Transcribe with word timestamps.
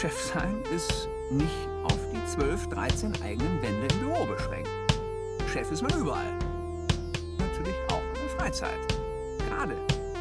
Chef 0.00 0.16
sein 0.16 0.62
ist 0.72 1.08
nicht 1.28 1.68
auf 1.82 1.98
die 2.12 2.24
12, 2.24 2.68
13 2.68 3.20
eigenen 3.20 3.60
Wände 3.60 3.92
im 3.92 3.98
Büro 3.98 4.26
beschränkt. 4.26 4.68
Chef 5.52 5.72
ist 5.72 5.82
man 5.82 5.90
überall. 6.00 6.38
Natürlich 7.36 7.74
auch 7.90 8.02
in 8.14 8.20
der 8.20 8.30
Freizeit. 8.38 8.78
Gerade 9.48 9.74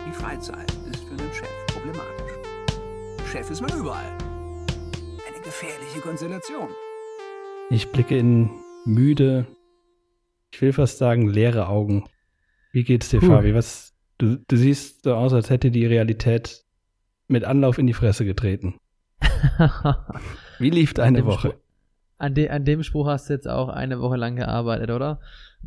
die 0.07 0.11
Freizeit 0.13 0.71
ist 0.91 1.03
für 1.03 1.11
einen 1.11 1.31
Chef 1.31 1.47
problematisch. 1.67 2.33
Chef 3.31 3.51
ist 3.51 3.61
man 3.61 3.69
überall. 3.77 4.17
Eine 5.27 5.43
gefährliche 5.43 5.99
Konstellation. 5.99 6.69
Ich 7.69 7.91
blicke 7.91 8.17
in 8.17 8.49
müde, 8.83 9.45
ich 10.49 10.59
will 10.59 10.73
fast 10.73 10.97
sagen, 10.97 11.27
leere 11.27 11.67
Augen. 11.67 12.05
Wie 12.71 12.83
geht's 12.83 13.09
dir, 13.09 13.19
Puh. 13.19 13.27
Fabi? 13.27 13.53
Was, 13.53 13.93
du, 14.17 14.37
du 14.37 14.57
siehst 14.57 15.03
so 15.03 15.13
aus, 15.13 15.33
als 15.33 15.51
hätte 15.51 15.69
die 15.69 15.85
Realität 15.85 16.65
mit 17.27 17.43
Anlauf 17.43 17.77
in 17.77 17.85
die 17.85 17.93
Fresse 17.93 18.25
getreten. 18.25 18.79
Wie 20.59 20.69
lief 20.69 20.93
deine 20.93 21.25
Woche? 21.25 21.49
Spruch- 21.49 21.55
An, 22.17 22.33
de, 22.33 22.49
an 22.49 22.65
dem 22.65 22.83
Spruch 22.83 23.07
hast 23.07 23.29
du 23.29 23.33
jetzt 23.33 23.47
auch 23.47 23.69
eine 23.69 23.99
Woche 23.99 24.17
lang 24.17 24.35
gearbeitet, 24.35 24.89
oder? 24.91 25.19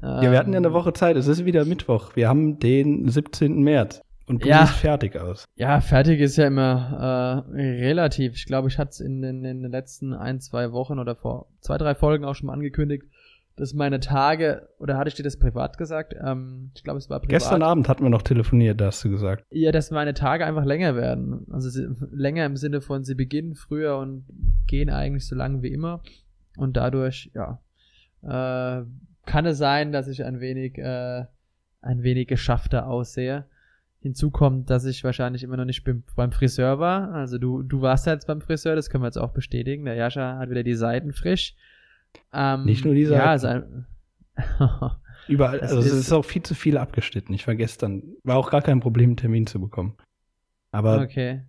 Ja, 0.02 0.23
wir 0.23 0.38
hatten 0.38 0.52
ja 0.52 0.59
Ähm, 0.59 0.65
eine 0.66 0.73
Woche 0.73 0.93
Zeit. 0.93 1.16
Es 1.16 1.27
ist 1.27 1.45
wieder 1.45 1.65
Mittwoch. 1.65 2.15
Wir 2.16 2.29
haben 2.29 2.59
den 2.59 3.09
17. 3.09 3.62
März. 3.62 4.01
Und 4.27 4.45
du 4.45 4.48
Ja. 4.48 4.65
siehst 4.66 4.79
fertig 4.79 5.19
aus. 5.19 5.45
Ja, 5.56 5.80
fertig 5.80 6.20
ist 6.20 6.37
ja 6.37 6.46
immer 6.46 7.45
äh, 7.52 7.60
relativ. 7.60 8.34
Ich 8.34 8.46
glaube, 8.46 8.69
ich 8.69 8.79
hatte 8.79 8.91
es 8.91 9.01
in, 9.01 9.23
den- 9.23 9.45
in 9.45 9.62
den 9.62 9.73
letzten 9.73 10.12
ein, 10.12 10.41
zwei 10.41 10.71
Wochen 10.73 10.98
oder 11.01 11.16
vor 11.16 11.48
zwei, 11.60 11.79
drei 11.79 11.95
Folgen 11.96 12.24
auch 12.24 12.34
schon 12.34 12.46
mal 12.46 12.52
angekündigt, 12.52 13.05
dass 13.60 13.74
meine 13.74 14.00
Tage, 14.00 14.70
oder 14.78 14.96
hatte 14.96 15.09
ich 15.09 15.14
dir 15.14 15.23
das 15.23 15.38
privat 15.38 15.77
gesagt? 15.77 16.14
Ähm, 16.18 16.70
ich 16.74 16.82
glaube, 16.82 16.96
es 16.96 17.10
war 17.10 17.20
privat. 17.20 17.30
Gestern 17.30 17.62
Abend 17.62 17.91
hatten 17.91 18.02
wir 18.02 18.09
noch 18.09 18.23
telefoniert, 18.23 18.80
da 18.80 18.87
hast 18.87 19.05
du 19.05 19.10
gesagt. 19.10 19.45
Ja, 19.51 19.70
dass 19.70 19.91
meine 19.91 20.14
Tage 20.14 20.46
einfach 20.46 20.64
länger 20.64 20.96
werden. 20.96 21.46
Also 21.51 21.68
sie, 21.68 21.87
länger 22.10 22.46
im 22.46 22.57
Sinne 22.57 22.80
von, 22.80 23.04
sie 23.04 23.15
beginnen 23.15 23.54
früher 23.54 23.99
und 23.99 24.24
gehen 24.66 24.88
eigentlich 24.88 25.26
so 25.26 25.37
lang 25.37 25.62
wie 25.62 25.68
immer. 25.68 26.02
Und 26.57 26.79
dadurch, 26.79 27.30
ja, 27.34 27.60
äh, 28.23 28.87
kann 29.26 29.45
es 29.45 29.59
sein, 29.59 29.93
dass 29.93 30.09
ich 30.09 30.24
ein 30.24 30.40
wenig, 30.40 30.79
äh, 30.79 31.27
ein 31.82 32.02
wenig 32.02 32.29
geschaffter 32.29 32.87
aussehe. 32.87 33.45
Hinzu 34.01 34.30
kommt, 34.30 34.71
dass 34.71 34.87
ich 34.87 35.04
wahrscheinlich 35.04 35.43
immer 35.43 35.59
noch 35.59 35.66
nicht 35.66 35.84
beim, 35.84 36.02
beim 36.16 36.32
Friseur 36.32 36.79
war. 36.79 37.12
Also 37.12 37.37
du, 37.37 37.62
du 37.62 37.82
warst 37.82 38.06
ja 38.06 38.15
jetzt 38.15 38.27
beim 38.27 38.40
Friseur, 38.40 38.74
das 38.74 38.88
können 38.88 39.02
wir 39.04 39.09
jetzt 39.09 39.18
auch 39.18 39.34
bestätigen. 39.34 39.84
Der 39.84 39.96
Jascha 39.96 40.38
hat 40.38 40.49
wieder 40.49 40.62
die 40.62 40.74
Seiten 40.74 41.12
frisch. 41.12 41.56
Ähm, 42.32 42.64
Nicht 42.64 42.84
nur 42.84 42.94
die 42.94 43.02
Ja, 43.02 43.26
also 43.26 43.48
Überall, 45.28 45.60
also 45.60 45.78
es 45.78 45.86
ist- 45.86 45.92
ist 45.92 46.12
auch 46.12 46.24
viel 46.24 46.42
zu 46.42 46.54
viel 46.54 46.76
abgeschnitten. 46.76 47.32
Ich 47.34 47.46
war 47.46 47.54
gestern, 47.54 48.02
war 48.24 48.36
auch 48.36 48.50
gar 48.50 48.62
kein 48.62 48.80
Problem, 48.80 49.10
einen 49.10 49.16
Termin 49.16 49.46
zu 49.46 49.60
bekommen. 49.60 49.96
Aber 50.72 51.00
okay. 51.02 51.42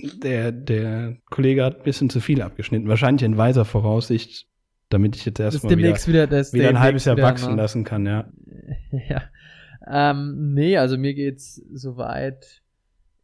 der, 0.00 0.50
der 0.52 1.16
Kollege 1.30 1.64
hat 1.64 1.78
ein 1.78 1.82
bisschen 1.82 2.10
zu 2.10 2.20
viel 2.20 2.42
abgeschnitten. 2.42 2.88
Wahrscheinlich 2.88 3.22
in 3.24 3.36
weiser 3.36 3.64
Voraussicht, 3.64 4.46
damit 4.88 5.16
ich 5.16 5.24
jetzt 5.24 5.38
ist 5.38 5.54
erstmal 5.54 5.76
wieder, 5.76 6.06
wieder, 6.06 6.26
das 6.26 6.52
wieder 6.52 6.68
ein 6.68 6.80
halbes 6.80 7.04
Jahr 7.04 7.16
wachsen 7.18 7.56
ne? 7.56 7.62
lassen 7.62 7.84
kann, 7.84 8.06
ja. 8.06 8.28
Ja. 9.08 9.22
Ähm, 9.86 10.52
nee, 10.54 10.76
also 10.76 10.96
mir 10.96 11.14
geht's 11.14 11.56
soweit. 11.72 12.62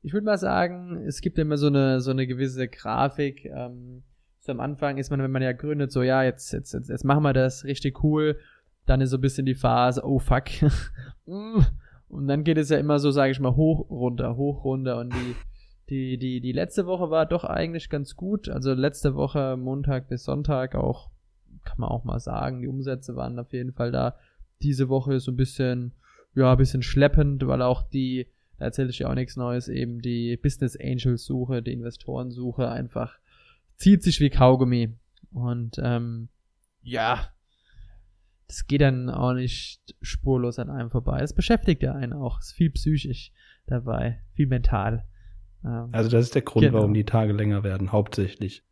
Ich 0.03 0.13
würde 0.13 0.25
mal 0.25 0.39
sagen, 0.39 1.05
es 1.07 1.21
gibt 1.21 1.39
immer 1.39 1.57
so 1.57 1.69
eine, 1.69 2.01
so 2.01 2.11
eine 2.11 2.27
gewisse 2.27 2.69
Grafik. 2.69 3.45
Ähm, 3.45 4.03
so 4.49 4.53
am 4.53 4.61
Anfang 4.61 4.97
ist 4.97 5.11
man, 5.11 5.23
wenn 5.23 5.31
man 5.31 5.43
ja 5.43 5.53
gründet, 5.53 5.93
so, 5.93 6.03
ja, 6.03 6.23
jetzt, 6.23 6.53
jetzt, 6.53 6.73
jetzt, 6.73 6.89
jetzt 6.89 7.05
machen 7.05 7.23
wir 7.23 7.35
das 7.35 7.65
richtig 7.65 8.03
cool. 8.03 8.39
Dann 8.87 9.03
ist 9.03 9.11
so 9.11 9.19
ein 9.19 9.21
bisschen 9.21 9.45
die 9.47 9.55
Phase, 9.55 10.03
oh 10.05 10.19
fuck. 10.19 10.45
Mm. 11.31 11.61
und 12.09 12.27
dann 12.27 12.43
geht 12.43 12.57
es 12.57 12.71
ja 12.71 12.79
immer 12.79 12.99
so, 12.99 13.11
sage 13.11 13.33
ich 13.33 13.39
mal, 13.39 13.55
hoch, 13.55 13.91
runter, 13.91 14.39
hoch, 14.39 14.65
runter. 14.65 14.97
Und 14.97 15.13
die, 15.13 15.37
die, 15.91 16.17
die, 16.17 16.41
die 16.41 16.53
letzte 16.53 16.87
Woche 16.87 17.11
war 17.11 17.27
doch 17.27 17.45
eigentlich 17.45 17.91
ganz 17.91 18.17
gut. 18.17 18.49
Also 18.49 18.73
letzte 18.73 19.15
Woche, 19.15 19.59
Montag 19.59 20.09
bis 20.09 20.25
Sonntag 20.25 20.75
auch, 20.75 21.11
kann 21.65 21.81
man 21.81 21.91
auch 21.91 22.05
mal 22.05 22.19
sagen, 22.19 22.63
die 22.63 22.69
Umsätze 22.69 23.15
waren 23.15 23.39
auf 23.39 23.53
jeden 23.53 23.75
Fall 23.75 23.93
da. 23.93 24.17
Diese 24.63 24.89
Woche 24.89 25.17
ist 25.17 25.25
so 25.25 25.33
ein 25.33 25.37
bisschen, 25.37 25.93
ja, 26.35 26.53
ein 26.53 26.57
bisschen 26.57 26.83
schleppend, 26.83 27.47
weil 27.47 27.61
auch 27.61 27.83
die, 27.83 28.29
da 28.57 28.65
erzähle 28.65 28.89
ich 28.89 29.01
ja 29.01 29.11
auch 29.11 29.15
nichts 29.15 29.37
Neues, 29.37 29.69
eben 29.69 30.01
die 30.01 30.39
Business 30.39 30.79
Angels 30.81 31.27
Suche, 31.27 31.61
die 31.61 31.75
Investorensuche 31.75 32.71
einfach 32.71 33.19
zieht 33.79 34.03
sich 34.03 34.21
wie 34.21 34.31
Kaugummi. 34.31 34.95
Und 35.33 35.81
ähm, 35.83 36.29
ja, 36.83 37.31
das 38.47 38.67
geht 38.67 38.81
dann 38.81 39.11
auch 39.11 39.33
nicht 39.35 39.81
spurlos 40.03 40.59
an 40.59 40.71
einem 40.71 40.91
vorbei. 40.91 41.21
Es 41.21 41.33
beschäftigt 41.35 41.83
ja 41.83 41.95
einen 41.95 42.13
auch. 42.13 42.41
Es 42.41 42.47
ist 42.49 42.53
viel 42.55 42.71
psychisch 42.71 43.33
dabei, 43.67 44.21
viel 44.35 44.47
mental. 44.47 45.05
Ähm, 45.65 45.89
Also 45.93 46.11
das 46.11 46.27
ist 46.27 46.35
der 46.35 46.43
Grund, 46.43 46.65
Genau. 46.65 46.79
warum 46.79 46.95
die 46.95 47.05
Tage 47.05 47.33
länger 47.33 47.63
werden, 47.63 47.93
hauptsächlich. 47.93 48.65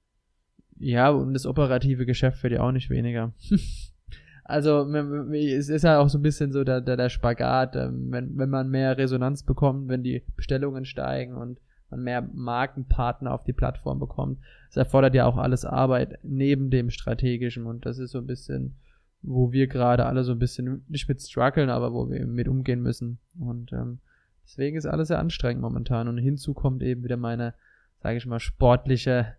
Ja, 0.78 1.10
und 1.10 1.34
das 1.34 1.46
operative 1.46 2.04
Geschäft 2.06 2.42
wird 2.42 2.54
ja 2.54 2.60
auch 2.60 2.72
nicht 2.72 2.90
weniger. 2.90 3.32
also 4.44 4.90
es 5.32 5.68
ist 5.68 5.82
ja 5.84 5.98
auch 6.00 6.08
so 6.08 6.18
ein 6.18 6.22
bisschen 6.22 6.52
so 6.52 6.64
der, 6.64 6.80
der, 6.80 6.96
der 6.96 7.08
Spagat, 7.10 7.76
ähm, 7.76 8.08
wenn, 8.10 8.36
wenn 8.36 8.50
man 8.50 8.68
mehr 8.70 8.96
Resonanz 8.96 9.42
bekommt, 9.42 9.88
wenn 9.88 10.02
die 10.02 10.22
Bestellungen 10.36 10.84
steigen 10.84 11.34
und 11.34 11.60
man 11.90 12.02
mehr 12.02 12.22
Markenpartner 12.22 13.32
auf 13.32 13.44
die 13.44 13.52
Plattform 13.52 13.98
bekommt. 13.98 14.40
Das 14.68 14.76
erfordert 14.76 15.14
ja 15.14 15.26
auch 15.26 15.36
alles 15.36 15.64
Arbeit 15.64 16.18
neben 16.22 16.70
dem 16.70 16.90
strategischen 16.90 17.66
und 17.66 17.86
das 17.86 17.98
ist 17.98 18.10
so 18.10 18.18
ein 18.18 18.26
bisschen, 18.26 18.76
wo 19.22 19.52
wir 19.52 19.66
gerade 19.66 20.06
alle 20.06 20.24
so 20.24 20.32
ein 20.32 20.38
bisschen 20.38 20.84
nicht 20.88 21.08
mit 21.08 21.20
strugglen, 21.22 21.70
aber 21.70 21.92
wo 21.92 22.10
wir 22.10 22.26
mit 22.26 22.48
umgehen 22.48 22.82
müssen. 22.82 23.18
Und 23.38 23.72
ähm, 23.72 23.98
deswegen 24.44 24.76
ist 24.76 24.86
alles 24.86 25.08
sehr 25.08 25.18
anstrengend 25.18 25.62
momentan. 25.62 26.08
Und 26.08 26.18
hinzu 26.18 26.54
kommt 26.54 26.82
eben 26.82 27.02
wieder 27.04 27.16
meine, 27.16 27.54
sage 28.02 28.18
ich 28.18 28.26
mal, 28.26 28.40
sportliche 28.40 29.34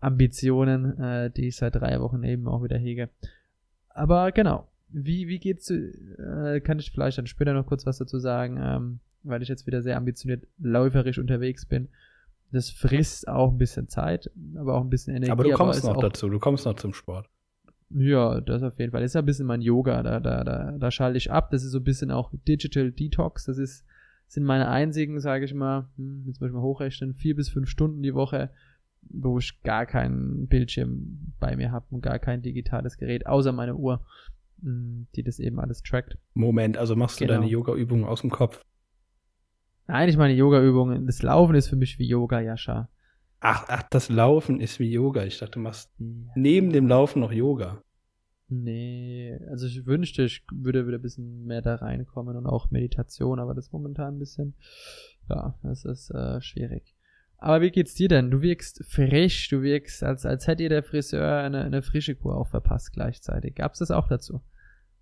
Ambitionen, 0.00 0.98
äh, 0.98 1.30
die 1.30 1.48
ich 1.48 1.56
seit 1.56 1.76
drei 1.76 2.00
Wochen 2.00 2.22
eben 2.24 2.48
auch 2.48 2.62
wieder 2.62 2.76
hege. 2.76 3.08
Aber 3.88 4.32
genau, 4.32 4.68
wie, 4.88 5.28
wie 5.28 5.38
geht's, 5.38 5.70
äh, 5.70 6.60
kann 6.60 6.78
ich 6.78 6.90
vielleicht 6.90 7.18
dann 7.18 7.26
später 7.26 7.54
noch 7.54 7.66
kurz 7.66 7.86
was 7.86 7.98
dazu 7.98 8.18
sagen, 8.18 8.58
ähm, 8.60 9.00
weil 9.22 9.42
ich 9.42 9.48
jetzt 9.48 9.66
wieder 9.66 9.82
sehr 9.82 9.96
ambitioniert 9.96 10.46
läuferisch 10.58 11.18
unterwegs 11.18 11.66
bin. 11.66 11.88
Das 12.50 12.70
frisst 12.70 13.28
auch 13.28 13.50
ein 13.50 13.58
bisschen 13.58 13.88
Zeit, 13.88 14.30
aber 14.56 14.74
auch 14.74 14.82
ein 14.82 14.90
bisschen 14.90 15.14
Energie. 15.16 15.32
Aber 15.32 15.44
du 15.44 15.52
kommst 15.52 15.78
ist 15.78 15.84
noch 15.84 15.96
dazu, 15.96 16.28
du 16.28 16.38
kommst 16.38 16.66
noch 16.66 16.74
zum 16.74 16.92
Sport. 16.92 17.28
Ja, 17.94 18.40
das 18.40 18.62
auf 18.62 18.78
jeden 18.78 18.90
Fall. 18.92 19.00
Das 19.02 19.10
ist 19.10 19.14
ja 19.14 19.20
ein 19.22 19.26
bisschen 19.26 19.46
mein 19.46 19.60
Yoga, 19.62 20.02
da, 20.02 20.20
da, 20.20 20.44
da, 20.44 20.72
da 20.78 20.90
schalte 20.90 21.18
ich 21.18 21.30
ab. 21.30 21.50
Das 21.50 21.62
ist 21.62 21.72
so 21.72 21.78
ein 21.78 21.84
bisschen 21.84 22.10
auch 22.10 22.30
Digital 22.46 22.90
Detox. 22.90 23.44
Das 23.44 23.58
ist, 23.58 23.84
sind 24.28 24.44
meine 24.44 24.68
einzigen, 24.68 25.20
sage 25.20 25.44
ich 25.44 25.54
mal, 25.54 25.88
hm, 25.96 26.24
jetzt 26.26 26.40
muss 26.40 26.48
ich 26.48 26.54
mal 26.54 26.62
hochrechnen, 26.62 27.14
vier 27.14 27.36
bis 27.36 27.48
fünf 27.50 27.68
Stunden 27.68 28.02
die 28.02 28.14
Woche, 28.14 28.50
wo 29.02 29.38
ich 29.38 29.62
gar 29.62 29.84
keinen 29.84 30.46
Bildschirm 30.46 31.34
bei 31.38 31.56
mir 31.56 31.70
habe 31.70 31.86
und 31.90 32.00
gar 32.02 32.18
kein 32.18 32.40
digitales 32.40 32.96
Gerät, 32.96 33.26
außer 33.26 33.52
meine 33.52 33.74
Uhr, 33.76 34.04
hm, 34.62 35.06
die 35.14 35.22
das 35.22 35.38
eben 35.38 35.58
alles 35.60 35.82
trackt. 35.82 36.16
Moment, 36.34 36.78
also 36.78 36.96
machst 36.96 37.20
du 37.20 37.26
Genau. 37.26 37.40
deine 37.40 37.50
Yoga-Übungen 37.50 38.04
aus 38.04 38.22
dem 38.22 38.30
Kopf. 38.30 38.62
Nein, 39.86 40.08
ich 40.08 40.16
meine 40.16 40.34
Yoga-Übungen. 40.34 41.06
Das 41.06 41.22
Laufen 41.22 41.54
ist 41.54 41.68
für 41.68 41.76
mich 41.76 41.98
wie 41.98 42.06
Yoga, 42.06 42.40
Jascha. 42.40 42.88
Ach, 43.40 43.64
ach, 43.68 43.82
das 43.90 44.08
Laufen 44.08 44.60
ist 44.60 44.78
wie 44.78 44.90
Yoga. 44.90 45.24
Ich 45.24 45.38
dachte, 45.38 45.52
du 45.52 45.60
machst 45.60 45.90
neben 45.98 46.72
dem 46.72 46.86
Laufen 46.86 47.20
noch 47.20 47.32
Yoga. 47.32 47.82
Nee, 48.48 49.38
also 49.50 49.66
ich 49.66 49.86
wünschte, 49.86 50.24
ich 50.24 50.44
würde 50.52 50.86
wieder 50.86 50.98
ein 50.98 51.02
bisschen 51.02 51.46
mehr 51.46 51.62
da 51.62 51.76
reinkommen 51.76 52.36
und 52.36 52.46
auch 52.46 52.70
Meditation, 52.70 53.40
aber 53.40 53.54
das 53.54 53.66
ist 53.66 53.72
momentan 53.72 54.16
ein 54.16 54.18
bisschen, 54.18 54.54
ja, 55.30 55.58
das 55.62 55.86
ist 55.86 56.10
äh, 56.10 56.40
schwierig. 56.42 56.94
Aber 57.38 57.62
wie 57.62 57.70
geht's 57.70 57.94
dir 57.94 58.08
denn? 58.08 58.30
Du 58.30 58.42
wirkst 58.42 58.84
frisch, 58.84 59.48
du 59.48 59.62
wirkst, 59.62 60.04
als, 60.04 60.26
als 60.26 60.46
hätte 60.46 60.62
dir 60.62 60.68
der 60.68 60.82
Friseur 60.82 61.38
eine, 61.38 61.64
eine 61.64 61.82
frische 61.82 62.14
Kur 62.14 62.36
auch 62.36 62.46
verpasst 62.46 62.92
gleichzeitig. 62.92 63.54
Gab's 63.54 63.80
das 63.80 63.90
auch 63.90 64.06
dazu? 64.06 64.42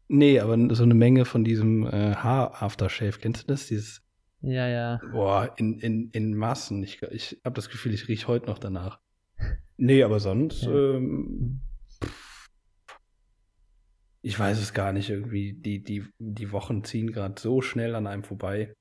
Nee, 0.09 0.41
aber 0.41 0.57
so 0.75 0.85
eine 0.85 0.95
Menge 0.95 1.25
von 1.25 1.45
diesem 1.45 1.87
äh, 1.87 2.15
Haar-Aftershave. 2.15 3.19
Kennst 3.21 3.43
du 3.43 3.47
das? 3.49 3.67
Dieses, 3.67 4.03
Ja, 4.43 4.67
ja. 4.69 5.00
boah, 5.12 5.53
in, 5.56 5.79
in, 5.79 6.11
in 6.11 6.35
Massen. 6.35 6.82
Ich, 6.82 7.03
ich 7.03 7.41
habe 7.44 7.55
das 7.55 7.69
Gefühl, 7.69 7.93
ich 7.94 8.09
rieche 8.09 8.26
heute 8.29 8.47
noch 8.47 8.59
danach. 8.59 8.99
Nee, 9.82 10.03
aber 10.03 10.20
sonst, 10.20 10.62
Ja. 10.64 10.73
ähm, 10.73 11.61
ich 14.20 14.38
weiß 14.38 14.59
es 14.59 14.75
gar 14.75 14.93
nicht. 14.93 15.09
Irgendwie, 15.09 15.55
die, 15.55 15.82
die, 15.82 16.05
die 16.19 16.53
Wochen 16.53 16.85
ziehen 16.85 17.12
gerade 17.12 17.41
so 17.41 17.62
schnell 17.62 17.94
an 17.94 18.06
einem 18.06 18.23
vorbei. 18.23 18.75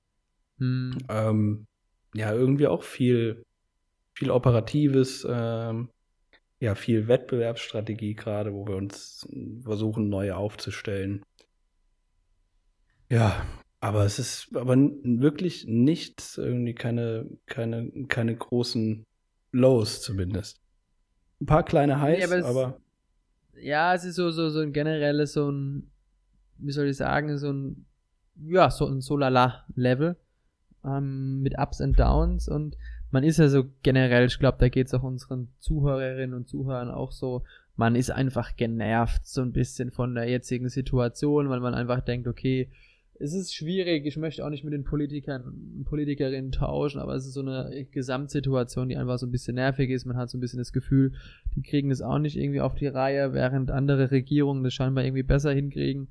Hm, 0.58 0.98
Ähm, 1.08 1.68
ja, 2.14 2.34
irgendwie 2.34 2.68
auch 2.68 2.84
viel, 2.84 3.46
viel 4.14 4.30
Operatives, 4.30 5.26
ähm, 5.30 5.90
ja, 6.60 6.76
viel 6.76 7.08
Wettbewerbsstrategie 7.08 8.16
gerade, 8.16 8.54
wo 8.54 8.68
wir 8.68 8.76
uns 8.76 9.26
versuchen, 9.64 10.10
neue 10.10 10.36
aufzustellen. 10.36 11.24
Ja, 13.10 13.46
aber 13.82 14.04
es 14.06 14.20
ist 14.20 14.56
aber 14.56 14.76
wirklich 14.78 15.66
nichts, 15.68 16.38
irgendwie 16.38 16.74
keine, 16.74 17.26
keine, 17.46 17.90
keine 18.08 18.36
großen 18.36 19.06
Lows 19.52 20.02
zumindest. 20.02 20.62
Ein 21.42 21.46
paar 21.46 21.64
kleine 21.64 22.02
Highs, 22.02 22.18
Nee, 22.20 22.24
aber 22.26 22.38
es- 22.38 22.46
aber 22.46 22.78
ja, 23.62 23.94
es 23.94 24.04
ist 24.06 24.16
so, 24.16 24.32
so, 24.32 24.50
so 24.50 24.60
ein 24.60 24.74
generelles, 24.74 25.34
so 25.34 25.50
ein, 25.50 25.92
wie 26.58 26.72
soll 26.72 26.88
ich 26.88 26.98
sagen, 26.98 27.38
so 27.38 27.52
ein, 27.52 27.86
ja, 28.48 28.70
so 28.70 28.86
ein 28.88 29.02
Solala-Level 29.02 30.16
ähm, 30.86 31.42
mit 31.42 31.58
Ups 31.58 31.82
und 31.82 32.00
Downs 32.00 32.48
und 32.48 32.78
man 33.12 33.24
ist 33.24 33.38
ja 33.40 33.48
so 33.50 33.66
generell, 33.82 34.28
ich 34.28 34.38
glaube, 34.40 34.58
da 34.60 34.70
geht 34.70 34.88
es 34.88 34.94
auch 34.94 35.04
unseren 35.04 35.52
Zuhörerinnen 35.60 36.36
und 36.36 36.48
Zuhörern 36.48 36.92
auch 36.92 37.12
so, 37.12 37.44
man 37.76 37.96
ist 37.96 38.12
einfach 38.12 38.56
genervt 38.56 39.26
so 39.26 39.42
ein 39.42 39.52
bisschen 39.52 39.92
von 39.92 40.14
der 40.16 40.30
jetzigen 40.30 40.70
Situation, 40.70 41.50
weil 41.50 41.60
man 41.60 41.74
einfach 41.74 42.02
denkt, 42.02 42.28
okay, 42.28 42.70
es 43.22 43.34
ist 43.34 43.54
schwierig, 43.54 44.06
ich 44.06 44.16
möchte 44.16 44.46
auch 44.46 44.50
nicht 44.50 44.64
mit 44.64 44.74
den 44.74 44.86
Politikern, 44.86 45.84
Politikerinnen 45.84 46.54
tauschen, 46.54 47.02
aber 47.02 47.16
es 47.16 47.26
ist 47.26 47.34
so 47.34 47.42
eine 47.42 47.86
Gesamtsituation, 47.92 48.88
die 48.88 48.96
einfach 48.96 49.18
so 49.18 49.28
ein 49.28 49.32
bisschen 49.32 49.56
nervig 49.56 49.90
ist. 49.90 50.06
Man 50.06 50.16
hat 50.16 50.30
so 50.30 50.38
ein 50.38 50.42
bisschen 50.42 50.60
das 50.60 50.72
Gefühl, 50.72 51.12
die 51.56 51.62
kriegen 51.62 51.90
das 51.90 52.02
auch 52.02 52.18
nicht 52.18 52.38
irgendwie 52.38 52.62
auf 52.62 52.76
die 52.76 52.88
Reihe, 52.88 53.34
während 53.34 53.72
andere 53.72 54.12
Regierungen 54.12 54.64
das 54.64 54.74
scheinbar 54.74 55.04
irgendwie 55.04 55.24
besser 55.24 55.52
hinkriegen. 55.52 56.08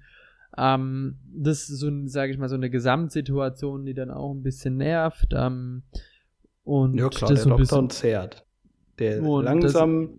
Ähm, 0.58 1.16
das 1.32 1.70
ist 1.70 1.78
so, 1.78 1.90
sage 2.06 2.30
ich 2.30 2.38
mal, 2.38 2.50
so 2.50 2.56
eine 2.56 2.68
Gesamtsituation, 2.68 3.86
die 3.86 3.94
dann 3.94 4.10
auch 4.10 4.32
ein 4.32 4.42
bisschen 4.42 4.76
nervt. 4.76 5.32
Ähm, 5.32 5.84
und 6.62 6.98
ja 6.98 7.08
klar, 7.08 7.30
das 7.30 7.38
der 7.40 7.44
so 7.44 7.50
ein 7.54 7.58
Lockdown 7.58 7.88
bisschen, 7.88 7.90
zehrt. 7.90 8.46
Der 8.98 9.22
Und 9.22 9.44
langsam, 9.44 10.18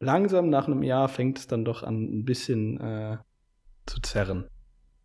langsam 0.00 0.50
nach 0.50 0.66
einem 0.66 0.82
Jahr 0.82 1.08
fängt 1.08 1.38
es 1.38 1.46
dann 1.46 1.64
doch 1.64 1.82
an, 1.82 2.02
ein 2.02 2.24
bisschen 2.26 2.78
äh, 2.78 3.16
zu 3.86 4.00
zerren. 4.02 4.44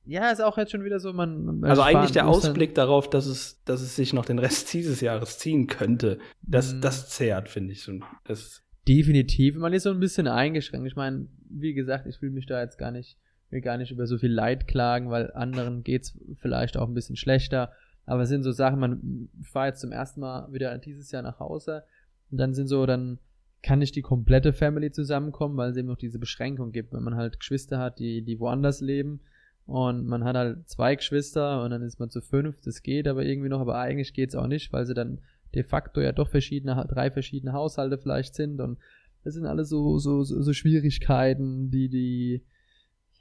Ja, 0.06 0.30
ist 0.32 0.42
auch 0.42 0.58
jetzt 0.58 0.72
schon 0.72 0.84
wieder 0.84 1.00
so, 1.00 1.14
man. 1.14 1.44
man 1.46 1.64
Also 1.64 1.82
eigentlich 1.82 2.12
der 2.12 2.28
Ausblick 2.28 2.76
darauf, 2.76 3.10
dass 3.10 3.26
es, 3.26 3.64
dass 3.66 3.82
es 3.82 3.96
sich 3.96 4.14
noch 4.14 4.26
den 4.26 4.40
Rest 4.40 4.72
dieses 4.74 5.02
Jahres 5.02 5.40
ziehen 5.40 5.68
könnte, 5.68 6.20
das, 6.42 6.74
Mhm. 6.74 6.82
das 6.82 7.10
zehrt, 7.10 7.50
finde 7.50 7.74
ich. 7.74 7.82
So, 7.84 7.94
das, 8.26 8.62
Definitiv. 8.88 9.56
Man 9.56 9.74
ist 9.74 9.84
so 9.84 9.90
ein 9.90 10.00
bisschen 10.00 10.28
eingeschränkt. 10.28 10.88
Ich 10.88 10.96
meine, 10.96 11.28
wie 11.50 11.74
gesagt, 11.74 12.06
ich 12.06 12.22
will 12.22 12.30
mich 12.30 12.46
da 12.46 12.62
jetzt 12.62 12.78
gar 12.78 12.92
nicht, 12.92 13.18
will 13.50 13.62
gar 13.62 13.78
nicht 13.78 13.92
über 13.92 14.06
so 14.06 14.18
viel 14.18 14.32
Leid 14.32 14.68
klagen, 14.68 15.10
weil 15.10 15.32
anderen 15.34 15.84
geht's 15.84 16.16
vielleicht 16.36 16.78
auch 16.78 16.88
ein 16.88 16.94
bisschen 16.94 17.16
schlechter. 17.16 17.72
Aber 18.06 18.22
es 18.22 18.30
sind 18.30 18.44
so 18.44 18.52
Sachen, 18.52 18.80
man 18.80 19.30
ich 19.42 19.50
fahr 19.50 19.68
jetzt 19.68 19.82
zum 19.82 19.92
ersten 19.92 20.20
Mal 20.20 20.52
wieder 20.54 20.78
dieses 20.78 21.12
Jahr 21.12 21.24
nach 21.24 21.40
Hause 21.40 21.84
und 22.30 22.38
dann 22.38 22.54
sind 22.54 22.68
so, 22.68 22.86
dann 22.86 23.18
kann 23.64 23.80
nicht 23.80 23.96
die 23.96 24.04
komplette 24.04 24.54
Family 24.54 24.92
zusammenkommen, 24.92 25.58
weil 25.58 25.72
es 25.72 25.78
eben 25.78 25.88
noch 25.88 25.98
diese 25.98 26.20
Beschränkung 26.20 26.72
gibt, 26.72 26.94
wenn 26.94 27.02
man 27.02 27.16
halt 27.16 27.40
Geschwister 27.40 27.80
hat, 27.80 27.98
die, 27.98 28.22
die 28.22 28.40
woanders 28.40 28.82
leben 28.82 29.22
und 29.66 30.06
man 30.06 30.24
hat 30.24 30.36
halt 30.36 30.70
zwei 30.70 30.96
Geschwister 30.96 31.64
und 31.64 31.72
dann 31.72 31.82
ist 31.82 32.00
man 32.00 32.10
zu 32.10 32.22
fünf, 32.22 32.62
das 32.62 32.84
geht 32.84 33.08
aber 33.08 33.26
irgendwie 33.26 33.50
noch, 33.50 33.62
aber 33.62 33.78
eigentlich 33.80 34.14
geht's 34.14 34.36
auch 34.36 34.48
nicht, 34.48 34.72
weil 34.72 34.86
sie 34.86 34.94
dann 34.94 35.20
de 35.56 35.64
facto 35.64 36.02
ja 36.02 36.12
doch 36.12 36.30
verschiedene, 36.30 36.86
drei 36.88 37.10
verschiedene 37.10 37.54
Haushalte 37.54 37.98
vielleicht 37.98 38.36
sind 38.36 38.62
und 38.62 38.78
das 39.24 39.34
sind 39.34 39.48
alles 39.48 39.70
so, 39.70 39.98
so, 39.98 40.24
so, 40.24 40.42
so 40.42 40.54
Schwierigkeiten, 40.54 41.72
die, 41.72 41.90
die, 41.90 42.44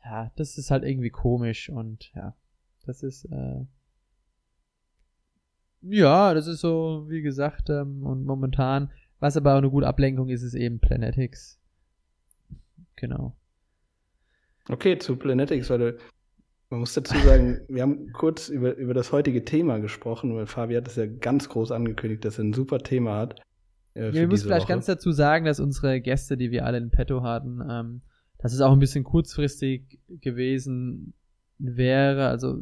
ja, 0.05 0.31
das 0.37 0.59
ist 0.59 0.71
halt 0.71 0.85
irgendwie 0.85 1.11
komisch 1.11 1.71
und 1.71 2.13
ja, 2.15 2.35
das 2.85 3.03
ist, 3.03 3.25
äh, 3.27 3.65
ja, 5.81 6.35
das 6.35 6.47
ist 6.47 6.61
so, 6.61 7.07
wie 7.09 7.23
gesagt, 7.23 7.71
ähm, 7.71 8.05
und 8.05 8.25
momentan, 8.25 8.91
was 9.19 9.37
aber 9.39 9.55
auch 9.55 9.59
eine 9.59 9.71
gute 9.71 9.87
Ablenkung 9.87 10.29
ist, 10.29 10.43
ist 10.43 10.55
eben 10.55 10.79
Planetics. 10.79 11.59
Genau. 12.97 13.35
okay, 14.69 14.99
zu 14.99 15.17
Planetics, 15.17 15.69
weil 15.69 15.99
man 16.71 16.81
muss 16.81 16.95
dazu 16.95 17.17
sagen, 17.19 17.61
wir 17.69 17.83
haben 17.83 18.13
kurz 18.13 18.49
über, 18.49 18.75
über 18.77 18.95
das 18.95 19.13
heutige 19.13 19.45
Thema 19.45 19.79
gesprochen, 19.79 20.35
weil 20.35 20.47
Fabi 20.47 20.75
hat 20.75 20.89
es 20.89 20.97
ja 20.97 21.07
ganz 21.07 21.49
groß 21.49 21.71
angekündigt, 21.71 22.25
dass 22.25 22.39
er 22.39 22.45
ein 22.45 22.53
super 22.53 22.79
Thema 22.79 23.17
hat. 23.17 23.41
Äh, 23.95 24.07
Ja, 24.07 24.13
wir 24.15 24.27
müssen 24.27 24.47
vielleicht 24.47 24.65
Woche. 24.65 24.73
ganz 24.73 24.87
dazu 24.87 25.13
sagen, 25.13 25.45
dass 25.45 25.61
unsere 25.61 26.01
Gäste, 26.01 26.37
die 26.37 26.51
wir 26.51 26.65
alle 26.67 26.79
in 26.79 26.91
petto 26.91 27.23
hatten, 27.23 27.61
ähm, 27.69 28.01
dass 28.39 28.53
es 28.53 28.61
auch 28.61 28.73
ein 28.73 28.81
bisschen 28.81 29.05
kurzfristig 29.05 29.99
gewesen 30.21 31.15
wäre. 31.59 32.29
Also 32.29 32.59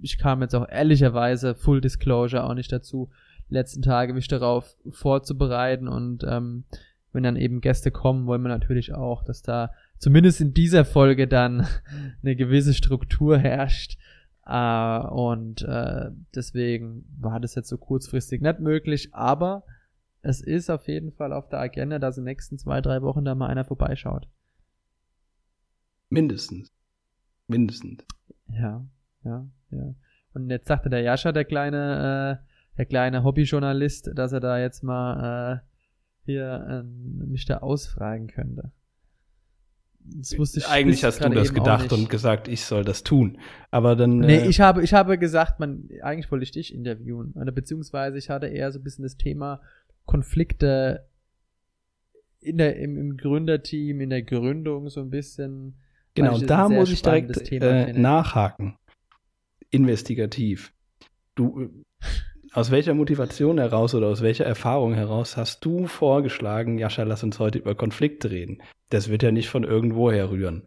ich 0.00 0.18
kam 0.18 0.42
jetzt 0.42 0.54
auch 0.54 0.68
ehrlicherweise, 0.68 1.54
Full 1.54 1.80
Disclosure, 1.80 2.44
auch 2.44 2.54
nicht 2.54 2.72
dazu, 2.72 3.10
letzten 3.48 3.82
Tage 3.82 4.14
mich 4.14 4.28
darauf 4.28 4.76
vorzubereiten 4.88 5.88
und 5.88 6.24
ähm, 6.26 6.64
wenn 7.12 7.24
dann 7.24 7.36
eben 7.36 7.60
Gäste 7.60 7.90
kommen, 7.90 8.26
wollen 8.26 8.42
wir 8.42 8.48
natürlich 8.48 8.94
auch, 8.94 9.24
dass 9.24 9.42
da 9.42 9.72
zumindest 10.00 10.40
in 10.40 10.52
dieser 10.52 10.84
Folge 10.84 11.28
dann 11.28 11.66
eine 12.22 12.34
gewisse 12.34 12.74
Struktur 12.74 13.38
herrscht. 13.38 13.96
Äh, 14.44 14.98
und 15.06 15.62
äh, 15.62 16.10
deswegen 16.34 17.04
war 17.20 17.38
das 17.38 17.54
jetzt 17.54 17.68
so 17.68 17.78
kurzfristig 17.78 18.40
nicht 18.40 18.58
möglich, 18.58 19.14
aber 19.14 19.62
es 20.22 20.40
ist 20.40 20.70
auf 20.70 20.88
jeden 20.88 21.12
Fall 21.12 21.32
auf 21.32 21.48
der 21.48 21.60
Agenda, 21.60 21.98
dass 21.98 22.18
in 22.18 22.24
den 22.24 22.30
nächsten 22.30 22.58
zwei, 22.58 22.80
drei 22.80 23.00
Wochen 23.02 23.24
da 23.24 23.34
mal 23.34 23.46
einer 23.46 23.64
vorbeischaut. 23.64 24.28
Mindestens. 26.08 26.72
Mindestens. 27.46 28.04
Ja, 28.48 28.84
ja, 29.24 29.46
ja. 29.70 29.94
Und 30.32 30.50
jetzt 30.50 30.68
sagte 30.68 30.90
der 30.90 31.02
Jascha, 31.02 31.32
der 31.32 31.44
kleine, 31.44 32.40
äh, 32.42 32.76
der 32.76 32.86
kleine 32.86 33.24
Hobbyjournalist, 33.24 34.10
dass 34.14 34.32
er 34.32 34.40
da 34.40 34.58
jetzt 34.58 34.82
mal 34.82 35.62
äh, 35.62 35.70
hier 36.24 36.66
ähm, 36.68 37.28
mich 37.28 37.44
da 37.46 37.58
ausfragen 37.58 38.28
könnte. 38.28 38.72
Das 40.16 40.38
wusste 40.38 40.60
ich 40.60 40.68
Eigentlich 40.68 41.04
hast 41.04 41.24
du 41.24 41.28
das 41.28 41.54
gedacht 41.54 41.92
und 41.92 42.08
gesagt, 42.08 42.48
ich 42.48 42.64
soll 42.64 42.84
das 42.84 43.02
tun. 43.02 43.38
Aber 43.70 43.96
dann. 43.96 44.18
Nee, 44.18 44.38
äh, 44.38 44.48
ich 44.48 44.60
habe, 44.60 44.82
ich 44.82 44.94
habe 44.94 45.18
gesagt, 45.18 45.60
man, 45.60 45.88
eigentlich 46.02 46.30
wollte 46.30 46.42
ich 46.42 46.52
dich 46.52 46.74
interviewen. 46.74 47.32
Oder 47.34 47.52
beziehungsweise 47.52 48.18
ich 48.18 48.30
hatte 48.30 48.46
eher 48.46 48.72
so 48.72 48.78
ein 48.78 48.84
bisschen 48.84 49.02
das 49.02 49.16
Thema 49.16 49.60
Konflikte 50.06 51.06
in 52.40 52.58
der, 52.58 52.76
im, 52.76 52.96
im 52.96 53.16
Gründerteam, 53.16 54.00
in 54.00 54.10
der 54.10 54.22
Gründung 54.22 54.88
so 54.88 55.00
ein 55.00 55.10
bisschen. 55.10 55.76
Genau, 56.14 56.38
da 56.38 56.68
muss 56.68 56.90
ich 56.90 57.02
direkt 57.02 57.52
äh, 57.52 57.92
nachhaken. 57.92 58.76
Investigativ. 59.70 60.72
Du, 61.34 61.70
aus 62.52 62.70
welcher 62.70 62.94
Motivation 62.94 63.58
heraus 63.58 63.94
oder 63.94 64.08
aus 64.08 64.22
welcher 64.22 64.44
Erfahrung 64.44 64.94
heraus 64.94 65.36
hast 65.36 65.64
du 65.64 65.86
vorgeschlagen, 65.86 66.78
Jascha, 66.78 67.04
lass 67.04 67.22
uns 67.22 67.38
heute 67.38 67.58
über 67.58 67.74
Konflikte 67.74 68.30
reden? 68.30 68.62
Das 68.90 69.08
wird 69.08 69.22
ja 69.22 69.30
nicht 69.30 69.48
von 69.48 69.64
irgendwoher 69.64 70.30
rühren. 70.30 70.64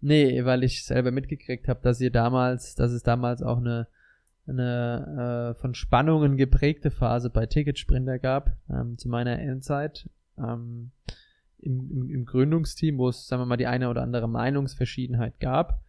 Nee, 0.00 0.44
weil 0.44 0.64
ich 0.64 0.84
selber 0.84 1.10
mitgekriegt 1.10 1.68
habe, 1.68 1.80
dass 1.82 2.00
ihr 2.00 2.10
damals, 2.10 2.74
dass 2.74 2.92
es 2.92 3.02
damals 3.02 3.42
auch 3.42 3.58
eine, 3.58 3.86
eine 4.46 5.54
äh, 5.56 5.60
von 5.60 5.74
Spannungen 5.74 6.36
geprägte 6.36 6.90
Phase 6.90 7.30
bei 7.30 7.46
Ticketsprinter 7.46 8.18
gab, 8.18 8.50
ähm, 8.68 8.98
zu 8.98 9.08
meiner 9.08 9.38
Endzeit. 9.38 10.08
Ähm, 10.36 10.90
im, 11.62 11.90
im, 11.90 12.10
Im 12.10 12.24
Gründungsteam, 12.24 12.98
wo 12.98 13.08
es, 13.08 13.28
sagen 13.28 13.42
wir 13.42 13.46
mal, 13.46 13.56
die 13.56 13.68
eine 13.68 13.88
oder 13.88 14.02
andere 14.02 14.28
Meinungsverschiedenheit 14.28 15.38
gab. 15.38 15.80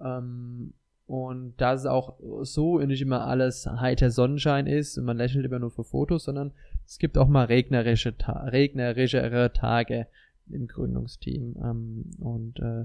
Ähm, 0.00 0.74
und 1.08 1.54
da 1.56 1.72
es 1.72 1.86
auch 1.86 2.18
so 2.42 2.78
nicht 2.80 3.00
immer 3.00 3.26
alles 3.26 3.66
heiter 3.66 4.10
Sonnenschein 4.10 4.66
ist 4.66 4.98
und 4.98 5.06
man 5.06 5.16
lächelt 5.16 5.46
immer 5.46 5.58
nur 5.58 5.70
für 5.70 5.82
Fotos, 5.82 6.24
sondern 6.24 6.52
es 6.84 6.98
gibt 6.98 7.16
auch 7.16 7.28
mal 7.28 7.46
regnerische, 7.46 8.18
Ta 8.18 8.44
regnerischere 8.44 9.54
Tage 9.54 10.06
im 10.50 10.66
Gründungsteam. 10.66 11.56
Ähm, 11.64 12.10
und 12.18 12.60
äh, 12.60 12.84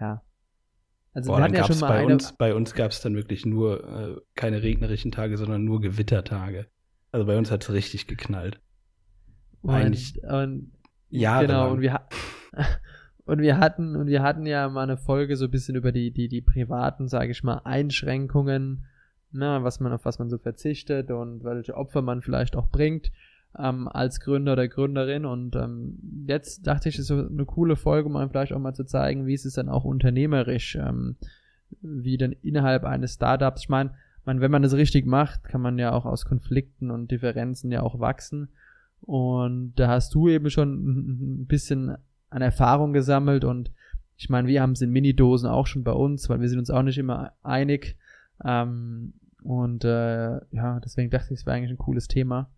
ja. 0.00 0.22
Also 1.12 1.32
Boah, 1.32 1.38
wir 1.38 1.44
hatten 1.44 1.54
ja 1.56 1.64
schon 1.64 1.80
mal 1.80 1.88
bei 1.88 1.98
eine. 1.98 2.12
uns, 2.12 2.32
bei 2.32 2.54
uns 2.54 2.74
gab 2.74 2.92
es 2.92 3.00
dann 3.00 3.16
wirklich 3.16 3.44
nur 3.44 3.82
äh, 3.84 4.20
keine 4.36 4.62
regnerischen 4.62 5.10
Tage, 5.10 5.36
sondern 5.36 5.64
nur 5.64 5.80
Gewittertage. 5.80 6.68
Also 7.10 7.26
bei 7.26 7.36
uns 7.36 7.50
hat 7.50 7.64
es 7.64 7.72
richtig 7.72 8.06
geknallt. 8.06 8.60
eigentlich 9.66 10.22
und, 10.22 10.30
und 10.32 10.72
Ja, 11.10 11.40
genau, 11.40 11.72
und 11.72 11.80
wir, 11.80 12.02
und 13.28 13.42
wir 13.42 13.58
hatten, 13.58 13.94
und 13.94 14.06
wir 14.06 14.22
hatten 14.22 14.46
ja 14.46 14.70
mal 14.70 14.84
eine 14.84 14.96
Folge 14.96 15.36
so 15.36 15.44
ein 15.44 15.50
bisschen 15.50 15.76
über 15.76 15.92
die, 15.92 16.10
die, 16.10 16.28
die 16.28 16.40
privaten, 16.40 17.08
sage 17.08 17.30
ich 17.30 17.44
mal, 17.44 17.60
Einschränkungen, 17.62 18.86
ne, 19.32 19.58
was 19.60 19.80
man, 19.80 19.92
auf 19.92 20.06
was 20.06 20.18
man 20.18 20.30
so 20.30 20.38
verzichtet 20.38 21.10
und 21.10 21.44
welche 21.44 21.76
Opfer 21.76 22.00
man 22.00 22.22
vielleicht 22.22 22.56
auch 22.56 22.70
bringt, 22.70 23.12
ähm, 23.58 23.86
als 23.86 24.20
Gründer 24.20 24.54
oder 24.54 24.66
Gründerin. 24.66 25.26
Und 25.26 25.56
ähm, 25.56 25.98
jetzt 26.26 26.66
dachte 26.66 26.88
ich, 26.88 26.94
es 26.94 27.02
ist 27.02 27.08
so 27.08 27.26
eine 27.26 27.44
coole 27.44 27.76
Folge, 27.76 28.08
um 28.08 28.16
einem 28.16 28.30
vielleicht 28.30 28.54
auch 28.54 28.58
mal 28.58 28.72
zu 28.72 28.84
zeigen, 28.84 29.26
wie 29.26 29.34
ist 29.34 29.44
es 29.44 29.52
dann 29.54 29.68
auch 29.68 29.84
unternehmerisch, 29.84 30.76
ähm, 30.76 31.16
wie 31.82 32.16
denn 32.16 32.32
innerhalb 32.32 32.84
eines 32.84 33.12
Startups, 33.12 33.64
ich 33.64 33.68
meine, 33.68 33.90
man, 34.24 34.40
wenn 34.40 34.50
man 34.50 34.62
das 34.62 34.72
richtig 34.72 35.04
macht, 35.04 35.44
kann 35.44 35.60
man 35.60 35.78
ja 35.78 35.92
auch 35.92 36.06
aus 36.06 36.24
Konflikten 36.24 36.90
und 36.90 37.10
Differenzen 37.10 37.70
ja 37.72 37.82
auch 37.82 38.00
wachsen. 38.00 38.48
Und 39.02 39.74
da 39.76 39.88
hast 39.88 40.14
du 40.14 40.28
eben 40.28 40.48
schon 40.48 41.42
ein 41.42 41.46
bisschen 41.46 41.98
an 42.30 42.42
Erfahrung 42.42 42.92
gesammelt 42.92 43.44
und 43.44 43.70
ich 44.16 44.28
meine, 44.28 44.48
wir 44.48 44.60
haben 44.60 44.72
es 44.72 44.80
in 44.80 44.90
Minidosen 44.90 45.48
auch 45.48 45.68
schon 45.68 45.84
bei 45.84 45.92
uns, 45.92 46.28
weil 46.28 46.40
wir 46.40 46.48
sind 46.48 46.58
uns 46.58 46.70
auch 46.70 46.82
nicht 46.82 46.98
immer 46.98 47.32
einig. 47.44 47.96
Ähm, 48.44 49.14
und 49.42 49.84
äh, 49.84 50.40
ja, 50.50 50.80
deswegen 50.80 51.10
dachte 51.10 51.32
ich, 51.32 51.40
es 51.40 51.46
wäre 51.46 51.56
eigentlich 51.56 51.70
ein 51.70 51.78
cooles 51.78 52.08
Thema. 52.08 52.50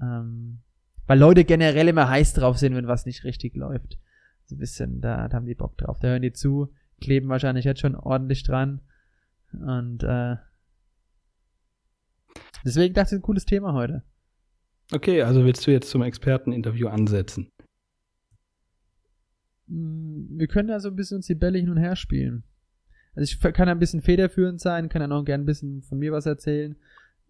Ähm, 0.00 0.60
weil 1.08 1.18
Leute 1.18 1.44
generell 1.44 1.88
immer 1.88 2.08
heiß 2.08 2.34
drauf 2.34 2.58
sind, 2.58 2.76
wenn 2.76 2.86
was 2.86 3.06
nicht 3.06 3.24
richtig 3.24 3.56
läuft. 3.56 3.98
So 4.46 4.54
ein 4.54 4.58
bisschen, 4.58 5.00
da, 5.00 5.26
da 5.26 5.36
haben 5.36 5.46
die 5.46 5.56
Bock 5.56 5.76
drauf. 5.76 5.98
Da 5.98 6.08
hören 6.08 6.22
die 6.22 6.32
zu, 6.32 6.72
kleben 7.00 7.28
wahrscheinlich 7.28 7.64
jetzt 7.64 7.80
schon 7.80 7.96
ordentlich 7.96 8.44
dran. 8.44 8.80
Und 9.52 10.04
äh, 10.04 10.36
deswegen 12.64 12.94
dachte 12.94 13.16
ich, 13.16 13.18
ein 13.18 13.22
cooles 13.22 13.46
Thema 13.46 13.72
heute. 13.72 14.04
Okay, 14.92 15.22
also 15.22 15.44
willst 15.44 15.66
du 15.66 15.72
jetzt 15.72 15.90
zum 15.90 16.02
Experteninterview 16.02 16.86
ansetzen? 16.86 17.50
Wir 19.66 20.46
können 20.46 20.68
ja 20.68 20.80
so 20.80 20.88
ein 20.88 20.96
bisschen 20.96 21.16
uns 21.16 21.26
die 21.26 21.34
Bälle 21.34 21.58
hin 21.58 21.70
und 21.70 21.78
her 21.78 21.96
spielen. 21.96 22.44
Also 23.14 23.32
ich 23.32 23.54
kann 23.54 23.68
ein 23.68 23.78
bisschen 23.78 24.02
federführend 24.02 24.60
sein, 24.60 24.88
kann 24.88 25.00
dann 25.00 25.12
auch 25.12 25.24
gerne 25.24 25.44
ein 25.44 25.46
bisschen 25.46 25.82
von 25.82 25.98
mir 25.98 26.12
was 26.12 26.26
erzählen. 26.26 26.76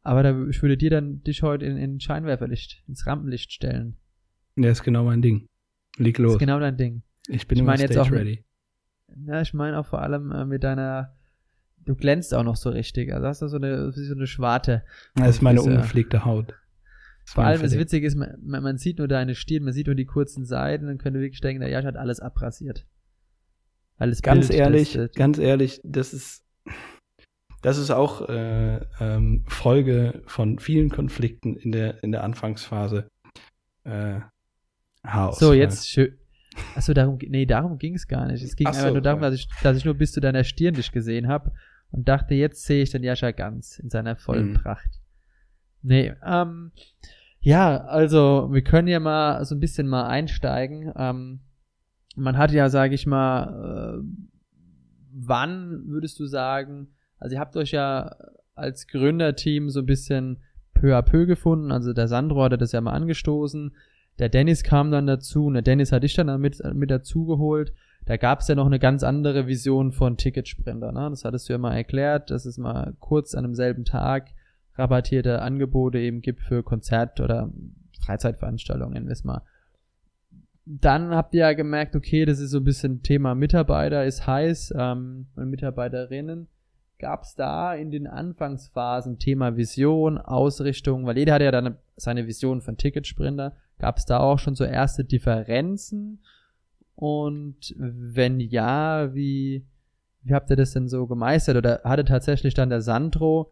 aber 0.03 0.23
da, 0.23 0.47
ich 0.49 0.63
würde 0.63 0.77
dir 0.77 0.91
dann 0.91 1.23
dich 1.23 1.43
heute 1.43 1.65
in, 1.67 1.77
in 1.77 2.01
Scheinwerferlicht, 2.01 2.83
ins 2.89 3.07
Rampenlicht 3.07 3.53
stellen. 3.53 3.97
Der 4.57 4.73
ist 4.73 4.83
genau 4.83 5.05
mein 5.05 5.23
Ding. 5.23 5.47
Leg 5.99 6.19
los. 6.19 6.35
Ist 6.35 6.39
genau 6.39 6.59
dein 6.59 6.77
Ding. 6.77 7.03
ich 7.29 7.47
bin 7.47 7.59
ich 7.59 7.65
meine 7.65 7.83
jetzt 7.83 7.97
auch 7.99 8.11
ready. 8.11 8.45
Ja, 9.27 9.41
ich 9.41 9.55
meine 9.55 9.79
auch 9.79 9.87
vor 9.87 10.03
allem 10.03 10.33
äh, 10.33 10.45
mit 10.45 10.65
deiner, 10.65 11.15
du 11.85 11.95
glänzt 11.95 12.35
auch 12.35 12.43
noch 12.43 12.57
so 12.57 12.71
richtig. 12.71 13.13
Also 13.13 13.27
hast 13.27 13.43
du 13.43 13.49
so 13.49 13.57
eine, 13.57 13.93
so 13.93 14.15
eine 14.15 14.27
Schwarte. 14.27 14.85
Das 15.15 15.29
ist 15.37 15.43
meine 15.43 15.59
Friseur. 15.59 15.75
ungepflegte 15.75 16.25
Haut. 16.25 16.55
Vor 17.25 17.45
allem 17.45 17.63
das. 17.63 17.77
Witzige 17.77 18.07
ist, 18.07 18.17
man, 18.17 18.37
man 18.43 18.77
sieht 18.79 18.99
nur 18.99 19.09
deine 19.09 19.35
Stirn, 19.35 19.65
man 19.65 19.73
sieht 19.73 19.87
nur 19.87 19.97
die 19.97 20.05
kurzen 20.05 20.45
Seiten, 20.45 20.87
dann 20.87 20.99
könnte 20.99 21.21
wirklich 21.21 21.41
denken, 21.41 21.61
der 21.61 21.71
Jasch 21.71 21.85
hat 21.85 21.97
alles 21.97 22.21
abrasiert. 22.21 22.87
Alles 23.97 24.23
Ganz 24.23 24.49
Bild, 24.49 24.61
ehrlich, 24.61 24.93
das, 24.93 25.11
äh, 25.11 25.13
ganz 25.15 25.39
ehrlich, 25.39 25.81
das 25.85 26.13
ist, 26.13 26.45
das 27.63 27.79
ist 27.79 27.91
auch 27.91 28.29
äh, 28.29 28.81
ähm, 29.01 29.45
Folge 29.47 30.23
von 30.27 30.59
vielen 30.59 30.91
Konflikten 30.91 31.57
in 31.57 31.73
der, 31.73 32.03
in 32.03 32.13
der 32.13 32.25
Anfangsphase. 32.25 33.09
Äh, 33.85 34.21
Haarausfall. 35.05 35.49
So, 35.49 35.53
jetzt 35.55 35.89
schön. 35.89 36.19
Achso, 36.75 36.93
darum, 36.93 37.19
nee, 37.27 37.47
darum 37.47 37.79
ging 37.79 37.95
es 37.95 38.07
gar 38.07 38.27
nicht. 38.27 38.43
Es 38.43 38.57
ging 38.57 38.67
Ach 38.67 38.75
so, 38.75 38.81
einfach 38.81 38.93
nur 38.93 39.03
darum, 39.03 39.21
dass 39.23 39.35
ich, 39.35 39.49
dass 39.63 39.77
ich 39.77 39.85
nur 39.85 39.95
bis 39.95 40.13
zu 40.13 40.21
deiner 40.21 40.45
Stirn 40.45 40.75
dich 40.75 40.93
gesehen 40.93 41.29
habe 41.29 41.53
und 41.91 42.09
dachte, 42.09 42.35
jetzt 42.35 42.65
sehe 42.65 42.83
ich 42.83 42.91
den 42.91 43.03
Jascha 43.03 43.31
ganz 43.31 43.79
in 43.79 43.91
seiner 43.91 44.17
vollen 44.17 44.51
Mhm. 44.51 44.55
Pracht. 44.55 45.01
Nee, 45.85 46.15
ähm, 46.27 46.73
ja, 47.41 47.77
also 47.77 48.49
wir 48.51 48.63
können 48.63 48.89
ja 48.89 48.99
mal 49.01 49.45
so 49.45 49.55
ein 49.55 49.61
bisschen 49.61 49.87
mal 49.87 50.07
einsteigen. 50.07 50.91
Ähm, 50.97 51.41
man 52.17 52.39
hat 52.39 52.53
ja, 52.53 52.71
sage 52.71 52.95
ich 52.95 53.07
mal, 53.07 54.01
äh, 54.01 54.33
wann 55.13 55.83
würdest 55.87 56.19
du 56.19 56.27
sagen, 56.27 56.89
also 57.19 57.35
ihr 57.35 57.41
habt 57.41 57.55
euch 57.57 57.73
ja 57.73 58.17
als 58.55 58.87
Gründerteam 58.87 59.69
so 59.69 59.81
ein 59.81 59.87
bisschen 59.87 60.39
peu 60.73 60.97
à 60.97 61.03
peu 61.03 61.27
gefunden, 61.27 61.71
also 61.71 61.93
der 61.93 62.09
Sandro 62.09 62.43
hatte 62.43 62.59
das 62.59 62.73
ja 62.73 62.81
mal 62.81 62.93
angestoßen, 62.93 63.75
der 64.19 64.31
Dennis 64.31 64.63
kam 64.63 64.91
dann 64.91 65.07
dazu 65.07 65.47
und 65.47 65.55
der 65.55 65.63
Dennis 65.63 65.93
hat 65.93 66.03
dich 66.03 66.15
dann 66.15 66.41
mit, 66.41 66.63
mit 66.73 66.91
dazu 66.91 67.27
geholt. 67.27 67.73
Da 68.07 68.17
gab 68.17 68.41
es 68.41 68.49
ja 68.49 68.55
noch 68.55 68.67
eine 68.67 68.79
ganz 68.79 69.03
andere 69.03 69.47
Vision 69.47 69.93
von 69.93 70.17
Ticketsprinter. 70.17 70.93
Ne? 70.93 71.11
Das 71.11 71.25
hattest 71.25 71.49
du 71.49 71.55
ja 71.55 71.59
mal 71.59 71.75
erklärt, 71.75 72.31
dass 72.31 72.47
es 72.47 72.59
mal 72.59 72.95
kurz 73.01 73.35
an 73.35 73.45
demselben 73.45 73.85
Tag 73.85 74.34
rabattierte 74.77 75.43
Angebote 75.43 75.99
eben 75.99 76.21
gibt 76.21 76.41
für 76.41 76.63
Konzert- 76.63 77.21
oder 77.21 77.51
Freizeitveranstaltungen, 78.05 79.05
nennen 79.05 79.25
wir. 79.25 79.43
Dann 80.67 81.11
habt 81.11 81.35
ihr 81.35 81.41
ja 81.41 81.53
gemerkt, 81.53 81.95
okay, 81.95 82.25
das 82.25 82.41
ist 82.41 82.51
so 82.51 82.59
ein 82.59 82.65
bisschen 82.65 83.03
Thema 83.03 83.35
Mitarbeiter 83.35 84.05
ist 84.05 84.27
heiß 84.27 84.73
ähm, 84.77 85.27
und 85.37 85.51
Mitarbeiterinnen. 85.51 86.49
Gab 86.99 87.25
es 87.25 87.35
da 87.35 87.75
in 87.75 87.91
den 87.91 88.07
Anfangsphasen 88.07 89.19
Thema 89.19 89.57
Vision, 89.57 90.17
Ausrichtung, 90.17 91.05
weil 91.05 91.19
jeder 91.19 91.35
hat 91.35 91.43
ja 91.43 91.51
dann 91.51 91.77
seine 91.97 92.27
Vision 92.27 92.63
von 92.63 92.77
Ticketsprinter. 92.77 93.55
Gab 93.79 93.99
es 93.99 94.07
da 94.07 94.21
auch 94.21 94.39
schon 94.39 94.55
so 94.55 94.65
erste 94.65 95.05
Differenzen? 95.05 96.21
Und 96.97 97.75
wenn 97.77 98.41
ja, 98.41 99.15
wie, 99.15 99.67
wie 100.23 100.35
habt 100.35 100.49
ihr 100.51 100.57
das 100.57 100.71
denn 100.71 100.89
so 100.89 101.07
gemeistert? 101.07 101.57
Oder 101.57 101.83
hatte 101.85 102.05
tatsächlich 102.05 102.55
dann 102.55 102.71
der 102.71 102.81
Sandro 102.81 103.51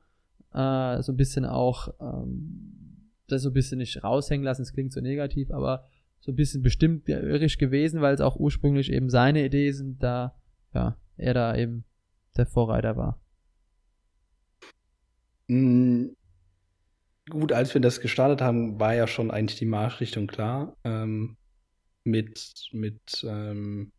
äh, 0.55 1.03
so 1.03 1.13
ein 1.13 1.17
bisschen 1.17 1.45
auch 1.45 1.89
ähm, 2.01 3.11
das 3.29 3.43
so 3.43 3.51
ein 3.51 3.55
bisschen 3.55 3.79
nicht 3.79 4.03
raushängen 4.03 4.45
lassen, 4.45 4.63
es 4.63 4.73
klingt 4.73 4.93
so 4.93 5.01
negativ, 5.01 5.51
aber 5.51 5.87
so 6.21 6.33
ein 6.33 6.37
bisschen 6.37 6.63
bestimmt 6.63 7.09
irrisch 7.09 7.59
gewesen, 7.59 8.01
weil 8.01 8.15
es 8.15 8.21
auch 8.21 8.37
ursprünglich 8.37 8.93
eben 8.93 9.11
seine 9.11 9.45
Idee 9.45 9.73
sind, 9.73 10.03
da 10.03 10.35
ja, 10.75 10.97
er 11.17 11.35
da 11.35 11.57
eben 11.57 11.85
der 12.37 12.47
Vorreiter 12.47 12.97
war. 12.97 13.21
Mm, 15.49 16.11
Gut, 17.31 17.53
als 17.53 17.73
wir 17.73 17.81
das 17.81 18.01
gestartet 18.01 18.41
haben, 18.41 18.81
war 18.81 18.95
ja 18.95 19.07
schon 19.07 19.31
eigentlich 19.31 19.59
die 19.59 19.67
Marschrichtung 19.67 20.27
klar. 20.27 20.77
Ähm, 20.85 21.37
mit 22.05 22.69
mit 22.73 23.25
ähm, 23.29 23.93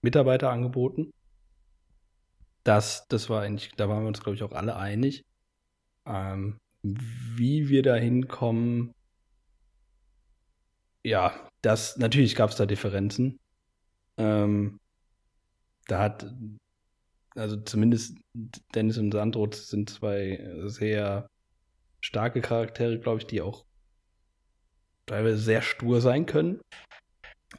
Mitarbeiterangeboten. 0.00 1.12
Das, 2.64 3.06
das 3.08 3.28
war 3.28 3.42
eigentlich, 3.42 3.72
da 3.76 3.88
waren 3.88 4.02
wir 4.02 4.08
uns, 4.08 4.22
glaube 4.22 4.36
ich, 4.36 4.42
auch 4.42 4.52
alle 4.52 4.76
einig. 4.76 5.24
Ähm, 6.06 6.58
wie 6.82 7.68
wir 7.68 7.82
da 7.82 7.96
hinkommen, 7.96 8.92
ja, 11.02 11.34
das, 11.62 11.96
natürlich 11.98 12.34
gab 12.34 12.50
es 12.50 12.56
da 12.56 12.66
Differenzen. 12.66 13.38
Ähm, 14.16 14.78
da 15.86 16.00
hat, 16.00 16.32
also 17.34 17.56
zumindest 17.58 18.16
Dennis 18.74 18.98
und 18.98 19.12
Sandro 19.12 19.48
sind 19.52 19.90
zwei 19.90 20.44
sehr 20.66 21.28
starke 22.00 22.40
Charaktere, 22.40 22.98
glaube 22.98 23.20
ich, 23.20 23.26
die 23.26 23.40
auch 23.40 23.64
teilweise 25.06 25.38
sehr 25.38 25.62
stur 25.62 26.00
sein 26.00 26.26
können. 26.26 26.60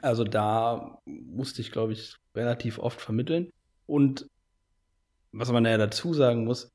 Also 0.02 0.24
da 0.24 1.00
musste 1.06 1.60
ich, 1.60 1.72
glaube 1.72 1.92
ich, 1.92 2.16
relativ 2.34 2.78
oft 2.78 3.00
vermitteln. 3.00 3.50
Und 3.86 4.28
was 5.32 5.50
man 5.50 5.64
ja 5.64 5.76
dazu 5.76 6.14
sagen 6.14 6.44
muss, 6.44 6.70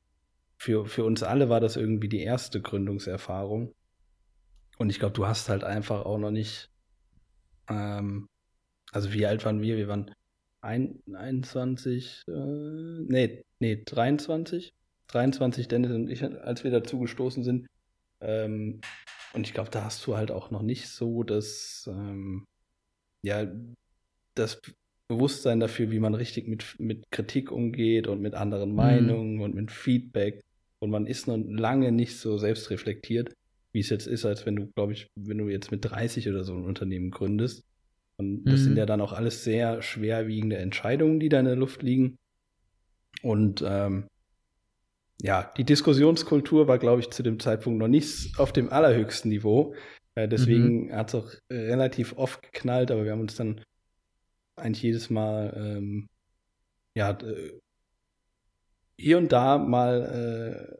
für, 0.64 0.86
für 0.86 1.04
uns 1.04 1.22
alle 1.22 1.50
war 1.50 1.60
das 1.60 1.76
irgendwie 1.76 2.08
die 2.08 2.22
erste 2.22 2.62
Gründungserfahrung. 2.62 3.74
Und 4.78 4.88
ich 4.88 4.98
glaube, 4.98 5.12
du 5.12 5.26
hast 5.26 5.50
halt 5.50 5.62
einfach 5.62 6.06
auch 6.06 6.16
noch 6.16 6.30
nicht, 6.30 6.70
ähm, 7.68 8.26
also 8.90 9.12
wie 9.12 9.26
alt 9.26 9.44
waren 9.44 9.60
wir? 9.60 9.76
Wir 9.76 9.88
waren 9.88 10.10
ein, 10.62 11.00
21, 11.12 12.22
äh, 12.28 12.32
nee, 12.32 13.42
nee, 13.60 13.82
23. 13.84 14.72
23, 15.08 15.68
Dennis 15.68 15.90
und 15.90 16.08
ich, 16.08 16.24
als 16.24 16.64
wir 16.64 16.70
dazu 16.70 16.98
gestoßen 16.98 17.44
sind. 17.44 17.66
Ähm, 18.22 18.80
und 19.34 19.46
ich 19.46 19.52
glaube, 19.52 19.68
da 19.68 19.84
hast 19.84 20.06
du 20.06 20.16
halt 20.16 20.30
auch 20.30 20.50
noch 20.50 20.62
nicht 20.62 20.88
so 20.88 21.24
das, 21.24 21.84
ähm, 21.92 22.46
ja, 23.22 23.46
das 24.34 24.62
Bewusstsein 25.08 25.60
dafür, 25.60 25.90
wie 25.90 26.00
man 26.00 26.14
richtig 26.14 26.48
mit, 26.48 26.76
mit 26.78 27.10
Kritik 27.10 27.52
umgeht 27.52 28.06
und 28.06 28.22
mit 28.22 28.32
anderen 28.32 28.70
Mhm. 28.70 28.76
Meinungen 28.76 29.40
und 29.42 29.54
mit 29.54 29.70
Feedback. 29.70 30.40
Und 30.84 30.90
man 30.90 31.06
ist 31.06 31.26
noch 31.28 31.38
lange 31.38 31.92
nicht 31.92 32.18
so 32.18 32.36
selbstreflektiert, 32.36 33.32
wie 33.72 33.80
es 33.80 33.88
jetzt 33.88 34.06
ist, 34.06 34.26
als 34.26 34.44
wenn 34.44 34.54
du, 34.56 34.66
glaube 34.72 34.92
ich, 34.92 35.08
wenn 35.16 35.38
du 35.38 35.48
jetzt 35.48 35.70
mit 35.70 35.82
30 35.82 36.28
oder 36.28 36.44
so 36.44 36.54
ein 36.54 36.64
Unternehmen 36.64 37.10
gründest. 37.10 37.64
Und 38.18 38.44
das 38.44 38.60
Mhm. 38.60 38.64
sind 38.64 38.76
ja 38.76 38.84
dann 38.84 39.00
auch 39.00 39.14
alles 39.14 39.44
sehr 39.44 39.80
schwerwiegende 39.80 40.58
Entscheidungen, 40.58 41.20
die 41.20 41.30
da 41.30 41.40
in 41.40 41.46
der 41.46 41.56
Luft 41.56 41.82
liegen. 41.82 42.18
Und 43.22 43.64
ähm, 43.66 44.08
ja, 45.22 45.50
die 45.56 45.64
Diskussionskultur 45.64 46.68
war, 46.68 46.78
glaube 46.78 47.00
ich, 47.00 47.10
zu 47.10 47.22
dem 47.22 47.40
Zeitpunkt 47.40 47.78
noch 47.78 47.88
nicht 47.88 48.38
auf 48.38 48.52
dem 48.52 48.68
allerhöchsten 48.70 49.30
Niveau. 49.30 49.74
Äh, 50.16 50.28
deswegen 50.28 50.94
hat 50.94 51.08
es 51.08 51.14
auch 51.14 51.32
relativ 51.50 52.18
oft 52.18 52.42
geknallt, 52.42 52.90
aber 52.90 53.04
wir 53.04 53.12
haben 53.12 53.22
uns 53.22 53.36
dann 53.36 53.62
eigentlich 54.56 54.82
jedes 54.82 55.08
Mal, 55.08 55.54
ähm, 55.56 56.08
ja, 56.94 57.12
äh, 57.12 57.60
hier 58.96 59.18
und 59.18 59.32
da 59.32 59.58
mal, 59.58 60.78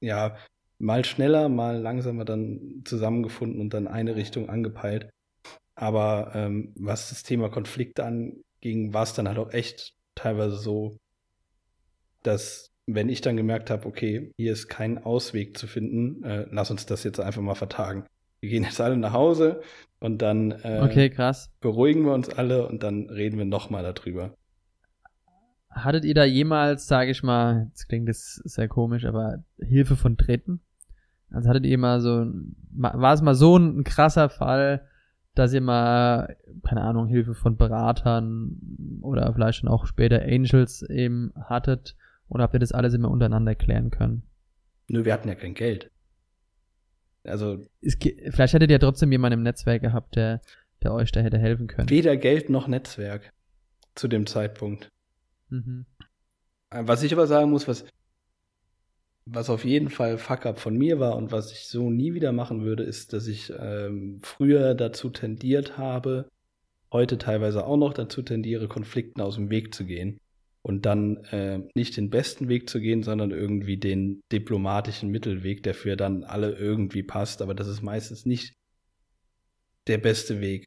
äh, 0.00 0.06
ja, 0.06 0.36
mal 0.78 1.04
schneller, 1.04 1.48
mal 1.48 1.78
langsamer 1.78 2.24
dann 2.24 2.82
zusammengefunden 2.84 3.60
und 3.60 3.74
dann 3.74 3.86
eine 3.86 4.16
Richtung 4.16 4.48
angepeilt. 4.48 5.10
Aber 5.74 6.32
ähm, 6.34 6.72
was 6.76 7.10
das 7.10 7.22
Thema 7.22 7.48
Konflikte 7.48 8.04
anging, 8.04 8.92
war 8.92 9.02
es 9.02 9.14
dann 9.14 9.28
halt 9.28 9.38
auch 9.38 9.52
echt 9.52 9.94
teilweise 10.14 10.56
so, 10.56 10.96
dass 12.22 12.70
wenn 12.86 13.08
ich 13.08 13.20
dann 13.20 13.36
gemerkt 13.36 13.70
habe, 13.70 13.86
okay, 13.86 14.32
hier 14.36 14.52
ist 14.52 14.68
kein 14.68 14.98
Ausweg 14.98 15.56
zu 15.56 15.66
finden, 15.66 16.24
äh, 16.24 16.46
lass 16.50 16.70
uns 16.70 16.86
das 16.86 17.04
jetzt 17.04 17.20
einfach 17.20 17.42
mal 17.42 17.54
vertagen. 17.54 18.04
Wir 18.40 18.50
gehen 18.50 18.64
jetzt 18.64 18.80
alle 18.80 18.96
nach 18.96 19.12
Hause 19.12 19.62
und 20.00 20.22
dann 20.22 20.50
äh, 20.50 20.80
Okay, 20.82 21.10
beruhigen 21.60 22.04
wir 22.04 22.14
uns 22.14 22.28
alle 22.30 22.66
und 22.66 22.82
dann 22.82 23.08
reden 23.10 23.38
wir 23.38 23.44
nochmal 23.44 23.82
darüber. 23.82 24.34
Hattet 25.70 26.04
ihr 26.04 26.14
da 26.14 26.24
jemals, 26.24 26.86
sage 26.86 27.12
ich 27.12 27.22
mal, 27.22 27.66
jetzt 27.68 27.88
klingt 27.88 28.08
das 28.08 28.40
sehr 28.44 28.68
komisch, 28.68 29.04
aber 29.04 29.44
Hilfe 29.58 29.96
von 29.96 30.16
Dritten? 30.16 30.60
Also 31.30 31.48
hattet 31.48 31.64
ihr 31.64 31.78
mal 31.78 32.00
so, 32.00 32.26
war 32.72 33.14
es 33.14 33.22
mal 33.22 33.36
so 33.36 33.56
ein, 33.56 33.84
krasser 33.84 34.28
Fall, 34.28 34.86
dass 35.34 35.52
ihr 35.52 35.60
mal, 35.60 36.36
keine 36.64 36.82
Ahnung, 36.82 37.06
Hilfe 37.06 37.34
von 37.34 37.56
Beratern 37.56 38.58
oder 39.00 39.32
vielleicht 39.32 39.60
schon 39.60 39.68
auch 39.68 39.86
später 39.86 40.22
Angels 40.22 40.82
eben 40.82 41.32
hattet? 41.36 41.96
Oder 42.28 42.44
habt 42.44 42.54
ihr 42.54 42.60
das 42.60 42.72
alles 42.72 42.94
immer 42.94 43.10
untereinander 43.10 43.54
klären 43.54 43.90
können? 43.90 44.24
Nö, 44.88 45.04
wir 45.04 45.12
hatten 45.12 45.28
ja 45.28 45.36
kein 45.36 45.54
Geld. 45.54 45.90
Also 47.22 47.58
Es, 47.80 47.96
vielleicht 48.30 48.54
hättet 48.54 48.70
ihr 48.70 48.80
trotzdem 48.80 49.12
jemanden 49.12 49.38
im 49.38 49.42
Netzwerk 49.44 49.82
gehabt, 49.82 50.16
der, 50.16 50.40
der 50.82 50.92
euch 50.94 51.12
da 51.12 51.20
hätte 51.20 51.38
helfen 51.38 51.68
können. 51.68 51.90
weder 51.90 52.16
Geld 52.16 52.50
noch 52.50 52.66
Netzwerk 52.66 53.32
zu 53.94 54.08
dem 54.08 54.26
Zeitpunkt. 54.26 54.88
Mhm. 55.50 55.86
Äh, 56.70 56.82
Was 56.86 57.02
ich 57.04 57.12
aber 57.12 57.26
sagen 57.26 57.50
muss, 57.50 57.68
was, 57.68 57.86
was 59.26 59.50
auf 59.50 59.64
jeden 59.64 59.90
Fall 59.90 60.18
Fuck-up 60.18 60.58
von 60.58 60.76
mir 60.76 60.98
war 60.98 61.16
und 61.16 61.30
was 61.32 61.52
ich 61.52 61.68
so 61.68 61.90
nie 61.90 62.14
wieder 62.14 62.32
machen 62.32 62.64
würde, 62.64 62.82
ist, 62.84 63.12
dass 63.12 63.26
ich 63.26 63.52
ähm, 63.58 64.20
früher 64.22 64.74
dazu 64.74 65.10
tendiert 65.10 65.78
habe, 65.78 66.28
heute 66.92 67.18
teilweise 67.18 67.64
auch 67.66 67.76
noch 67.76 67.94
dazu 67.94 68.22
tendiere, 68.22 68.68
Konflikten 68.68 69.20
aus 69.22 69.36
dem 69.36 69.50
Weg 69.50 69.74
zu 69.74 69.86
gehen. 69.86 70.18
und 70.62 70.86
dann 70.86 71.18
äh, 71.32 71.60
nicht 71.74 71.96
den 71.96 72.10
besten 72.10 72.48
Weg 72.48 72.70
zu 72.70 72.80
gehen, 72.80 73.02
sondern 73.04 73.30
irgendwie 73.32 73.78
den 73.78 74.22
diplomatischen 74.32 75.10
Mittelweg, 75.10 75.62
der 75.64 75.74
für 75.74 75.96
dann 75.96 76.24
alle 76.24 76.52
irgendwie 76.58 77.02
passt. 77.04 77.42
Aber 77.42 77.54
das 77.54 77.68
ist 77.68 77.82
meistens 77.82 78.26
nicht 78.26 78.54
der 79.86 79.98
beste 79.98 80.40
Weg. 80.40 80.66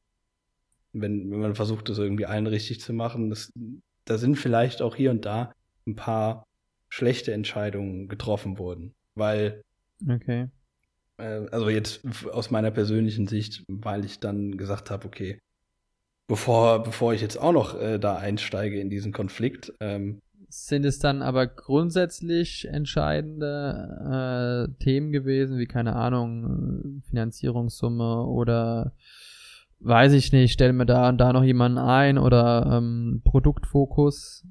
Wenn, 0.93 1.31
wenn 1.31 1.39
man 1.39 1.55
versucht, 1.55 1.89
das 1.89 1.97
irgendwie 1.99 2.25
allen 2.27 2.47
richtig 2.47 2.81
zu 2.81 2.93
machen. 2.93 3.29
Das, 3.29 3.51
da 4.05 4.17
sind 4.17 4.37
vielleicht 4.37 4.81
auch 4.81 4.95
hier 4.95 5.11
und 5.11 5.25
da 5.25 5.53
ein 5.87 5.95
paar 5.95 6.45
schlechte 6.89 7.33
Entscheidungen 7.33 8.07
getroffen 8.07 8.57
worden. 8.59 8.93
Weil 9.15 9.61
Okay. 10.09 10.47
äh, 11.17 11.45
also 11.51 11.69
jetzt 11.69 12.01
aus 12.31 12.51
meiner 12.51 12.71
persönlichen 12.71 13.27
Sicht, 13.27 13.63
weil 13.67 14.05
ich 14.05 14.19
dann 14.19 14.57
gesagt 14.57 14.91
habe, 14.91 15.05
okay, 15.07 15.39
bevor, 16.27 16.83
bevor 16.83 17.13
ich 17.13 17.21
jetzt 17.21 17.37
auch 17.37 17.53
noch 17.53 17.79
äh, 17.79 17.99
da 17.99 18.17
einsteige 18.17 18.79
in 18.79 18.89
diesen 18.89 19.13
Konflikt, 19.13 19.73
ähm, 19.79 20.19
Sind 20.49 20.85
es 20.85 20.99
dann 20.99 21.21
aber 21.23 21.47
grundsätzlich 21.47 22.65
entscheidende 22.65 24.67
äh, 24.77 24.83
Themen 24.83 25.11
gewesen, 25.11 25.57
wie 25.57 25.65
keine 25.65 25.95
Ahnung, 25.95 27.01
äh, 27.03 27.09
Finanzierungssumme 27.09 28.25
oder 28.25 28.93
weiß 29.83 30.13
ich 30.13 30.31
nicht, 30.31 30.53
stellen 30.53 30.77
wir 30.77 30.85
da 30.85 31.09
und 31.09 31.17
da 31.17 31.33
noch 31.33 31.43
jemanden 31.43 31.77
ein 31.77 32.17
oder 32.17 32.77
ähm, 32.77 33.21
Produktfokus? 33.23 34.45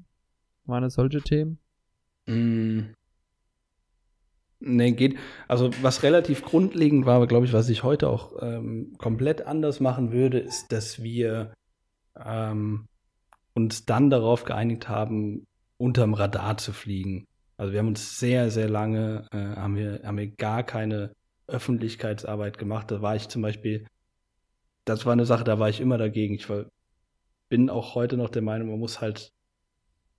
Es 0.67 0.93
solche 0.93 1.21
Themen? 1.21 1.59
Mm. 2.25 2.93
Nee, 4.59 4.91
geht. 4.93 5.17
Also, 5.49 5.71
was 5.81 6.03
relativ 6.03 6.43
grundlegend 6.43 7.05
war, 7.05 7.27
glaube 7.27 7.45
ich, 7.45 7.51
was 7.51 7.67
ich 7.67 7.83
heute 7.83 8.07
auch 8.07 8.41
ähm, 8.41 8.93
komplett 8.97 9.45
anders 9.45 9.81
machen 9.81 10.13
würde, 10.13 10.39
ist, 10.39 10.71
dass 10.71 11.03
wir 11.03 11.53
ähm, 12.17 12.87
uns 13.53 13.85
dann 13.85 14.09
darauf 14.09 14.45
geeinigt 14.45 14.87
haben, 14.87 15.45
unterm 15.77 16.13
Radar 16.13 16.57
zu 16.57 16.71
fliegen. 16.71 17.27
Also 17.57 17.73
wir 17.73 17.79
haben 17.79 17.89
uns 17.89 18.19
sehr, 18.19 18.51
sehr 18.51 18.69
lange, 18.69 19.27
äh, 19.31 19.37
haben, 19.37 19.75
wir, 19.75 20.01
haben 20.03 20.17
wir 20.17 20.31
gar 20.31 20.63
keine 20.63 21.13
Öffentlichkeitsarbeit 21.47 22.57
gemacht. 22.57 22.89
Da 22.89 23.01
war 23.01 23.15
ich 23.15 23.27
zum 23.27 23.41
Beispiel, 23.41 23.85
das 24.85 25.05
war 25.05 25.13
eine 25.13 25.25
Sache, 25.25 25.43
da 25.43 25.59
war 25.59 25.69
ich 25.69 25.79
immer 25.79 25.97
dagegen. 25.97 26.35
Ich 26.35 26.49
war, 26.49 26.65
bin 27.49 27.69
auch 27.69 27.95
heute 27.95 28.17
noch 28.17 28.29
der 28.29 28.41
Meinung, 28.41 28.69
man 28.69 28.79
muss 28.79 29.01
halt 29.01 29.31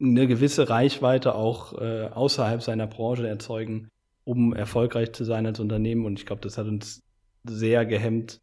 eine 0.01 0.27
gewisse 0.27 0.69
Reichweite 0.69 1.35
auch 1.35 1.81
äh, 1.81 2.09
außerhalb 2.09 2.63
seiner 2.63 2.87
Branche 2.87 3.27
erzeugen, 3.29 3.89
um 4.25 4.53
erfolgreich 4.53 5.13
zu 5.13 5.25
sein 5.25 5.47
als 5.47 5.61
Unternehmen. 5.61 6.05
Und 6.05 6.19
ich 6.19 6.27
glaube, 6.27 6.43
das 6.43 6.59
hat 6.59 6.67
uns 6.67 7.03
sehr 7.45 7.87
gehemmt, 7.87 8.41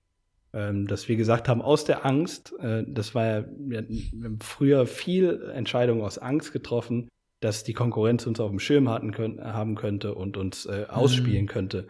ähm, 0.53 0.87
dass 0.87 1.07
wir 1.07 1.15
gesagt 1.15 1.49
haben, 1.49 1.61
aus 1.61 1.85
der 1.85 2.05
Angst, 2.05 2.53
äh, 2.59 2.83
das 2.87 3.15
war 3.15 3.25
ja, 3.25 3.45
wir, 3.57 3.79
haben 3.79 4.39
früher 4.41 4.85
viel 4.85 5.49
Entscheidungen 5.53 6.01
aus 6.01 6.17
Angst 6.17 6.53
getroffen, 6.53 7.09
dass 7.39 7.63
die 7.63 7.73
Konkurrenz 7.73 8.27
uns 8.27 8.39
auf 8.39 8.49
dem 8.51 8.59
Schirm 8.59 8.89
hatten 8.89 9.11
können, 9.11 9.43
haben 9.43 9.75
könnte 9.75 10.13
und 10.13 10.37
uns 10.37 10.65
äh, 10.65 10.85
ausspielen 10.87 11.43
Mhm. 11.45 11.49
könnte. 11.49 11.87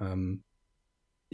Ähm, 0.00 0.42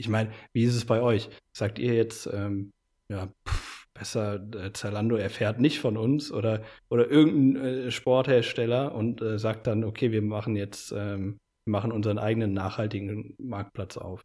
ich 0.03 0.09
meine, 0.09 0.33
wie 0.53 0.65
ist 0.65 0.75
es 0.75 0.85
bei 0.85 1.01
euch? 1.01 1.31
Sagt 1.53 1.79
ihr 1.79 1.95
jetzt, 1.95 2.27
ähm, 2.27 2.73
ja, 3.09 3.29
pff, 3.47 3.87
besser 3.95 4.43
äh, 4.57 4.73
Zalando 4.73 5.15
erfährt 5.15 5.61
nicht 5.61 5.79
von 5.79 5.97
uns 5.97 6.33
oder, 6.33 6.63
oder 6.89 7.09
irgendein 7.09 7.65
äh, 7.65 7.91
Sporthersteller 7.93 8.97
und 8.97 9.23
äh, 9.23 9.39
sagt 9.39 9.69
dann, 9.69 9.85
okay, 9.85 10.11
wir 10.11 10.23
machen 10.23 10.57
jetzt, 10.57 10.93
ähm, 10.97 11.39
machen 11.67 11.93
unseren 11.93 12.19
eigenen 12.19 12.53
nachhaltigen 12.53 13.37
Marktplatz 13.39 13.97
auf. 13.97 14.25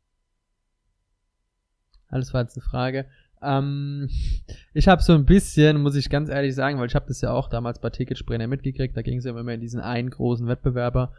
Alles 2.09 2.33
war 2.33 2.41
jetzt 2.41 2.57
eine 2.57 2.63
Frage. 2.63 3.05
Ähm, 3.43 4.09
ich 4.73 4.87
habe 4.87 5.03
so 5.03 5.13
ein 5.13 5.25
bisschen, 5.25 5.79
muss 5.83 5.95
ich 5.95 6.09
ganz 6.09 6.29
ehrlich 6.29 6.55
sagen, 6.55 6.79
weil 6.79 6.87
ich 6.87 6.95
habe 6.95 7.05
das 7.07 7.21
ja 7.21 7.31
auch 7.31 7.47
damals 7.47 7.79
bei 7.79 7.91
Ticketspringer 7.91 8.47
mitgekriegt, 8.47 8.97
da 8.97 9.03
ging 9.03 9.19
es 9.19 9.25
ja 9.25 9.37
immer 9.37 9.53
in 9.53 9.61
diesen 9.61 9.79
einen 9.79 10.09
großen 10.09 10.47
Wettbewerber. 10.47 11.13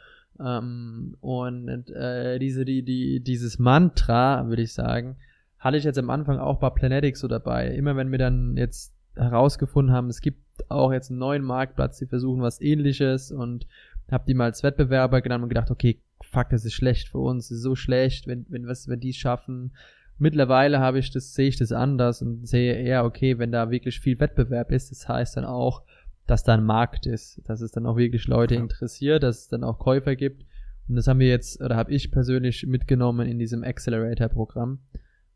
Ähm, 0.44 1.16
und 1.20 1.90
äh, 1.90 2.38
diese, 2.38 2.64
die, 2.64 2.82
die, 2.82 3.20
dieses 3.20 3.58
Mantra, 3.58 4.46
würde 4.48 4.62
ich 4.62 4.72
sagen, 4.72 5.16
hatte 5.58 5.76
ich 5.76 5.84
jetzt 5.84 5.98
am 5.98 6.10
Anfang 6.10 6.38
auch 6.38 6.58
bei 6.60 6.70
Planetics 6.70 7.20
so 7.20 7.28
dabei. 7.28 7.68
Immer 7.68 7.96
wenn 7.96 8.10
wir 8.10 8.18
dann 8.18 8.56
jetzt 8.56 8.94
herausgefunden 9.16 9.94
haben, 9.94 10.08
es 10.08 10.20
gibt 10.20 10.40
auch 10.68 10.92
jetzt 10.92 11.10
einen 11.10 11.18
neuen 11.18 11.42
Marktplatz, 11.42 11.98
die 11.98 12.06
versuchen 12.06 12.42
was 12.42 12.60
ähnliches 12.60 13.32
und 13.32 13.66
hab 14.10 14.26
die 14.26 14.34
mal 14.34 14.44
als 14.44 14.62
Wettbewerber 14.62 15.20
genannt 15.20 15.42
und 15.42 15.48
gedacht, 15.48 15.70
okay, 15.70 16.00
fuck, 16.22 16.50
das 16.50 16.64
ist 16.64 16.74
schlecht 16.74 17.08
für 17.08 17.18
uns, 17.18 17.48
das 17.48 17.58
ist 17.58 17.64
so 17.64 17.74
schlecht, 17.74 18.26
wenn, 18.26 18.46
wenn 18.48 18.66
was, 18.66 18.88
wenn 18.88 19.00
die 19.00 19.12
schaffen. 19.12 19.72
Mittlerweile 20.18 20.80
habe 20.80 20.98
ich 20.98 21.10
das, 21.10 21.34
sehe 21.34 21.48
ich 21.48 21.56
das 21.56 21.72
anders 21.72 22.22
und 22.22 22.46
sehe 22.46 22.74
eher, 22.74 23.04
okay, 23.04 23.38
wenn 23.38 23.52
da 23.52 23.70
wirklich 23.70 24.00
viel 24.00 24.18
Wettbewerb 24.18 24.72
ist, 24.72 24.90
das 24.90 25.08
heißt 25.08 25.36
dann 25.36 25.44
auch, 25.44 25.82
dass 26.30 26.44
da 26.44 26.54
ein 26.54 26.64
Markt 26.64 27.06
ist, 27.06 27.40
dass 27.48 27.60
es 27.60 27.72
dann 27.72 27.86
auch 27.86 27.96
wirklich 27.96 28.26
Leute 28.26 28.54
Ja. 28.56 28.60
interessiert, 28.60 29.22
dass 29.22 29.38
es 29.40 29.48
dann 29.48 29.64
auch 29.64 29.78
Käufer 29.78 30.14
gibt. 30.16 30.44
Und 30.88 30.96
das 30.96 31.06
haben 31.08 31.18
wir 31.20 31.28
jetzt, 31.28 31.60
oder 31.60 31.76
habe 31.76 31.92
ich 31.92 32.10
persönlich 32.10 32.66
mitgenommen 32.66 33.26
in 33.28 33.38
diesem 33.38 33.62
Accelerator-Programm. 33.64 34.78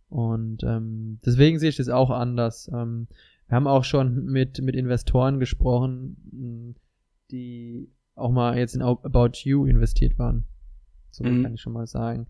Und 0.09 0.63
ähm, 0.65 1.19
deswegen 1.25 1.59
sehe 1.59 1.71
ich 1.71 1.77
das 1.77 1.89
auch 1.89 2.11
anders. 2.11 2.71
Ähm, 2.73 3.09
wir 3.49 3.57
haben 3.57 3.67
auch 3.67 3.85
schon 3.85 4.25
mit, 4.27 4.61
mit 4.63 4.77
Investoren 4.77 5.41
gesprochen, 5.41 6.17
mh, 6.33 6.75
die 7.31 7.91
auch 8.15 8.31
mal 8.31 8.57
jetzt 8.59 8.75
in 8.75 8.83
About 8.83 9.31
You 9.43 9.65
investiert 9.67 10.19
waren. 10.19 10.45
So 11.11 11.25
Mhm. 11.25 11.43
kann 11.43 11.55
ich 11.55 11.61
schon 11.61 11.73
mal 11.73 11.87
sagen. 11.87 12.27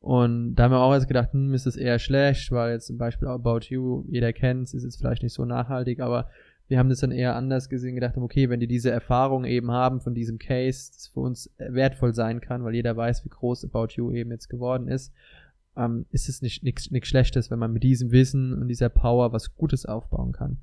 Und 0.00 0.54
da 0.54 0.64
haben 0.64 0.72
wir 0.72 0.80
auch 0.80 0.94
jetzt 0.94 1.08
gedacht, 1.08 1.32
hm, 1.32 1.52
ist 1.54 1.66
das 1.66 1.76
eher 1.76 1.98
schlecht, 1.98 2.52
weil 2.52 2.72
jetzt 2.74 2.86
zum 2.86 2.98
Beispiel 2.98 3.26
About 3.28 3.60
You, 3.68 4.04
jeder 4.08 4.32
kennt 4.32 4.68
es, 4.68 4.74
ist 4.74 4.84
jetzt 4.84 4.98
vielleicht 4.98 5.22
nicht 5.24 5.32
so 5.32 5.44
nachhaltig, 5.44 5.98
aber 6.00 6.28
wir 6.68 6.78
haben 6.78 6.88
das 6.88 7.00
dann 7.00 7.12
eher 7.12 7.36
anders 7.36 7.68
gesehen, 7.68 7.94
gedacht 7.94 8.16
haben, 8.16 8.24
okay, 8.24 8.50
wenn 8.50 8.60
die 8.60 8.66
diese 8.66 8.90
Erfahrung 8.90 9.44
eben 9.44 9.70
haben 9.70 10.00
von 10.00 10.14
diesem 10.14 10.38
Case, 10.38 10.90
das 10.92 11.06
für 11.08 11.20
uns 11.20 11.50
wertvoll 11.58 12.14
sein 12.14 12.40
kann, 12.40 12.64
weil 12.64 12.74
jeder 12.74 12.96
weiß, 12.96 13.24
wie 13.24 13.28
groß 13.28 13.64
About 13.64 13.94
You 13.94 14.10
eben 14.12 14.30
jetzt 14.30 14.48
geworden 14.48 14.88
ist, 14.88 15.12
ähm, 15.76 16.06
ist 16.10 16.28
es 16.28 16.42
nicht 16.42 16.62
nichts 16.64 17.08
Schlechtes, 17.08 17.50
wenn 17.50 17.58
man 17.58 17.72
mit 17.72 17.82
diesem 17.82 18.10
Wissen 18.10 18.52
und 18.54 18.68
dieser 18.68 18.88
Power 18.88 19.32
was 19.32 19.54
Gutes 19.54 19.86
aufbauen 19.86 20.32
kann. 20.32 20.58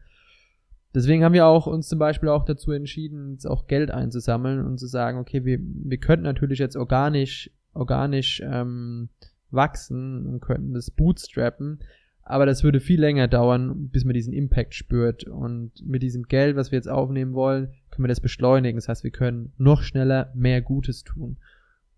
Deswegen 0.94 1.24
haben 1.24 1.34
wir 1.34 1.48
auch 1.48 1.66
uns 1.66 1.88
zum 1.88 1.98
Beispiel 1.98 2.30
auch 2.30 2.46
dazu 2.46 2.72
entschieden, 2.72 3.32
jetzt 3.32 3.48
auch 3.48 3.68
Geld 3.68 3.90
einzusammeln 3.90 4.64
und 4.64 4.80
zu 4.80 4.88
sagen, 4.88 5.18
okay, 5.18 5.44
wir, 5.44 5.60
wir 5.60 5.98
könnten 5.98 6.24
natürlich 6.24 6.60
jetzt 6.60 6.76
organisch, 6.76 7.50
organisch 7.74 8.42
ähm, 8.46 9.10
wachsen 9.50 10.28
und 10.28 10.40
könnten 10.42 10.74
das 10.74 10.92
bootstrappen, 10.92 11.80
aber 12.24 12.46
das 12.46 12.64
würde 12.64 12.80
viel 12.80 13.00
länger 13.00 13.28
dauern, 13.28 13.90
bis 13.90 14.06
man 14.06 14.14
diesen 14.14 14.34
Impact 14.34 14.74
spürt. 14.74 15.26
Und 15.26 15.72
mit 15.86 16.02
diesem 16.04 16.24
Geld, 16.24 16.56
was 16.56 16.72
wir 16.72 16.78
jetzt 16.78 16.90
aufnehmen 16.90 17.34
wollen, 17.34 17.74
können 17.92 18.06
wir 18.06 18.10
das 18.10 18.22
beschleunigen. 18.22 18.78
Das 18.78 18.88
heißt, 18.88 19.04
wir 19.04 19.12
können 19.12 19.54
noch 19.58 19.82
schneller 19.82 20.32
mehr 20.34 20.62
Gutes 20.62 21.04
tun. 21.04 21.38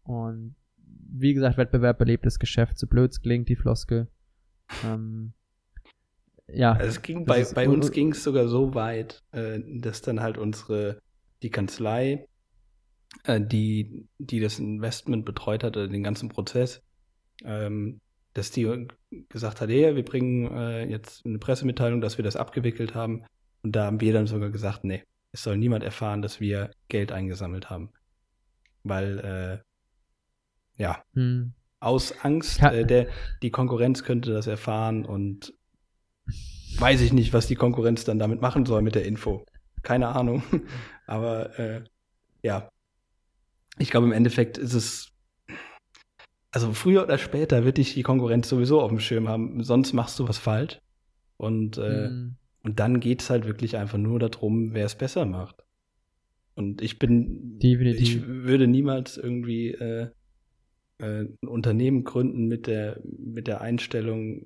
Und 0.03 0.55
wie 0.77 1.33
gesagt, 1.33 1.57
Wettbewerb 1.57 1.99
belebt 1.99 2.25
das 2.25 2.39
Geschäft, 2.39 2.77
so 2.77 2.87
blöd 2.87 3.11
es 3.11 3.21
klingt, 3.21 3.49
die 3.49 3.55
Floskel. 3.55 4.07
Ähm, 4.83 5.33
ja. 6.47 6.73
Also 6.73 6.87
es 6.87 7.01
ging 7.01 7.25
bei, 7.25 7.45
bei 7.53 7.67
un- 7.67 7.75
uns 7.75 7.91
ging 7.91 8.11
es 8.11 8.23
sogar 8.23 8.47
so 8.47 8.73
weit, 8.73 9.23
äh, 9.31 9.59
dass 9.79 10.01
dann 10.01 10.21
halt 10.21 10.37
unsere, 10.37 10.99
die 11.43 11.49
Kanzlei, 11.51 12.27
äh, 13.23 13.39
die, 13.39 14.07
die 14.17 14.39
das 14.39 14.59
Investment 14.59 15.25
betreut 15.25 15.63
hatte, 15.63 15.87
den 15.87 16.03
ganzen 16.03 16.29
Prozess, 16.29 16.81
ähm, 17.43 18.01
dass 18.35 18.51
die 18.51 18.87
gesagt 19.29 19.61
hat, 19.61 19.69
ja, 19.69 19.95
wir 19.95 20.05
bringen 20.05 20.51
äh, 20.55 20.85
jetzt 20.85 21.25
eine 21.25 21.39
Pressemitteilung, 21.39 22.01
dass 22.01 22.17
wir 22.17 22.23
das 22.23 22.35
abgewickelt 22.35 22.93
haben. 22.93 23.23
Und 23.63 23.75
da 23.75 23.85
haben 23.85 24.01
wir 24.01 24.13
dann 24.13 24.27
sogar 24.27 24.49
gesagt, 24.49 24.83
nee, 24.83 25.03
es 25.31 25.41
soll 25.41 25.57
niemand 25.57 25.83
erfahren, 25.83 26.21
dass 26.21 26.41
wir 26.41 26.69
Geld 26.89 27.13
eingesammelt 27.13 27.69
haben. 27.69 27.91
Weil, 28.83 29.63
äh, 30.77 30.81
ja, 30.81 31.01
Hm. 31.13 31.53
aus 31.79 32.13
Angst, 32.23 32.61
äh, 32.61 32.85
der, 32.85 33.07
die 33.41 33.51
Konkurrenz 33.51 34.03
könnte 34.03 34.33
das 34.33 34.47
erfahren 34.47 35.05
und 35.05 35.53
weiß 36.77 36.99
ich 37.01 37.13
nicht, 37.13 37.31
was 37.31 37.47
die 37.47 37.55
Konkurrenz 37.55 38.03
dann 38.03 38.19
damit 38.19 38.41
machen 38.41 38.65
soll 38.65 38.81
mit 38.81 38.95
der 38.95 39.05
Info. 39.05 39.45
Keine 39.81 40.09
Ahnung. 40.09 40.43
Aber 41.07 41.57
äh, 41.57 41.83
ja, 42.43 42.69
ich 43.77 43.91
glaube, 43.91 44.07
im 44.07 44.13
Endeffekt 44.13 44.57
ist 44.57 44.73
es, 44.73 45.14
also 46.55 46.71
früher 46.71 47.03
oder 47.03 47.17
später 47.17 47.65
wird 47.65 47.77
dich 47.77 47.93
die 47.93 48.01
Konkurrenz 48.03 48.47
sowieso 48.47 48.79
auf 48.79 48.89
dem 48.89 48.99
Schirm 49.01 49.27
haben, 49.27 49.61
sonst 49.61 49.91
machst 49.91 50.17
du 50.19 50.27
was 50.27 50.37
falsch. 50.37 50.79
Und, 51.35 51.77
äh, 51.77 52.07
Hm. 52.07 52.35
und 52.63 52.79
dann 52.79 53.01
geht 53.01 53.21
es 53.21 53.29
halt 53.29 53.45
wirklich 53.45 53.75
einfach 53.75 53.97
nur 53.97 54.19
darum, 54.19 54.73
wer 54.73 54.85
es 54.85 54.95
besser 54.95 55.25
macht. 55.25 55.65
Und 56.55 56.81
ich 56.81 56.97
bin, 56.97 57.59
Definitiv. 57.59 58.01
ich 58.01 58.25
würde 58.25 58.67
niemals 58.67 59.17
irgendwie 59.17 59.71
äh, 59.71 60.07
äh, 60.99 61.23
ein 61.23 61.37
Unternehmen 61.47 62.05
gründen 62.05 62.47
mit 62.47 62.67
der, 62.67 63.01
mit 63.03 63.47
der 63.47 63.59
Einstellung, 63.59 64.45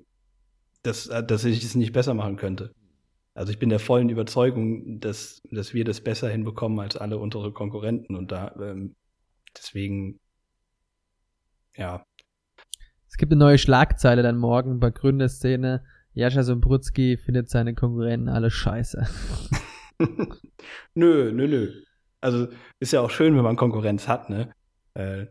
dass, 0.82 1.06
äh, 1.06 1.24
dass 1.24 1.44
ich 1.44 1.62
es 1.62 1.76
nicht 1.76 1.92
besser 1.92 2.14
machen 2.14 2.34
könnte. 2.34 2.74
Also 3.34 3.52
ich 3.52 3.60
bin 3.60 3.68
der 3.68 3.78
vollen 3.78 4.08
Überzeugung, 4.08 4.98
dass, 4.98 5.40
dass 5.52 5.72
wir 5.74 5.84
das 5.84 6.00
besser 6.00 6.28
hinbekommen 6.28 6.80
als 6.80 6.96
alle 6.96 7.18
unsere 7.18 7.52
Konkurrenten 7.52 8.16
und 8.16 8.32
da 8.32 8.52
ähm, 8.60 8.96
deswegen 9.56 10.18
ja, 11.76 12.04
Es 13.08 13.16
gibt 13.16 13.32
eine 13.32 13.38
neue 13.38 13.58
Schlagzeile 13.58 14.22
dann 14.22 14.38
morgen 14.38 14.80
bei 14.80 14.90
Gründerszene. 14.90 15.84
Jascha 16.12 16.42
Sombrutski 16.42 17.16
findet 17.16 17.48
seine 17.50 17.74
Konkurrenten 17.74 18.28
alle 18.28 18.50
scheiße. 18.50 19.06
nö, 20.94 21.32
nö, 21.32 21.48
nö. 21.48 21.72
Also 22.20 22.48
ist 22.78 22.92
ja 22.92 23.00
auch 23.00 23.10
schön, 23.10 23.36
wenn 23.36 23.44
man 23.44 23.56
Konkurrenz 23.56 24.08
hat, 24.08 24.28
ne? 24.28 24.52
Äh, 24.94 25.26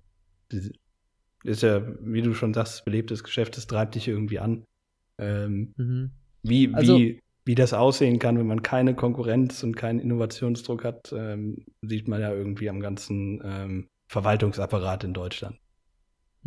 ist 1.43 1.61
ja, 1.61 1.81
wie 2.01 2.21
du 2.21 2.33
schon 2.33 2.53
sagst, 2.53 2.85
belebtes 2.85 3.23
Geschäft, 3.23 3.57
das 3.57 3.67
treibt 3.67 3.95
dich 3.95 4.07
irgendwie 4.07 4.39
an. 4.39 4.65
Ähm, 5.17 5.73
mhm. 5.77 6.11
Wie, 6.43 6.73
also, 6.73 6.97
wie, 6.97 7.21
wie 7.45 7.55
das 7.55 7.73
aussehen 7.73 8.19
kann, 8.19 8.37
wenn 8.37 8.47
man 8.47 8.63
keine 8.63 8.95
Konkurrenz 8.95 9.63
und 9.63 9.75
keinen 9.75 9.99
Innovationsdruck 9.99 10.83
hat, 10.83 11.13
ähm, 11.15 11.65
sieht 11.81 12.07
man 12.07 12.21
ja 12.21 12.33
irgendwie 12.33 12.69
am 12.69 12.79
ganzen 12.79 13.41
ähm, 13.43 13.87
Verwaltungsapparat 14.07 15.03
in 15.03 15.13
Deutschland. 15.13 15.57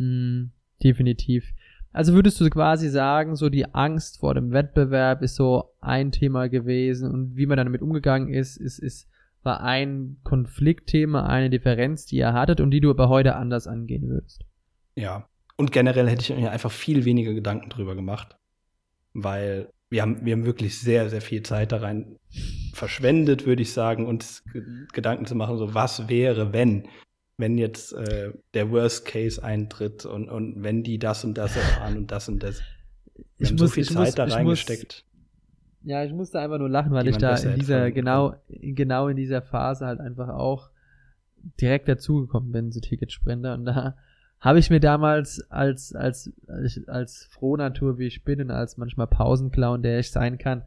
Mm, 0.03 0.51
definitiv. 0.83 1.53
Also 1.91 2.13
würdest 2.13 2.41
du 2.41 2.49
quasi 2.49 2.89
sagen, 2.89 3.35
so 3.35 3.49
die 3.49 3.73
Angst 3.73 4.19
vor 4.19 4.33
dem 4.33 4.51
Wettbewerb 4.51 5.21
ist 5.21 5.35
so 5.35 5.75
ein 5.79 6.11
Thema 6.11 6.49
gewesen 6.49 7.11
und 7.11 7.37
wie 7.37 7.45
man 7.45 7.57
damit 7.57 7.81
umgegangen 7.81 8.29
ist, 8.29 8.57
ist, 8.57 8.79
ist 8.79 9.07
war 9.43 9.61
ein 9.61 10.17
Konfliktthema, 10.23 11.25
eine 11.25 11.49
Differenz, 11.49 12.05
die 12.05 12.17
ihr 12.17 12.33
hattet 12.33 12.61
und 12.61 12.71
die 12.71 12.79
du 12.79 12.89
aber 12.89 13.09
heute 13.09 13.35
anders 13.35 13.67
angehen 13.67 14.07
würdest. 14.07 14.45
Ja. 14.95 15.27
Und 15.57 15.71
generell 15.71 16.09
hätte 16.09 16.21
ich 16.21 16.35
mir 16.35 16.51
einfach 16.51 16.71
viel 16.71 17.05
weniger 17.05 17.33
Gedanken 17.33 17.69
drüber 17.69 17.93
gemacht, 17.95 18.37
weil 19.13 19.69
wir 19.89 20.01
haben, 20.01 20.25
wir 20.25 20.33
haben 20.33 20.45
wirklich 20.45 20.79
sehr, 20.79 21.09
sehr 21.09 21.21
viel 21.21 21.43
Zeit 21.43 21.71
da 21.71 21.77
rein 21.77 22.17
verschwendet, 22.73 23.45
würde 23.45 23.61
ich 23.61 23.73
sagen, 23.73 24.07
uns 24.07 24.43
Gedanken 24.93 25.25
zu 25.25 25.35
machen, 25.35 25.57
so 25.57 25.75
was 25.75 26.09
wäre, 26.09 26.53
wenn, 26.53 26.87
wenn 27.37 27.57
jetzt 27.57 27.93
äh, 27.93 28.31
der 28.53 28.71
Worst 28.71 29.05
Case 29.05 29.43
eintritt 29.43 30.05
und, 30.05 30.29
und 30.29 30.63
wenn 30.63 30.83
die 30.83 30.99
das 30.99 31.23
und 31.23 31.37
das 31.37 31.55
erfahren 31.55 31.97
und 31.97 32.11
das 32.11 32.29
und 32.29 32.43
das. 32.43 32.61
Wir 33.15 33.25
ich 33.37 33.47
haben 33.49 33.55
muss, 33.55 33.59
so 33.59 33.67
viel 33.67 33.85
Zeit 33.85 34.05
muss, 34.05 34.15
da 34.15 34.25
reingesteckt. 34.25 35.03
Muss, 35.03 35.89
ja, 35.89 36.03
ich 36.03 36.13
musste 36.13 36.39
einfach 36.39 36.59
nur 36.59 36.69
lachen, 36.69 36.91
weil 36.91 37.07
ich 37.07 37.17
da 37.17 37.35
in 37.35 37.55
dieser, 37.55 37.91
genau, 37.91 38.35
genau 38.47 39.07
in 39.07 39.17
dieser 39.17 39.41
Phase 39.41 39.85
halt 39.85 39.99
einfach 39.99 40.29
auch 40.29 40.69
direkt 41.59 41.87
dazugekommen 41.87 42.51
bin 42.51 42.71
zu 42.71 42.79
Ticketsprinter 42.79 43.53
und 43.55 43.65
da 43.65 43.97
habe 44.39 44.59
ich 44.59 44.69
mir 44.69 44.81
damals 44.81 45.39
als, 45.49 45.95
als, 45.95 46.31
als, 46.47 46.81
als 46.87 47.29
Frohnatur, 47.31 47.97
wie 47.97 48.07
ich 48.07 48.25
bin 48.25 48.41
und 48.41 48.51
als 48.51 48.75
manchmal 48.75 49.07
Pausenclown, 49.07 49.81
der 49.81 49.99
ich 49.99 50.11
sein 50.11 50.37
kann, 50.37 50.63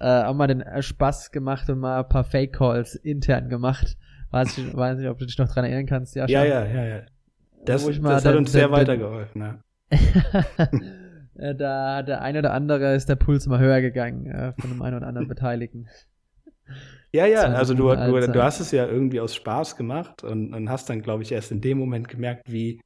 äh, 0.00 0.22
auch 0.24 0.34
mal 0.34 0.46
den 0.46 0.62
Spaß 0.82 1.32
gemacht 1.32 1.68
und 1.70 1.78
mal 1.78 2.00
ein 2.00 2.08
paar 2.10 2.24
Fake-Calls 2.24 2.94
intern 2.94 3.48
gemacht. 3.48 3.96
Weiß 4.30 4.58
ich 4.58 4.76
weiß 4.76 4.98
nicht, 4.98 5.08
ob 5.08 5.18
du 5.18 5.26
dich 5.26 5.38
noch 5.38 5.48
dran 5.48 5.64
erinnern 5.64 5.86
kannst. 5.86 6.14
Ja, 6.16 6.26
ja, 6.26 6.44
ja, 6.44 6.64
ja, 6.66 6.84
ja. 6.84 7.02
Das, 7.64 7.84
das 7.84 8.24
hat 8.24 8.34
uns 8.34 8.52
sehr 8.52 8.70
weitergeholfen, 8.70 9.42
ja. 9.42 9.58
da 11.54 12.02
der 12.02 12.22
eine 12.22 12.38
oder 12.40 12.52
andere 12.52 12.94
ist 12.94 13.08
der 13.08 13.16
Puls 13.16 13.46
mal 13.46 13.58
höher 13.58 13.80
gegangen 13.80 14.26
äh, 14.26 14.52
von 14.60 14.70
dem 14.70 14.82
einen 14.82 14.96
oder 14.96 15.06
anderen 15.06 15.28
Beteiligten. 15.28 15.88
Ja, 17.12 17.26
ja, 17.26 17.44
also 17.44 17.74
du, 17.74 17.94
du, 17.94 18.32
du, 18.32 18.42
hast 18.42 18.60
es 18.60 18.72
ja 18.72 18.86
irgendwie 18.86 19.20
aus 19.20 19.34
Spaß 19.34 19.76
gemacht 19.76 20.22
und, 20.22 20.52
und 20.52 20.68
hast 20.68 20.90
dann, 20.90 21.02
glaube 21.02 21.22
ich, 21.22 21.32
erst 21.32 21.52
in 21.52 21.60
dem 21.60 21.78
Moment 21.78 22.08
gemerkt, 22.08 22.42
wie, 22.46 22.80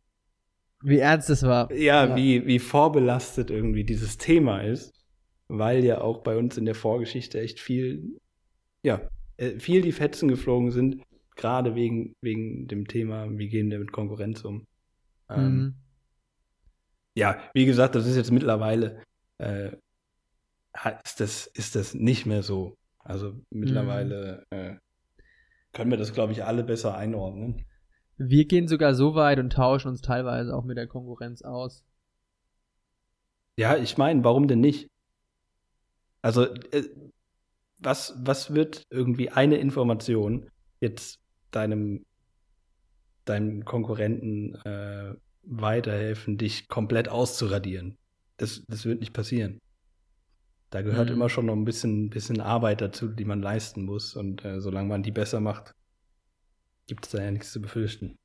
wie 0.83 0.99
ernst 0.99 1.31
es 1.31 1.43
war. 1.43 1.73
Ja, 1.73 2.07
ja, 2.07 2.17
Wie, 2.17 2.47
wie 2.47 2.59
vorbelastet 2.59 3.51
irgendwie 3.51 3.85
dieses 3.85 4.19
Thema 4.19 4.61
ist, 4.61 4.93
weil 5.49 5.85
ja 5.85 6.01
auch 6.01 6.23
bei 6.23 6.37
uns 6.37 6.57
in 6.59 6.65
der 6.65 6.75
Vorgeschichte 6.75 7.41
echt 7.41 7.59
viel, 7.61 8.19
ja, 8.83 9.01
äh, 9.37 9.59
viel 9.59 9.83
die 9.83 9.93
Fetzen 9.93 10.29
geflogen 10.29 10.71
sind, 10.71 11.03
gerade 11.41 11.75
wegen, 11.75 12.15
wegen 12.21 12.69
dem 12.69 12.87
Thema, 12.87 13.27
wie 13.31 13.49
gehen 13.49 13.71
wir 13.71 13.79
mit 13.79 13.93
Konkurrenz 13.93 14.45
um. 14.45 14.67
Ähm, 15.29 15.57
mhm. 15.57 15.75
Ja, 17.15 17.39
wie 17.55 17.67
gesagt, 17.67 17.95
das 17.95 18.07
ist 18.07 18.17
jetzt 18.17 18.31
mittlerweile, 18.31 19.03
äh, 19.39 19.73
ist, 21.05 21.21
das, 21.21 21.47
ist 21.47 21.75
das 21.75 21.95
nicht 21.95 22.27
mehr 22.27 22.43
so. 22.43 22.77
Also 22.99 23.41
mittlerweile 23.51 24.45
mhm. 24.53 24.59
äh, 24.59 24.77
können 25.73 25.91
wir 25.91 25.99
das, 25.99 26.13
glaube 26.13 26.33
ich, 26.33 26.45
alle 26.45 26.63
besser 26.63 26.97
einordnen. 26.97 27.65
Wir 28.19 28.47
gehen 28.47 28.69
sogar 28.69 28.95
so 28.95 29.15
weit 29.15 29.39
und 29.39 29.53
tauschen 29.53 29.89
uns 29.89 30.03
teilweise 30.03 30.55
auch 30.55 30.65
mit 30.65 30.77
der 30.77 30.87
Konkurrenz 30.87 31.43
aus. 31.43 31.83
Ja, 33.57 33.77
ich 33.77 33.97
meine, 33.97 34.23
warum 34.25 34.47
denn 34.47 34.61
nicht? 34.61 34.91
Also, 36.23 36.45
äh, 36.45 36.85
was, 37.79 38.15
was 38.19 38.53
wird 38.53 38.87
irgendwie 38.91 39.31
eine 39.31 39.57
Information 39.57 40.51
jetzt 40.81 41.19
deinem, 41.51 42.05
deinem 43.25 43.65
Konkurrenten 43.65 44.55
äh, 44.65 45.15
weiterhelfen, 45.43 46.39
dich 46.39 46.69
komplett 46.69 47.09
auszuradieren? 47.09 47.97
Das, 48.37 48.63
das 48.69 48.85
wird 48.85 49.01
nicht 49.01 49.13
passieren. 49.13 49.61
Da 50.71 50.83
gehört 50.83 51.09
mhm. 51.09 51.15
immer 51.15 51.29
schon 51.29 51.47
noch 51.47 51.57
ein 51.57 51.65
bisschen, 51.65 52.11
bisschen 52.11 52.41
Arbeit 52.41 52.81
dazu, 52.81 53.09
die 53.09 53.25
man 53.25 53.43
leisten 53.43 53.85
muss. 53.85 54.15
Und 54.15 54.45
äh, 54.45 54.61
solange 54.61 54.89
man 54.89 55.03
die 55.03 55.11
besser 55.11 55.41
macht, 55.41 55.75
gibt 56.87 57.07
es 57.07 57.13
da 57.13 57.23
ja 57.23 57.31
nichts 57.31 57.53
zu 57.53 57.61
befürchten. 57.61 58.17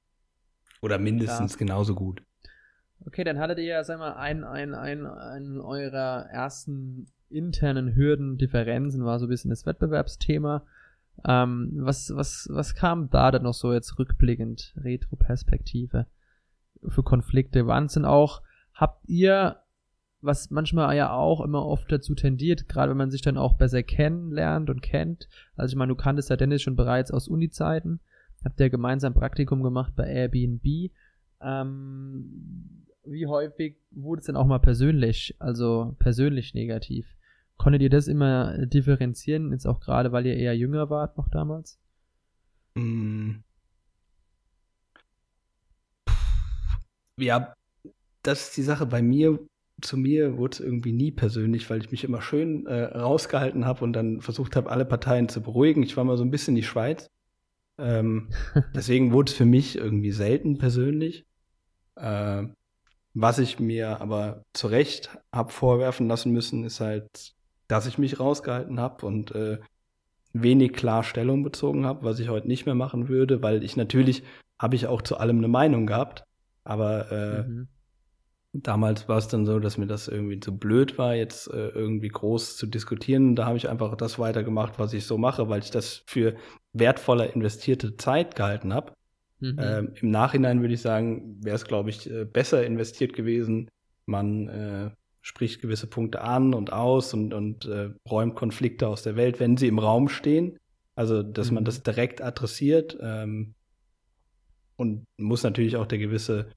Oder 0.82 1.00
mindestens 1.00 1.54
ja. 1.54 1.58
genauso 1.58 1.96
gut. 1.96 2.22
Okay, 3.06 3.24
dann 3.24 3.40
hattet 3.40 3.60
ihr 3.60 3.66
ja, 3.66 3.84
sag 3.84 4.00
mal, 4.00 4.14
ein, 4.14 4.44
ein, 4.44 4.74
ein, 4.74 5.06
ein 5.06 5.60
eurer 5.60 6.28
ersten 6.32 7.08
internen 7.30 7.96
Hürden, 7.96 8.38
Differenzen 8.38 9.04
war 9.04 9.20
so 9.20 9.26
ein 9.26 9.30
bisschen 9.30 9.50
das 9.50 9.66
Wettbewerbsthema. 9.66 10.66
Ähm, 11.24 11.72
was, 11.78 12.12
was, 12.16 12.48
was 12.52 12.76
kam 12.76 13.10
da 13.10 13.32
dann 13.32 13.44
noch 13.44 13.54
so 13.54 13.74
jetzt 13.74 13.98
rückblickend, 13.98 14.76
Retro-Perspektive 14.78 16.08
für 16.88 17.04
Konflikte? 17.04 17.68
Waren 17.68 17.86
es 17.86 17.94
denn 17.94 18.06
auch, 18.06 18.42
habt 18.74 19.08
ihr, 19.08 19.58
was 20.22 20.50
manchmal 20.50 20.96
ja 20.96 21.14
auch 21.14 21.42
immer 21.42 21.66
oft 21.66 21.92
dazu 21.92 22.16
tendiert, 22.16 22.68
gerade 22.68 22.92
wenn 22.92 22.98
man 22.98 23.12
sich 23.12 23.22
dann 23.22 23.38
auch 23.38 23.58
besser 23.58 23.84
kennenlernt 23.84 24.70
und 24.70 24.82
kennt, 24.82 25.30
also 25.56 25.74
ich 25.74 25.78
meine, 25.78 25.90
du 25.90 25.96
kanntest 25.96 26.30
ja 26.30 26.36
Dennis 26.36 26.62
schon 26.62 26.76
bereits 26.76 27.12
aus 27.12 27.28
Uni-Zeiten, 27.28 28.00
habt 28.44 28.60
ihr 28.60 28.70
gemeinsam 28.70 29.14
Praktikum 29.14 29.64
gemacht 29.64 29.94
bei 29.96 30.08
Airbnb. 30.08 30.92
Ähm, 31.42 32.86
wie 33.06 33.28
häufig 33.28 33.78
wurde 33.92 34.20
es 34.20 34.26
denn 34.26 34.36
auch 34.36 34.48
mal 34.48 34.60
persönlich, 34.60 35.36
also 35.40 35.96
persönlich 36.00 36.54
negativ? 36.54 37.15
Konntet 37.58 37.82
ihr 37.82 37.90
das 37.90 38.08
immer 38.08 38.66
differenzieren, 38.66 39.52
jetzt 39.52 39.66
auch 39.66 39.80
gerade, 39.80 40.12
weil 40.12 40.26
ihr 40.26 40.36
eher 40.36 40.56
jünger 40.56 40.90
wart 40.90 41.18
noch 41.18 41.30
damals? 41.30 41.80
Mm. 42.76 43.38
Ja, 47.18 47.54
das 48.24 48.50
ist 48.50 48.58
die 48.58 48.64
Sache. 48.64 48.86
Bei 48.86 49.02
mir, 49.02 49.40
zu 49.82 49.98
mir 49.98 50.38
wurde 50.38 50.54
es 50.54 50.60
irgendwie 50.60 50.92
nie 50.92 51.12
persönlich, 51.12 51.70
weil 51.70 51.80
ich 51.82 51.92
mich 51.92 52.04
immer 52.04 52.22
schön 52.22 52.66
äh, 52.68 52.84
rausgehalten 52.84 53.66
habe 53.66 53.84
und 53.84 53.94
dann 53.94 54.22
versucht 54.22 54.56
habe, 54.56 54.70
alle 54.70 54.86
Parteien 54.86 55.30
zu 55.30 55.42
beruhigen. 55.42 55.84
Ich 55.84 55.96
war 55.96 56.04
mal 56.04 56.18
so 56.18 56.24
ein 56.24 56.32
bisschen 56.32 56.56
die 56.56 56.64
Schweiz. 56.64 57.10
Ähm, 57.78 58.30
deswegen 58.76 59.14
wurde 59.14 59.32
es 59.32 59.38
für 59.38 59.46
mich 59.46 59.78
irgendwie 59.78 60.12
selten 60.12 60.58
persönlich. 60.58 61.26
Äh, 61.96 62.44
was 63.14 63.40
ich 63.40 63.60
mir 63.60 64.02
aber 64.02 64.44
zu 64.54 64.68
Recht 64.68 65.18
habe 65.34 65.52
vorwerfen 65.52 66.08
lassen 66.08 66.34
müssen, 66.34 66.66
ist 66.66 66.82
halt, 66.82 67.34
dass 67.68 67.88
ich 67.88 67.98
mich 67.98 68.20
rausgehalten 68.20 68.80
habe 68.80 69.06
und 69.06 69.32
äh, 69.32 69.60
wenig 70.34 70.74
klar 70.74 71.04
Stellung 71.04 71.44
bezogen 71.44 71.86
habe, 71.86 72.04
was 72.04 72.20
ich 72.20 72.30
heute 72.30 72.48
nicht 72.48 72.66
mehr 72.66 72.76
machen 72.76 73.08
würde, 73.08 73.42
weil 73.42 73.64
ich 73.64 73.78
natürlich 73.78 74.24
habe 74.60 74.76
ich 74.76 74.88
auch 74.88 75.02
zu 75.02 75.18
allem 75.18 75.38
eine 75.38 75.48
Meinung 75.48 75.86
gehabt, 75.86 76.24
aber 76.64 77.12
äh, 77.12 77.44
mhm. 77.44 77.68
Damals 78.64 79.10
war 79.10 79.18
es 79.18 79.28
dann 79.28 79.46
so, 79.46 79.60
dass 79.60 79.78
mir 79.78 79.86
das 79.86 80.08
irgendwie 80.08 80.40
zu 80.40 80.58
blöd 80.58 80.98
war, 80.98 81.14
jetzt 81.14 81.52
äh, 81.52 81.68
irgendwie 81.70 82.08
groß 82.08 82.56
zu 82.56 82.68
diskutieren. 82.68 83.36
Da 83.36 83.48
habe 83.48 83.58
ich 83.58 83.68
einfach 83.68 83.96
das 83.96 84.18
weitergemacht, 84.18 84.80
was 84.80 84.94
ich 84.94 85.06
so 85.06 85.18
mache, 85.18 85.50
weil 85.50 85.60
ich 85.60 85.72
das 85.72 86.04
für 86.08 86.36
wertvoller 86.72 87.34
investierte 87.36 87.98
Zeit 87.98 88.36
gehalten 88.36 88.74
habe. 88.74 88.94
Mhm. 89.42 89.60
Ähm, 89.60 89.94
Im 89.96 90.10
Nachhinein 90.10 90.62
würde 90.62 90.74
ich 90.74 90.82
sagen, 90.82 91.38
wäre 91.44 91.58
es, 91.58 91.66
glaube 91.66 91.90
ich, 91.90 92.10
äh, 92.10 92.24
besser 92.24 92.66
investiert 92.66 93.14
gewesen. 93.14 93.68
Man 94.06 94.48
äh, 94.48 94.92
spricht 95.26 95.60
gewisse 95.60 95.88
Punkte 95.88 96.22
an 96.22 96.54
und 96.54 96.72
aus 96.72 97.16
und, 97.16 97.34
und 97.34 97.66
äh, 97.66 97.90
räumt 98.08 98.36
Konflikte 98.36 98.88
aus 98.88 99.02
der 99.02 99.16
Welt, 99.16 99.40
wenn 99.40 99.58
sie 99.58 99.68
im 99.68 99.80
Raum 99.80 100.08
stehen. 100.08 100.60
Also, 100.94 101.24
dass 101.24 101.50
mhm. 101.50 101.56
man 101.56 101.66
das 101.66 101.82
direkt 101.82 102.22
adressiert. 102.22 102.96
Ähm, 103.02 103.56
und 104.76 105.04
muss 105.18 105.42
natürlich 105.42 105.78
auch 105.78 105.88
der 105.88 105.98
gewisse 105.98 106.52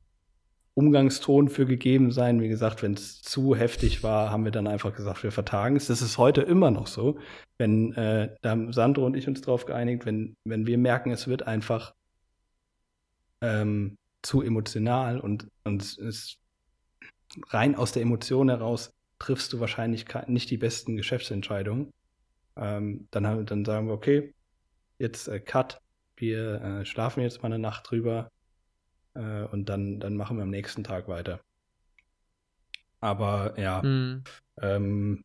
Umgangston 0.74 1.48
für 1.48 1.64
gegeben 1.64 2.12
sein. 2.12 2.42
Wie 2.42 2.48
gesagt, 2.48 2.82
wenn 2.82 2.92
es 2.92 3.22
zu 3.22 3.56
heftig 3.56 4.02
war, 4.02 4.30
haben 4.30 4.44
wir 4.44 4.52
dann 4.52 4.66
einfach 4.66 4.94
gesagt, 4.94 5.22
wir 5.22 5.32
vertagen 5.32 5.76
es. 5.76 5.86
Das 5.86 6.02
ist 6.02 6.18
heute 6.18 6.42
immer 6.42 6.70
noch 6.70 6.88
so. 6.88 7.18
Wenn, 7.56 7.94
äh, 7.94 8.36
da 8.42 8.50
haben 8.50 8.74
Sandro 8.74 9.06
und 9.06 9.16
ich 9.16 9.26
uns 9.26 9.40
darauf 9.40 9.64
geeinigt, 9.64 10.04
wenn, 10.04 10.36
wenn 10.44 10.66
wir 10.66 10.76
merken, 10.76 11.10
es 11.10 11.26
wird 11.26 11.46
einfach 11.46 11.94
ähm, 13.40 13.96
zu 14.20 14.42
emotional 14.42 15.20
und, 15.20 15.48
und 15.64 15.82
es 15.82 16.38
rein 17.48 17.74
aus 17.74 17.92
der 17.92 18.02
Emotion 18.02 18.48
heraus 18.48 18.92
triffst 19.18 19.52
du 19.52 19.60
wahrscheinlich 19.60 20.06
nicht 20.26 20.50
die 20.50 20.58
besten 20.58 20.96
Geschäftsentscheidungen. 20.96 21.92
Ähm, 22.56 23.08
dann, 23.10 23.46
dann 23.46 23.64
sagen 23.64 23.88
wir, 23.88 23.94
okay, 23.94 24.34
jetzt 24.98 25.28
äh, 25.28 25.40
Cut, 25.40 25.80
wir 26.16 26.60
äh, 26.62 26.84
schlafen 26.84 27.22
jetzt 27.22 27.42
mal 27.42 27.46
eine 27.46 27.58
Nacht 27.58 27.90
drüber, 27.90 28.30
äh, 29.18 29.44
und 29.44 29.68
dann, 29.68 30.00
dann 30.00 30.16
machen 30.16 30.36
wir 30.36 30.44
am 30.44 30.50
nächsten 30.50 30.84
Tag 30.84 31.08
weiter. 31.08 31.40
Aber 33.00 33.58
ja, 33.58 33.82
mhm. 33.82 34.24
ähm, 34.60 35.24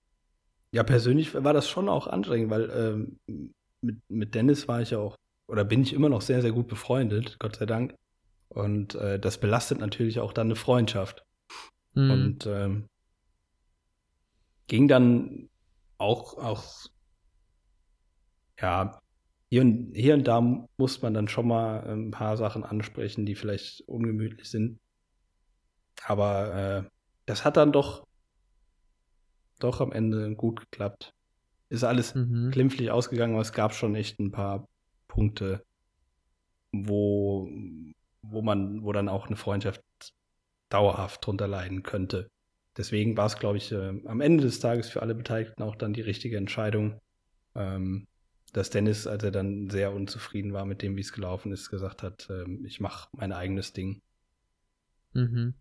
ja, 0.72 0.84
persönlich 0.84 1.34
war 1.34 1.54
das 1.54 1.70
schon 1.70 1.90
auch 1.90 2.08
anstrengend, 2.08 2.50
weil 2.50 2.70
ähm, 2.70 3.54
mit, 3.82 3.98
mit 4.10 4.36
Dennis 4.36 4.68
war 4.68 4.82
ich 4.82 4.92
ja 4.92 5.00
auch 5.00 5.18
oder 5.48 5.66
bin 5.66 5.82
ich 5.84 5.94
immer 5.94 6.10
noch 6.10 6.22
sehr, 6.22 6.42
sehr 6.42 6.52
gut 6.52 6.68
befreundet, 6.68 7.38
Gott 7.40 7.58
sei 7.58 7.66
Dank. 7.66 7.96
Und 8.50 8.96
äh, 8.96 9.20
das 9.20 9.40
belastet 9.40 9.80
natürlich 9.80 10.20
auch 10.20 10.34
dann 10.34 10.48
eine 10.48 10.56
Freundschaft. 10.56 11.24
Mhm. 11.94 12.12
Und 12.12 12.46
ähm, 12.46 12.90
ging 14.68 14.88
dann 14.88 15.50
auch, 15.98 16.38
auch, 16.38 16.64
ja, 18.60 19.00
hier 19.50 19.62
und, 19.62 19.94
hier 19.94 20.16
und 20.16 20.28
da 20.28 20.42
muss 20.78 21.02
man 21.02 21.14
dann 21.14 21.28
schon 21.28 21.48
mal 21.48 21.82
ein 21.88 22.12
paar 22.12 22.38
Sachen 22.38 22.64
ansprechen, 22.64 23.26
die 23.26 23.36
vielleicht 23.36 23.82
ungemütlich 23.88 24.50
sind. 24.50 24.80
Aber 26.06 26.56
äh, 26.56 26.90
das 27.26 27.46
hat 27.46 27.58
dann 27.58 27.72
doch, 27.72 28.08
doch 29.60 29.80
am 29.80 29.92
Ende 29.92 30.36
gut 30.36 30.60
geklappt. 30.60 31.14
Ist 31.70 31.84
alles 31.84 32.16
mhm. 32.16 32.52
glimpflich 32.52 32.92
ausgegangen, 32.92 33.34
aber 33.34 33.42
es 33.42 33.54
gab 33.54 33.74
schon 33.74 33.96
echt 33.96 34.20
ein 34.20 34.32
paar 34.32 34.68
Punkte, 35.08 35.64
wo, 36.72 37.48
wo 38.22 38.42
man, 38.42 38.84
wo 38.84 38.92
dann 38.92 39.10
auch 39.10 39.28
eine 39.28 39.36
Freundschaft 39.36 39.84
dauerhaft 40.74 41.26
drunter 41.26 41.48
leiden 41.48 41.84
könnte. 41.84 42.30
Deswegen 42.76 43.16
war 43.16 43.28
es, 43.28 43.38
glaube 43.38 43.58
ich, 43.58 43.72
äh, 43.72 44.02
am 44.06 44.22
Ende 44.22 44.44
des 44.44 44.60
Tages 44.60 44.90
für 44.90 45.02
alle 45.02 45.14
Beteiligten 45.14 45.62
auch 45.62 45.76
dann 45.76 45.94
die 45.94 46.02
richtige 46.02 46.38
Entscheidung, 46.38 47.00
ähm, 47.56 48.08
dass 48.52 48.72
Dennis, 48.72 49.06
als 49.06 49.24
er 49.24 49.32
dann 49.32 49.70
sehr 49.70 49.94
unzufrieden 49.94 50.54
war 50.54 50.66
mit 50.66 50.82
dem, 50.82 50.96
wie 50.96 51.02
es 51.02 51.14
gelaufen 51.14 51.52
ist, 51.52 51.70
gesagt 51.70 52.02
hat, 52.02 52.30
äh, 52.30 52.46
ich 52.66 52.80
mache 52.80 53.10
mein 53.14 53.32
eigenes 53.32 53.74
Ding. 53.74 54.02
Mhm. 55.14 55.54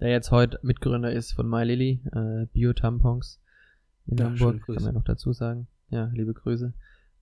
Der 0.00 0.10
jetzt 0.10 0.30
heute 0.30 0.60
Mitgründer 0.62 1.12
ist 1.12 1.32
von 1.32 1.48
MyLily, 1.48 2.00
äh, 2.12 2.46
Bio-Tampons 2.52 3.40
in 4.06 4.18
ja, 4.18 4.26
Hamburg, 4.26 4.64
kann 4.66 4.84
man 4.84 4.94
noch 4.94 5.04
dazu 5.04 5.32
sagen. 5.32 5.66
Ja, 5.90 6.10
liebe 6.14 6.34
Grüße 6.34 6.72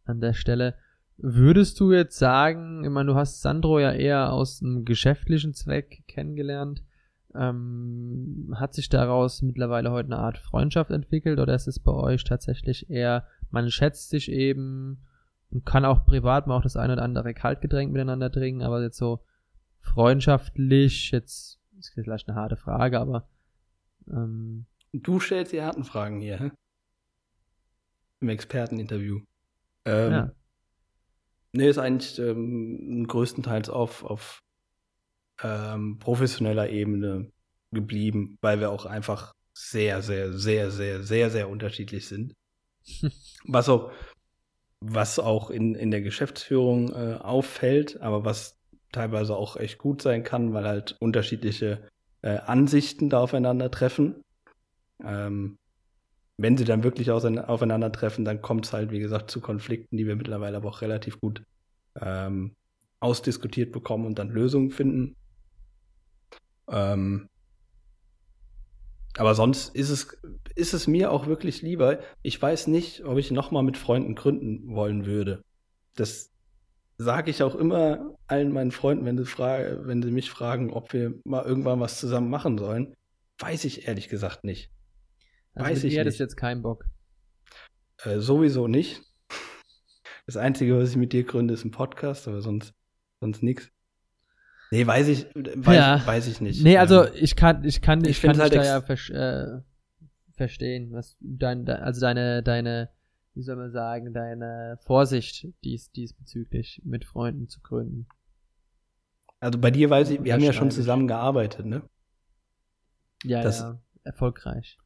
an 0.04 0.20
der 0.20 0.34
Stelle. 0.34 0.76
Würdest 1.18 1.80
du 1.80 1.92
jetzt 1.92 2.18
sagen, 2.18 2.84
ich 2.84 2.90
meine, 2.90 3.12
du 3.12 3.14
hast 3.16 3.40
Sandro 3.40 3.78
ja 3.78 3.92
eher 3.92 4.32
aus 4.32 4.62
einem 4.62 4.84
geschäftlichen 4.84 5.54
Zweck 5.54 6.04
kennengelernt. 6.06 6.82
Ähm, 7.34 8.54
hat 8.58 8.74
sich 8.74 8.88
daraus 8.88 9.42
mittlerweile 9.42 9.90
heute 9.90 10.06
eine 10.06 10.18
Art 10.18 10.38
Freundschaft 10.38 10.90
entwickelt 10.90 11.38
oder 11.38 11.54
ist 11.54 11.68
es 11.68 11.78
bei 11.78 11.92
euch 11.92 12.24
tatsächlich 12.24 12.88
eher, 12.88 13.26
man 13.50 13.70
schätzt 13.70 14.08
sich 14.08 14.30
eben 14.30 15.02
und 15.50 15.66
kann 15.66 15.84
auch 15.84 16.06
privat 16.06 16.46
mal 16.46 16.56
auch 16.56 16.62
das 16.62 16.76
eine 16.76 16.94
oder 16.94 17.02
andere 17.02 17.34
Kaltgetränk 17.34 17.92
miteinander 17.92 18.32
trinken, 18.32 18.62
aber 18.62 18.82
jetzt 18.82 18.96
so 18.96 19.20
freundschaftlich, 19.80 21.10
jetzt 21.10 21.60
ist 21.78 21.92
vielleicht 21.92 22.28
eine 22.28 22.38
harte 22.38 22.56
Frage, 22.56 22.98
aber 22.98 23.28
ähm, 24.10 24.66
Du 25.02 25.20
stellst 25.20 25.52
die 25.52 25.62
harten 25.62 25.84
Fragen 25.84 26.20
hier, 26.20 26.38
hä? 26.38 26.50
Im 28.20 28.28
Experteninterview. 28.30 29.20
Ähm, 29.84 30.12
ja. 30.12 30.32
Nee, 31.52 31.68
ist 31.68 31.78
eigentlich 31.78 32.18
ähm, 32.18 33.06
größtenteils 33.06 33.70
auf, 33.70 34.04
auf 34.04 34.42
ähm, 35.42 35.98
professioneller 35.98 36.68
Ebene 36.70 37.30
geblieben, 37.72 38.38
weil 38.40 38.60
wir 38.60 38.70
auch 38.70 38.86
einfach 38.86 39.34
sehr, 39.52 40.02
sehr, 40.02 40.32
sehr, 40.32 40.70
sehr, 40.70 41.02
sehr, 41.02 41.30
sehr 41.30 41.48
unterschiedlich 41.48 42.08
sind. 42.08 42.34
was 43.44 43.68
auch, 43.68 43.90
was 44.80 45.18
auch 45.18 45.50
in, 45.50 45.74
in 45.74 45.90
der 45.90 46.02
Geschäftsführung 46.02 46.92
äh, 46.92 47.14
auffällt, 47.14 48.00
aber 48.00 48.24
was 48.24 48.58
teilweise 48.92 49.36
auch 49.36 49.56
echt 49.56 49.78
gut 49.78 50.02
sein 50.02 50.24
kann, 50.24 50.52
weil 50.52 50.66
halt 50.66 50.96
unterschiedliche 51.00 51.88
äh, 52.22 52.36
Ansichten 52.38 53.10
da 53.10 53.20
aufeinandertreffen. 53.20 54.22
Ähm, 55.04 55.58
wenn 56.38 56.56
sie 56.56 56.64
dann 56.64 56.84
wirklich 56.84 57.10
aufeinandertreffen, 57.10 58.24
dann 58.24 58.42
kommt 58.42 58.66
es 58.66 58.72
halt, 58.72 58.90
wie 58.90 58.98
gesagt, 58.98 59.30
zu 59.30 59.40
Konflikten, 59.40 59.96
die 59.96 60.06
wir 60.06 60.16
mittlerweile 60.16 60.58
aber 60.58 60.68
auch 60.68 60.82
relativ 60.82 61.20
gut 61.20 61.42
ähm, 62.00 62.54
ausdiskutiert 63.00 63.72
bekommen 63.72 64.06
und 64.06 64.18
dann 64.18 64.28
Lösungen 64.28 64.70
finden. 64.70 65.16
Ähm, 66.68 67.28
aber 69.16 69.34
sonst 69.34 69.74
ist 69.74 69.88
es, 69.88 70.18
ist 70.54 70.74
es 70.74 70.86
mir 70.86 71.10
auch 71.10 71.26
wirklich 71.26 71.62
lieber. 71.62 72.00
Ich 72.22 72.40
weiß 72.40 72.66
nicht, 72.66 73.04
ob 73.04 73.16
ich 73.16 73.30
nochmal 73.30 73.62
mit 73.62 73.78
Freunden 73.78 74.14
gründen 74.14 74.74
wollen 74.74 75.06
würde. 75.06 75.42
Das 75.94 76.30
sage 76.98 77.30
ich 77.30 77.42
auch 77.42 77.54
immer 77.54 78.14
allen 78.26 78.52
meinen 78.52 78.72
Freunden, 78.72 79.06
wenn 79.06 79.16
sie, 79.16 79.24
wenn 79.24 80.02
sie 80.02 80.10
mich 80.10 80.30
fragen, 80.30 80.70
ob 80.70 80.92
wir 80.92 81.14
mal 81.24 81.44
irgendwann 81.44 81.80
was 81.80 81.98
zusammen 81.98 82.28
machen 82.28 82.58
sollen. 82.58 82.94
Weiß 83.38 83.64
ich 83.64 83.88
ehrlich 83.88 84.08
gesagt 84.08 84.44
nicht. 84.44 84.70
Also 85.56 85.70
Weiß 85.70 85.82
mit 85.82 85.92
ich 85.92 85.98
hättest 85.98 86.20
jetzt 86.20 86.36
keinen 86.36 86.62
Bock. 86.62 86.84
Äh, 88.04 88.20
sowieso 88.20 88.68
nicht. 88.68 89.02
Das 90.26 90.36
Einzige, 90.36 90.76
was 90.76 90.90
ich 90.90 90.96
mit 90.96 91.12
dir 91.12 91.22
gründe, 91.22 91.54
ist 91.54 91.64
ein 91.64 91.70
Podcast, 91.70 92.26
aber 92.26 92.40
sonst, 92.42 92.74
sonst 93.20 93.44
nichts. 93.44 93.70
Nee, 94.72 94.84
weiß 94.84 95.06
ich, 95.06 95.26
weiß, 95.36 95.76
ja. 95.76 96.04
weiß 96.04 96.26
ich 96.26 96.40
nicht. 96.40 96.64
Nee, 96.64 96.78
also 96.78 97.06
ich 97.14 97.36
kann, 97.36 97.62
ich 97.62 97.80
kann, 97.80 98.04
ich, 98.04 98.10
ich 98.10 98.22
kann 98.22 98.36
halt 98.36 98.52
da 98.52 98.64
ja 98.64 98.82
ver 98.82 98.96
äh, 99.10 99.62
verstehen, 100.32 100.90
was 100.90 101.16
dein, 101.20 101.68
also 101.68 102.00
deine, 102.00 102.42
deine, 102.42 102.90
wie 103.34 103.42
soll 103.42 103.54
man 103.54 103.70
sagen, 103.70 104.12
deine 104.12 104.80
Vorsicht 104.82 105.46
dies, 105.62 105.92
diesbezüglich 105.92 106.82
mit 106.84 107.04
Freunden 107.04 107.48
zu 107.48 107.60
gründen. 107.60 108.08
Also 109.38 109.60
bei 109.60 109.70
dir 109.70 109.90
weiß 109.90 110.10
ich, 110.10 110.24
wir 110.24 110.32
haben 110.32 110.42
ja 110.42 110.52
schon 110.52 110.72
zusammen 110.72 111.06
gearbeitet, 111.06 111.66
ne? 111.66 111.88
Ja, 113.22 113.42
das, 113.42 113.60
ja, 113.60 113.80
erfolgreich. 114.02 114.76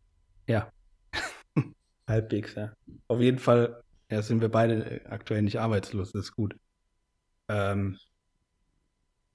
Ja. 0.51 0.73
Halbwegs, 2.09 2.57
ja. 2.57 2.73
Auf 3.07 3.21
jeden 3.21 3.39
Fall 3.39 3.83
ja, 4.11 4.21
sind 4.21 4.41
wir 4.41 4.49
beide 4.49 5.03
aktuell 5.09 5.43
nicht 5.43 5.61
arbeitslos, 5.61 6.11
das 6.11 6.25
ist 6.25 6.33
gut. 6.33 6.57
Ähm, 7.49 7.97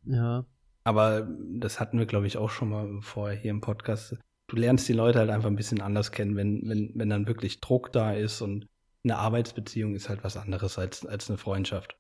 ja. 0.03 0.45
Aber 0.83 1.27
das 1.53 1.79
hatten 1.79 1.97
wir, 1.97 2.05
glaube 2.05 2.27
ich, 2.27 2.37
auch 2.37 2.49
schon 2.49 2.69
mal 2.69 3.01
vorher 3.01 3.37
hier 3.37 3.51
im 3.51 3.61
Podcast. 3.61 4.17
Du 4.47 4.57
lernst 4.57 4.87
die 4.89 4.93
Leute 4.93 5.19
halt 5.19 5.29
einfach 5.29 5.47
ein 5.47 5.55
bisschen 5.55 5.81
anders 5.81 6.11
kennen, 6.11 6.35
wenn, 6.35 6.67
wenn, 6.67 6.91
wenn 6.93 7.09
dann 7.09 7.27
wirklich 7.27 7.61
Druck 7.61 7.93
da 7.93 8.11
ist 8.11 8.41
und 8.41 8.67
eine 9.05 9.17
Arbeitsbeziehung 9.17 9.95
ist 9.95 10.09
halt 10.09 10.23
was 10.25 10.35
anderes 10.35 10.77
als, 10.77 11.05
als 11.05 11.29
eine 11.29 11.37
Freundschaft. 11.37 11.95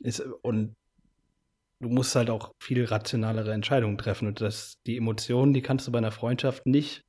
Ist, 0.00 0.20
und 0.42 0.74
du 1.78 1.88
musst 1.88 2.16
halt 2.16 2.28
auch 2.28 2.52
viel 2.58 2.84
rationalere 2.84 3.52
Entscheidungen 3.52 3.98
treffen. 3.98 4.26
Und 4.26 4.40
das, 4.40 4.78
die 4.84 4.96
Emotionen, 4.96 5.54
die 5.54 5.62
kannst 5.62 5.86
du 5.86 5.92
bei 5.92 5.98
einer 5.98 6.10
Freundschaft 6.10 6.66
nicht 6.66 7.04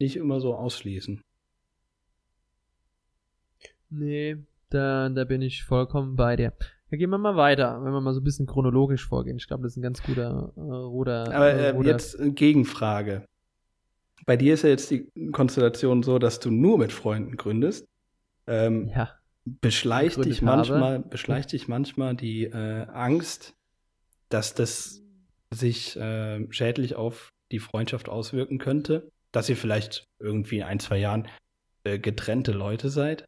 nicht 0.00 0.16
immer 0.16 0.40
so 0.40 0.54
ausschließen. 0.54 1.22
Nee, 3.90 4.36
da, 4.70 5.08
da 5.08 5.24
bin 5.24 5.42
ich 5.42 5.64
vollkommen 5.64 6.16
bei 6.16 6.36
dir. 6.36 6.52
Ja, 6.90 6.98
gehen 6.98 7.10
wir 7.10 7.18
mal 7.18 7.36
weiter, 7.36 7.82
wenn 7.82 7.92
wir 7.92 8.00
mal 8.00 8.14
so 8.14 8.20
ein 8.20 8.24
bisschen 8.24 8.46
chronologisch 8.46 9.06
vorgehen. 9.06 9.36
Ich 9.36 9.46
glaube, 9.46 9.62
das 9.62 9.72
ist 9.72 9.76
ein 9.76 9.82
ganz 9.82 10.02
guter 10.02 10.52
äh, 10.56 10.60
Ruder. 10.60 11.32
Aber 11.32 11.50
äh, 11.50 11.70
Ruder. 11.70 11.90
jetzt 11.90 12.16
Gegenfrage. 12.20 13.24
Bei 14.26 14.36
dir 14.36 14.54
ist 14.54 14.62
ja 14.62 14.70
jetzt 14.70 14.90
die 14.90 15.08
Konstellation 15.32 16.02
so, 16.02 16.18
dass 16.18 16.40
du 16.40 16.50
nur 16.50 16.78
mit 16.78 16.92
Freunden 16.92 17.36
gründest. 17.36 17.86
Ähm, 18.46 18.88
ja. 18.88 19.10
Beschleicht 19.44 20.24
dich 20.24 20.42
manchmal, 20.42 21.00
beschleicht 21.00 21.52
dich 21.52 21.66
manchmal 21.66 22.14
die 22.14 22.44
äh, 22.44 22.86
Angst, 22.88 23.54
dass 24.28 24.54
das 24.54 25.02
sich 25.50 25.96
äh, 25.96 26.46
schädlich 26.52 26.94
auf 26.94 27.32
die 27.50 27.58
Freundschaft 27.58 28.08
auswirken 28.08 28.58
könnte? 28.58 29.10
Dass 29.32 29.48
ihr 29.48 29.56
vielleicht 29.56 30.08
irgendwie 30.18 30.58
in 30.58 30.64
ein, 30.64 30.80
zwei 30.80 30.98
Jahren 30.98 31.28
äh, 31.84 31.98
getrennte 31.98 32.52
Leute 32.52 32.90
seid? 32.90 33.24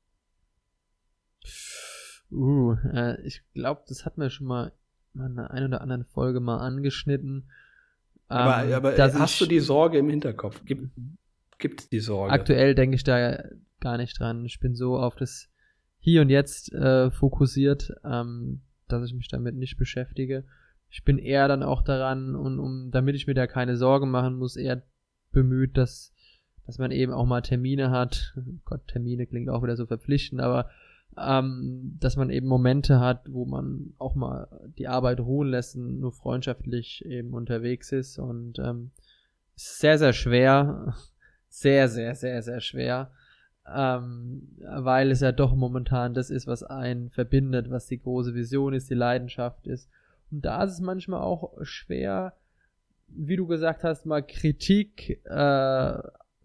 Uh, 2.31 2.75
äh, 2.93 3.21
ich 3.23 3.43
glaube, 3.55 3.83
das 3.89 4.05
hatten 4.05 4.21
wir 4.21 4.31
schon 4.31 4.47
mal 4.47 4.73
in 5.15 5.21
einer 5.21 5.51
ein 5.51 5.65
oder 5.65 5.81
anderen 5.81 6.05
Folge 6.05 6.41
mal 6.41 6.59
angeschnitten. 6.59 7.51
Aber, 8.29 8.65
ähm, 8.65 8.73
aber 8.73 8.97
hast 8.97 9.41
du 9.41 9.47
die 9.47 9.61
Sorge 9.61 9.99
im 9.99 10.09
Hinterkopf? 10.09 10.63
Gibt 10.65 11.81
es 11.81 11.89
die 11.89 12.01
Sorge? 12.01 12.33
Aktuell 12.33 12.75
denke 12.75 12.97
ich 12.97 13.05
da 13.05 13.45
gar 13.81 13.99
nicht 13.99 14.19
dran. 14.19 14.45
Ich 14.45 14.61
bin 14.61 14.75
so 14.75 14.97
auf 14.97 15.17
das 15.17 15.51
Hier 15.99 16.23
und 16.23 16.31
Jetzt 16.31 16.73
äh, 16.73 17.11
fokussiert, 17.11 17.93
ähm, 18.05 18.63
dass 18.89 19.07
ich 19.07 19.15
mich 19.15 19.29
damit 19.29 19.55
nicht 19.55 19.77
beschäftige. 19.77 20.45
Ich 20.89 21.05
bin 21.05 21.19
eher 21.19 21.49
dann 21.49 21.63
auch 21.63 21.83
daran, 21.83 22.35
und 22.35 22.59
um, 22.59 22.91
damit 22.91 23.15
ich 23.15 23.27
mir 23.27 23.35
da 23.35 23.47
keine 23.47 23.77
Sorgen 23.77 24.11
machen 24.11 24.37
muss, 24.37 24.57
eher 24.57 24.83
bemüht, 25.33 25.77
dass, 25.77 26.13
dass 26.67 26.79
man 26.79 26.91
eben 26.91 27.13
auch 27.13 27.27
mal 27.27 27.43
Termine 27.43 27.91
hat. 27.91 28.37
Gott, 28.65 28.87
Termine 28.87 29.27
klingt 29.27 29.51
auch 29.51 29.63
wieder 29.63 29.77
so 29.77 29.87
verpflichtend, 29.87 30.41
aber 30.41 30.71
ähm, 31.19 31.99
dass 32.01 32.17
man 32.17 32.31
eben 32.31 32.47
Momente 32.47 33.01
hat, 33.01 33.31
wo 33.31 33.45
man 33.45 33.93
auch 33.99 34.15
mal 34.15 34.49
die 34.79 34.89
Arbeit 34.89 35.21
ruhen 35.21 35.49
lässt 35.49 35.77
und 35.77 36.01
nur 36.01 36.13
freundschaftlich 36.13 37.05
eben 37.05 37.35
unterwegs 37.35 37.93
ist 37.93 38.19
und 38.19 38.59
ähm, 38.59 38.93
sehr, 39.55 39.99
sehr 39.99 40.13
schwer, 40.13 40.95
sehr, 41.49 41.89
sehr, 41.89 42.15
sehr, 42.15 42.43
sehr 42.43 42.61
schwer, 42.61 43.11
ähm, 43.67 44.57
weil 44.61 45.11
es 45.11 45.21
ja 45.21 45.33
doch 45.33 45.55
momentan 45.55 46.15
das 46.15 46.31
ist, 46.31 46.47
was 46.47 46.63
einen 46.63 47.11
verbindet, 47.11 47.71
was 47.71 47.87
die 47.87 48.01
große 48.01 48.35
Vision 48.35 48.73
ist, 48.73 48.89
die 48.89 48.95
Leidenschaft 48.95 49.67
ist. 49.67 49.91
Und 50.31 50.45
da 50.47 50.65
ist 50.65 50.73
es 50.73 50.81
manchmal 50.81 51.21
auch 51.21 51.53
schwer, 51.63 52.35
wie 53.15 53.37
du 53.37 53.47
gesagt 53.47 53.85
hast, 53.85 54.07
mal 54.07 54.23
Kritik 54.23 55.21
äh, 55.25 55.93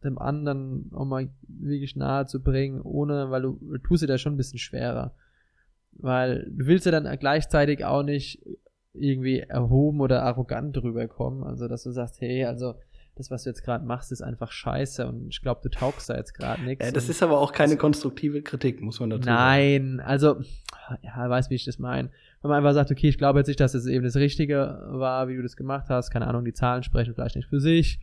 dem 0.03 0.17
anderen 0.17 0.91
auch 0.93 1.05
mal 1.05 1.29
wirklich 1.47 1.95
nahe 1.95 2.25
zu 2.25 2.41
bringen, 2.41 2.81
ohne, 2.81 3.31
weil 3.31 3.41
du, 3.41 3.77
tust 3.79 4.03
dir 4.03 4.07
da 4.07 4.17
schon 4.17 4.33
ein 4.33 4.37
bisschen 4.37 4.59
schwerer. 4.59 5.13
Weil 5.93 6.45
du 6.51 6.67
willst 6.67 6.85
ja 6.85 6.91
dann 6.91 7.17
gleichzeitig 7.17 7.83
auch 7.83 8.03
nicht 8.03 8.45
irgendwie 8.93 9.39
erhoben 9.39 10.01
oder 10.01 10.23
arrogant 10.23 10.75
drüber 10.75 11.07
kommen. 11.07 11.43
Also, 11.43 11.67
dass 11.67 11.83
du 11.83 11.91
sagst, 11.91 12.21
hey, 12.21 12.45
also 12.45 12.75
das, 13.17 13.31
was 13.31 13.43
du 13.43 13.49
jetzt 13.49 13.63
gerade 13.63 13.85
machst, 13.85 14.11
ist 14.11 14.21
einfach 14.21 14.51
scheiße 14.51 15.07
und 15.07 15.29
ich 15.29 15.41
glaube, 15.41 15.61
du 15.63 15.69
taugst 15.69 16.09
da 16.09 16.15
jetzt 16.15 16.33
gerade 16.33 16.61
nichts. 16.63 16.85
Ja, 16.85 16.91
das 16.91 17.09
ist 17.09 17.23
aber 17.23 17.39
auch 17.39 17.51
keine 17.51 17.77
konstruktive 17.77 18.41
Kritik, 18.41 18.81
muss 18.81 18.99
man 18.99 19.09
dazu 19.09 19.23
sagen. 19.23 19.95
Nein, 19.95 19.99
also, 19.99 20.41
ja, 21.01 21.29
weiß, 21.29 21.49
wie 21.49 21.55
ich 21.55 21.65
das 21.65 21.79
meine. 21.79 22.09
Wenn 22.41 22.49
man 22.49 22.57
einfach 22.57 22.73
sagt, 22.73 22.91
okay, 22.91 23.09
ich 23.09 23.17
glaube 23.17 23.39
jetzt 23.39 23.47
nicht, 23.47 23.59
dass 23.59 23.73
es 23.73 23.83
das 23.83 23.91
eben 23.91 24.05
das 24.05 24.15
Richtige 24.15 24.79
war, 24.89 25.27
wie 25.27 25.35
du 25.35 25.41
das 25.41 25.55
gemacht 25.55 25.87
hast, 25.89 26.11
keine 26.11 26.27
Ahnung, 26.27 26.45
die 26.45 26.53
Zahlen 26.53 26.83
sprechen 26.83 27.13
vielleicht 27.13 27.35
nicht 27.35 27.49
für 27.49 27.59
sich, 27.59 27.99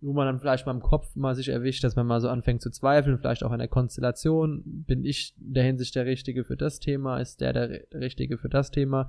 wo 0.00 0.12
man 0.12 0.26
dann 0.26 0.38
vielleicht 0.38 0.66
mal 0.66 0.72
im 0.72 0.80
Kopf 0.80 1.14
mal 1.14 1.34
sich 1.34 1.48
erwischt, 1.48 1.84
dass 1.84 1.96
man 1.96 2.06
mal 2.06 2.20
so 2.20 2.28
anfängt 2.28 2.62
zu 2.62 2.70
zweifeln, 2.70 3.18
vielleicht 3.18 3.44
auch 3.44 3.52
in 3.52 3.58
der 3.58 3.68
Konstellation, 3.68 4.62
bin 4.64 5.04
ich 5.04 5.34
in 5.40 5.54
der 5.54 5.64
Hinsicht 5.64 5.94
der 5.94 6.06
Richtige 6.06 6.44
für 6.44 6.56
das 6.56 6.80
Thema, 6.80 7.18
ist 7.18 7.40
der 7.40 7.52
der 7.52 7.80
Richtige 7.92 8.38
für 8.38 8.48
das 8.48 8.70
Thema, 8.70 9.08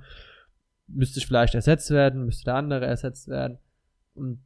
müsste 0.86 1.18
ich 1.18 1.26
vielleicht 1.26 1.54
ersetzt 1.54 1.90
werden, 1.90 2.24
müsste 2.24 2.44
der 2.44 2.56
andere 2.56 2.86
ersetzt 2.86 3.28
werden 3.28 3.58
und 4.14 4.40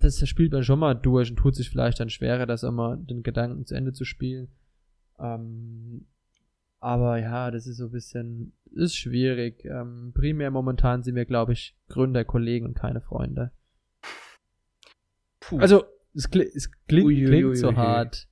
das 0.00 0.26
spielt 0.28 0.52
man 0.52 0.62
schon 0.62 0.78
mal 0.78 0.94
durch 0.94 1.30
und 1.30 1.36
tut 1.36 1.56
sich 1.56 1.70
vielleicht 1.70 2.00
dann 2.00 2.10
schwerer, 2.10 2.46
das 2.46 2.62
immer 2.62 2.96
den 2.96 3.22
Gedanken 3.22 3.66
zu 3.66 3.74
Ende 3.74 3.92
zu 3.92 4.04
spielen. 4.04 4.48
Ähm, 5.18 6.06
aber 6.80 7.18
ja, 7.18 7.50
das 7.50 7.66
ist 7.66 7.78
so 7.78 7.86
ein 7.86 7.90
bisschen, 7.90 8.52
ist 8.72 8.96
schwierig. 8.96 9.64
Ähm, 9.64 10.12
primär 10.14 10.50
momentan 10.50 11.02
sind 11.02 11.16
wir, 11.16 11.24
glaube 11.24 11.52
ich, 11.52 11.76
Gründer, 11.88 12.24
Kollegen 12.24 12.66
und 12.66 12.74
keine 12.74 13.00
Freunde. 13.00 13.50
Puh. 15.40 15.58
Also, 15.58 15.84
es, 16.14 16.30
kli 16.30 16.42
es 16.42 16.70
klingt, 16.86 17.06
ui, 17.06 17.24
klingt 17.24 17.56
so 17.56 17.74
hart. 17.74 18.28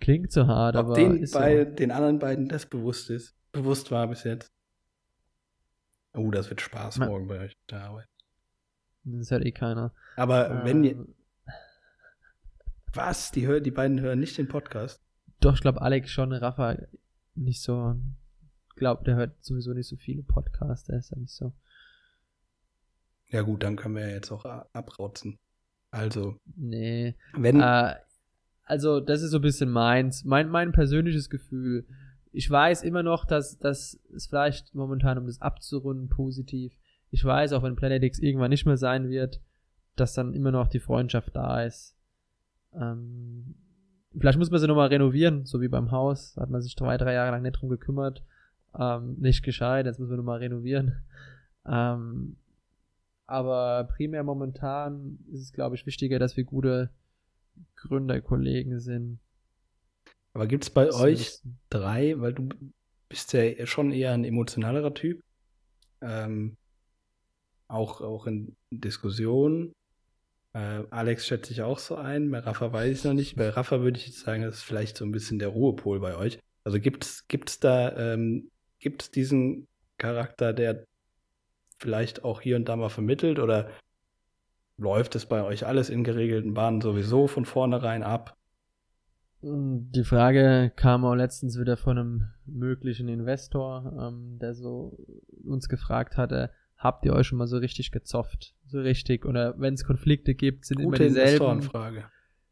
Klingt 0.00 0.32
so 0.32 0.46
hart, 0.46 0.76
Ob 0.76 0.86
aber. 0.86 0.94
Den, 0.94 1.26
bei 1.32 1.64
so. 1.64 1.70
den 1.70 1.90
anderen 1.90 2.18
beiden 2.18 2.48
das 2.48 2.66
bewusst 2.66 3.08
ist, 3.08 3.34
bewusst 3.52 3.90
war 3.90 4.08
bis 4.08 4.24
jetzt. 4.24 4.52
Oh, 6.14 6.30
das 6.30 6.50
wird 6.50 6.60
Spaß 6.60 6.98
Man, 6.98 7.08
morgen 7.08 7.28
bei 7.28 7.40
euch 7.40 7.56
der 7.70 7.84
Arbeit. 7.84 8.08
Das 9.04 9.30
hört 9.30 9.44
eh 9.44 9.52
keiner. 9.52 9.92
Aber 10.16 10.50
ähm, 10.50 10.60
wenn 10.64 10.84
ihr. 10.84 11.06
Was? 12.94 13.30
Die, 13.30 13.46
hör, 13.46 13.60
die 13.60 13.70
beiden 13.70 14.00
hören 14.00 14.20
nicht 14.20 14.36
den 14.38 14.48
Podcast? 14.48 15.02
Doch, 15.40 15.54
ich 15.54 15.60
glaube, 15.60 15.80
Alex 15.80 16.10
schon, 16.10 16.32
Rafa 16.32 16.76
nicht 17.34 17.62
so. 17.62 17.96
Ich 18.68 18.76
glaube, 18.76 19.04
der 19.04 19.16
hört 19.16 19.42
sowieso 19.44 19.72
nicht 19.72 19.88
so 19.88 19.96
viele 19.96 20.22
Podcasts, 20.22 20.86
der 20.86 20.98
ist 20.98 21.10
ja 21.10 21.18
nicht 21.18 21.32
so. 21.32 21.52
Ja, 23.30 23.42
gut, 23.42 23.62
dann 23.62 23.76
können 23.76 23.96
wir 23.96 24.08
ja 24.08 24.14
jetzt 24.14 24.30
auch 24.30 24.44
abrotzen. 24.44 25.38
Also. 25.90 26.38
Nee. 26.56 27.16
Wenn. 27.34 27.60
Äh, 27.60 27.94
also, 28.64 29.00
das 29.00 29.22
ist 29.22 29.30
so 29.30 29.38
ein 29.38 29.42
bisschen 29.42 29.70
meins. 29.70 30.24
Mein, 30.24 30.48
mein 30.48 30.72
persönliches 30.72 31.30
Gefühl. 31.30 31.86
Ich 32.30 32.48
weiß 32.48 32.82
immer 32.82 33.02
noch, 33.02 33.24
dass, 33.24 33.58
dass 33.58 34.00
es 34.14 34.26
vielleicht 34.26 34.74
momentan, 34.74 35.18
um 35.18 35.26
das 35.26 35.40
abzurunden, 35.40 36.08
positiv 36.08 36.72
ich 37.12 37.24
weiß, 37.24 37.52
auch 37.52 37.62
wenn 37.62 37.76
Planet 37.76 38.02
X 38.02 38.18
irgendwann 38.18 38.50
nicht 38.50 38.66
mehr 38.66 38.78
sein 38.78 39.10
wird, 39.10 39.40
dass 39.96 40.14
dann 40.14 40.32
immer 40.32 40.50
noch 40.50 40.66
die 40.66 40.80
Freundschaft 40.80 41.36
da 41.36 41.62
ist. 41.62 41.94
Ähm, 42.74 43.54
vielleicht 44.16 44.38
muss 44.38 44.50
man 44.50 44.58
sie 44.58 44.66
nochmal 44.66 44.88
renovieren, 44.88 45.44
so 45.44 45.60
wie 45.60 45.68
beim 45.68 45.90
Haus. 45.90 46.32
Da 46.34 46.42
hat 46.42 46.50
man 46.50 46.62
sich 46.62 46.74
zwei, 46.74 46.96
drei 46.96 47.12
Jahre 47.12 47.32
lang 47.32 47.42
nicht 47.42 47.60
drum 47.60 47.68
gekümmert. 47.68 48.24
Ähm, 48.78 49.16
nicht 49.18 49.42
gescheit, 49.42 49.84
jetzt 49.84 50.00
müssen 50.00 50.10
wir 50.10 50.16
nochmal 50.16 50.38
renovieren. 50.38 51.02
Ähm, 51.66 52.36
aber 53.26 53.84
primär 53.84 54.24
momentan 54.24 55.18
ist 55.30 55.42
es, 55.42 55.52
glaube 55.52 55.76
ich, 55.76 55.84
wichtiger, 55.84 56.18
dass 56.18 56.38
wir 56.38 56.44
gute 56.44 56.88
Gründerkollegen 57.76 58.80
sind. 58.80 59.20
Aber 60.32 60.46
gibt 60.46 60.64
es 60.64 60.70
bei 60.70 60.86
das 60.86 60.98
euch 60.98 61.40
drei, 61.68 62.18
weil 62.18 62.32
du 62.32 62.48
bist 63.10 63.34
ja 63.34 63.66
schon 63.66 63.92
eher 63.92 64.12
ein 64.12 64.24
emotionalerer 64.24 64.94
Typ, 64.94 65.22
ähm, 66.00 66.56
auch, 67.72 68.00
auch 68.00 68.26
in 68.26 68.56
Diskussionen. 68.70 69.72
Äh, 70.52 70.84
Alex 70.90 71.26
schätze 71.26 71.52
ich 71.52 71.62
auch 71.62 71.78
so 71.78 71.96
ein, 71.96 72.30
bei 72.30 72.40
Rafa 72.40 72.72
weiß 72.72 72.98
ich 72.98 73.04
noch 73.04 73.14
nicht. 73.14 73.36
Bei 73.36 73.48
Rafa 73.48 73.80
würde 73.80 73.98
ich 73.98 74.06
jetzt 74.06 74.20
sagen, 74.20 74.42
das 74.42 74.56
ist 74.56 74.62
vielleicht 74.62 74.96
so 74.96 75.04
ein 75.04 75.12
bisschen 75.12 75.38
der 75.38 75.48
Ruhepol 75.48 76.00
bei 76.00 76.16
euch. 76.16 76.38
Also 76.64 76.78
gibt 76.78 77.04
es 77.04 77.60
da, 77.60 77.96
ähm, 77.96 78.50
gibt 78.78 79.02
es 79.02 79.10
diesen 79.10 79.66
Charakter, 79.98 80.52
der 80.52 80.84
vielleicht 81.78 82.24
auch 82.24 82.40
hier 82.40 82.56
und 82.56 82.68
da 82.68 82.76
mal 82.76 82.90
vermittelt 82.90 83.38
oder 83.38 83.70
läuft 84.76 85.16
es 85.16 85.26
bei 85.26 85.42
euch 85.42 85.66
alles 85.66 85.90
in 85.90 86.04
geregelten 86.04 86.54
Bahnen 86.54 86.80
sowieso 86.80 87.26
von 87.26 87.44
vornherein 87.44 88.02
ab? 88.02 88.36
Die 89.44 90.04
Frage 90.04 90.72
kam 90.76 91.04
auch 91.04 91.14
letztens 91.14 91.58
wieder 91.58 91.76
von 91.76 91.98
einem 91.98 92.28
möglichen 92.46 93.08
Investor, 93.08 93.92
ähm, 94.00 94.38
der 94.38 94.54
so 94.54 94.96
uns 95.44 95.68
gefragt 95.68 96.16
hatte, 96.16 96.50
habt 96.82 97.04
ihr 97.04 97.12
euch 97.12 97.28
schon 97.28 97.38
mal 97.38 97.46
so 97.46 97.58
richtig 97.58 97.92
gezofft? 97.92 98.54
So 98.66 98.80
richtig. 98.80 99.24
Oder 99.24 99.54
wenn 99.58 99.74
es 99.74 99.84
Konflikte 99.84 100.34
gibt, 100.34 100.64
sind 100.64 100.82
Gute 100.82 101.04
immer 101.04 101.08
dieselben. 101.08 101.62
Frage. 101.62 102.04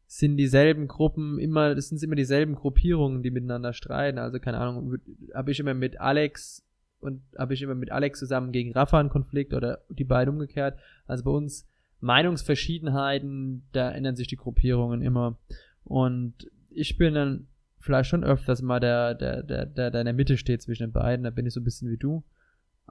Sind 0.07 0.37
dieselben 0.37 0.87
Gruppen 0.87 1.39
immer, 1.39 1.73
das 1.75 1.89
sind 1.89 2.01
immer 2.03 2.15
dieselben 2.15 2.55
Gruppierungen, 2.55 3.23
die 3.23 3.31
miteinander 3.31 3.73
streiten. 3.73 4.19
Also 4.19 4.39
keine 4.39 4.57
Ahnung, 4.57 4.97
habe 5.33 5.51
ich 5.51 5.59
immer 5.59 5.73
mit 5.73 5.99
Alex 5.99 6.65
und 6.99 7.21
habe 7.37 7.53
ich 7.53 7.61
immer 7.61 7.75
mit 7.75 7.91
Alex 7.91 8.19
zusammen 8.19 8.51
gegen 8.51 8.73
Rafa 8.73 8.99
einen 8.99 9.09
Konflikt 9.09 9.53
oder 9.53 9.83
die 9.89 10.03
beiden 10.03 10.33
umgekehrt. 10.33 10.77
Also 11.07 11.23
bei 11.23 11.31
uns 11.31 11.67
Meinungsverschiedenheiten, 12.01 13.67
da 13.71 13.91
ändern 13.91 14.15
sich 14.15 14.27
die 14.27 14.35
Gruppierungen 14.37 15.01
immer. 15.01 15.37
Und 15.83 16.49
ich 16.69 16.97
bin 16.97 17.13
dann 17.13 17.47
vielleicht 17.79 18.09
schon 18.09 18.23
öfters 18.23 18.61
mal 18.61 18.79
der, 18.79 19.15
der, 19.15 19.43
der, 19.43 19.65
der, 19.65 19.91
der 19.91 20.01
in 20.01 20.05
der 20.05 20.13
Mitte 20.13 20.37
steht 20.37 20.61
zwischen 20.61 20.83
den 20.83 20.91
beiden. 20.91 21.23
Da 21.23 21.29
bin 21.29 21.45
ich 21.45 21.53
so 21.53 21.59
ein 21.59 21.63
bisschen 21.65 21.89
wie 21.89 21.97
du. 21.97 22.23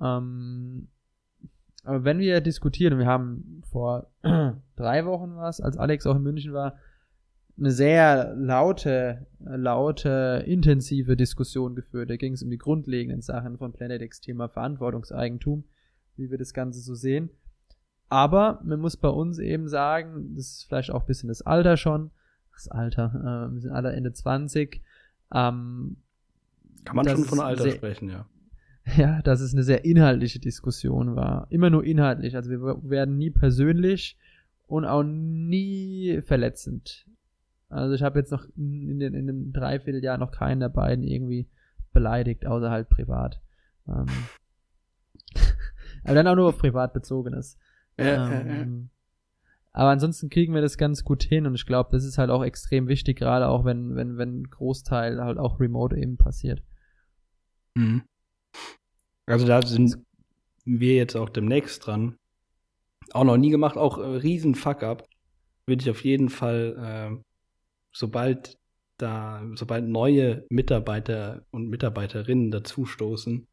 Ähm, 0.01 0.89
aber 1.85 2.05
wenn 2.05 2.19
wir 2.19 2.41
diskutieren, 2.41 2.99
wir 2.99 3.07
haben 3.07 3.63
vor 3.71 4.11
drei 4.77 5.07
Wochen 5.07 5.37
was, 5.37 5.61
als 5.61 5.77
Alex 5.77 6.07
auch 6.07 6.17
in 6.17 6.23
München 6.23 6.53
war, 6.53 6.77
eine 7.59 7.71
sehr 7.71 8.35
laute, 8.37 9.27
laute, 9.39 10.43
intensive 10.47 11.17
Diskussion 11.17 11.75
geführt. 11.75 12.09
Da 12.09 12.17
ging 12.17 12.33
es 12.33 12.43
um 12.43 12.51
die 12.51 12.59
grundlegenden 12.59 13.21
Sachen 13.21 13.59
von 13.59 13.73
Planet 13.73 14.01
X 14.01 14.21
Thema 14.21 14.49
Verantwortungseigentum, 14.49 15.65
wie 16.17 16.31
wir 16.31 16.39
das 16.39 16.55
Ganze 16.55 16.81
so 16.81 16.95
sehen. 16.95 17.31
Aber 18.09 18.61
man 18.65 18.81
muss 18.81 18.97
bei 18.97 19.09
uns 19.09 19.39
eben 19.39 19.69
sagen, 19.69 20.35
das 20.37 20.47
ist 20.47 20.65
vielleicht 20.65 20.91
auch 20.91 21.03
ein 21.03 21.07
bisschen 21.07 21.29
das 21.29 21.43
Alter 21.43 21.77
schon, 21.77 22.11
das 22.55 22.69
Alter, 22.69 23.49
äh, 23.51 23.55
wir 23.55 23.61
sind 23.61 23.73
alle 23.73 23.93
Ende 23.93 24.13
20. 24.13 24.83
Ähm, 25.33 25.97
Kann 26.85 26.97
man 26.97 27.09
schon 27.09 27.25
von 27.25 27.41
Alter 27.41 27.71
sprechen, 27.71 28.09
ja. 28.11 28.27
Ja, 28.97 29.23
dass 29.23 29.41
es 29.41 29.53
eine 29.53 29.63
sehr 29.63 29.85
inhaltliche 29.85 30.39
Diskussion 30.39 31.17
war. 31.17 31.47
Immer 31.51 31.71
nur 31.71 31.85
inhaltlich. 31.85 32.37
Also 32.37 32.51
wir 32.51 32.61
werden 32.61 33.19
nie 33.19 33.31
persönlich 33.31 34.17
und 34.67 34.85
auch 34.85 35.03
nie 35.03 36.21
verletzend. 36.23 37.07
Also 37.69 37.95
ich 37.95 38.03
habe 38.03 38.19
jetzt 38.19 38.33
noch 38.33 38.45
in 38.57 38.99
den, 38.99 39.15
in 39.15 39.27
den 39.27 39.53
Dreivierteljahr 39.53 40.19
noch 40.19 40.33
keinen 40.33 40.61
der 40.61 40.69
beiden 40.69 41.05
irgendwie 41.05 41.49
beleidigt, 41.93 42.47
außer 42.47 42.71
halt 42.71 42.89
privat. 42.89 43.41
Ähm, 43.89 44.07
aber 46.05 46.15
dann 46.15 46.27
auch 46.27 46.35
nur 46.35 46.49
auf 46.49 46.59
privat 46.59 46.93
bezogenes. 46.93 47.59
ähm, 47.97 48.91
aber 49.73 49.91
ansonsten 49.91 50.31
kriegen 50.31 50.53
wir 50.55 50.63
das 50.63 50.79
ganz 50.79 51.05
gut 51.05 51.23
hin 51.23 51.47
und 51.47 51.55
ich 51.55 51.67
glaube, 51.67 51.91
das 51.93 52.05
ist 52.05 52.19
halt 52.19 52.31
auch 52.31 52.43
extrem 52.43 52.89
wichtig, 52.89 53.19
gerade 53.19 53.49
auch 53.49 53.65
wenn, 53.65 53.95
wenn, 53.95 54.19
wenn 54.19 54.51
Großteil 54.51 55.23
halt 55.23 55.39
auch 55.39 55.61
remote 55.61 55.97
eben 55.97 56.17
passiert. 56.17 56.63
Mhm. 57.75 58.03
Also 59.31 59.47
da 59.47 59.63
sind 59.63 59.97
wir 60.65 60.97
jetzt 60.97 61.15
auch 61.15 61.29
demnächst 61.29 61.87
dran. 61.87 62.17
Auch 63.13 63.23
noch 63.23 63.37
nie 63.37 63.51
gemacht, 63.51 63.77
auch 63.77 63.99
äh, 63.99 64.03
riesen 64.03 64.57
Fuck-up. 64.57 65.09
Würde 65.67 65.83
ich 65.83 65.91
auf 65.91 66.05
jeden 66.05 66.31
Fall, 66.31 67.13
äh, 67.15 67.23
sobald 67.93 68.59
da, 68.99 69.43
sobald 69.55 69.89
neue 69.89 70.45
Mitarbeiter 70.51 71.45
und 71.53 71.69
Mitarbeiterinnen 71.69 72.51
dazustoßen, 72.51 73.47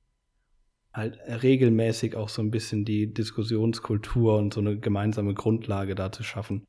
halt 0.94 1.20
regelmäßig 1.44 2.16
auch 2.16 2.30
so 2.30 2.42
ein 2.42 2.50
bisschen 2.50 2.84
die 2.84 3.14
Diskussionskultur 3.14 4.36
und 4.36 4.56
so 4.56 4.62
eine 4.62 4.80
gemeinsame 4.80 5.36
Grundlage 5.36 5.94
da 5.94 6.12
zu 6.12 6.24
schaffen. 6.24 6.66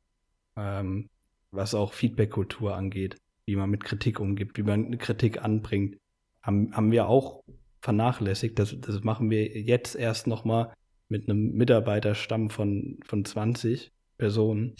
Ähm, 0.55 1.09
was 1.49 1.73
auch 1.73 1.93
Feedback-Kultur 1.93 2.75
angeht, 2.75 3.17
wie 3.47 3.55
man 3.55 3.71
mit 3.71 3.83
Kritik 3.83 4.19
umgibt, 4.19 4.55
wie 4.57 4.63
man 4.63 4.85
eine 4.85 4.97
Kritik 4.99 5.43
anbringt, 5.43 5.97
haben, 6.43 6.75
haben 6.75 6.91
wir 6.91 7.07
auch 7.07 7.43
vernachlässigt. 7.81 8.59
Das, 8.59 8.75
das 8.79 9.03
machen 9.03 9.29
wir 9.29 9.47
jetzt 9.47 9.95
erst 9.95 10.27
noch 10.27 10.45
mal 10.45 10.73
mit 11.07 11.29
einem 11.29 11.53
Mitarbeiterstamm 11.53 12.49
von, 12.49 12.99
von 13.03 13.25
20 13.25 13.91
Personen, 14.17 14.75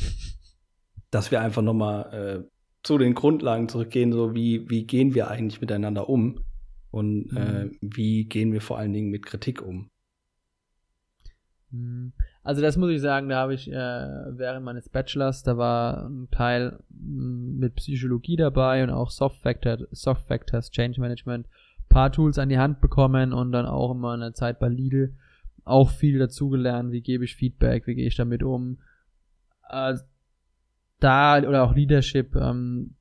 dass 1.11 1.31
wir 1.31 1.41
einfach 1.41 1.61
noch 1.61 1.73
mal 1.73 2.01
äh, 2.13 2.49
zu 2.83 2.97
den 2.97 3.13
Grundlagen 3.13 3.67
zurückgehen, 3.67 4.11
so 4.11 4.35
wie, 4.35 4.69
wie 4.69 4.85
gehen 4.85 5.15
wir 5.15 5.29
eigentlich 5.29 5.59
miteinander 5.61 6.09
um 6.09 6.43
und 6.91 7.31
mhm. 7.31 7.37
äh, 7.37 7.69
wie 7.81 8.25
gehen 8.25 8.53
wir 8.53 8.61
vor 8.61 8.77
allen 8.77 8.93
Dingen 8.93 9.09
mit 9.09 9.25
Kritik 9.25 9.61
um. 9.61 9.89
Mhm. 11.71 12.13
Also 12.43 12.61
das 12.61 12.77
muss 12.77 12.91
ich 12.91 13.01
sagen, 13.01 13.29
da 13.29 13.37
habe 13.37 13.53
ich 13.53 13.69
äh, 13.69 13.73
während 13.73 14.65
meines 14.65 14.89
Bachelors, 14.89 15.43
da 15.43 15.57
war 15.57 16.07
ein 16.07 16.29
Teil 16.31 16.79
mit 16.89 17.75
Psychologie 17.75 18.37
dabei 18.37 18.83
und 18.83 18.89
auch 18.89 19.11
Soft, 19.11 19.41
Factor, 19.41 19.77
Soft 19.91 20.25
Factors, 20.27 20.71
Change 20.71 20.99
Management 20.99 21.47
paar 21.89 22.11
Tools 22.11 22.37
an 22.37 22.49
die 22.49 22.59
Hand 22.59 22.81
bekommen 22.81 23.33
und 23.33 23.51
dann 23.51 23.65
auch 23.65 23.91
immer 23.91 24.13
in 24.13 24.21
der 24.21 24.33
Zeit 24.33 24.59
bei 24.59 24.69
Lidl 24.69 25.15
auch 25.65 25.89
viel 25.89 26.19
dazugelernt, 26.19 26.91
wie 26.91 27.01
gebe 27.01 27.23
ich 27.23 27.35
Feedback, 27.35 27.85
wie 27.87 27.95
gehe 27.95 28.07
ich 28.07 28.15
damit 28.15 28.43
um. 28.43 28.79
Äh, 29.69 29.95
da, 30.99 31.39
oder 31.39 31.63
auch 31.63 31.75
Leadership, 31.75 32.35
ähm, 32.35 32.95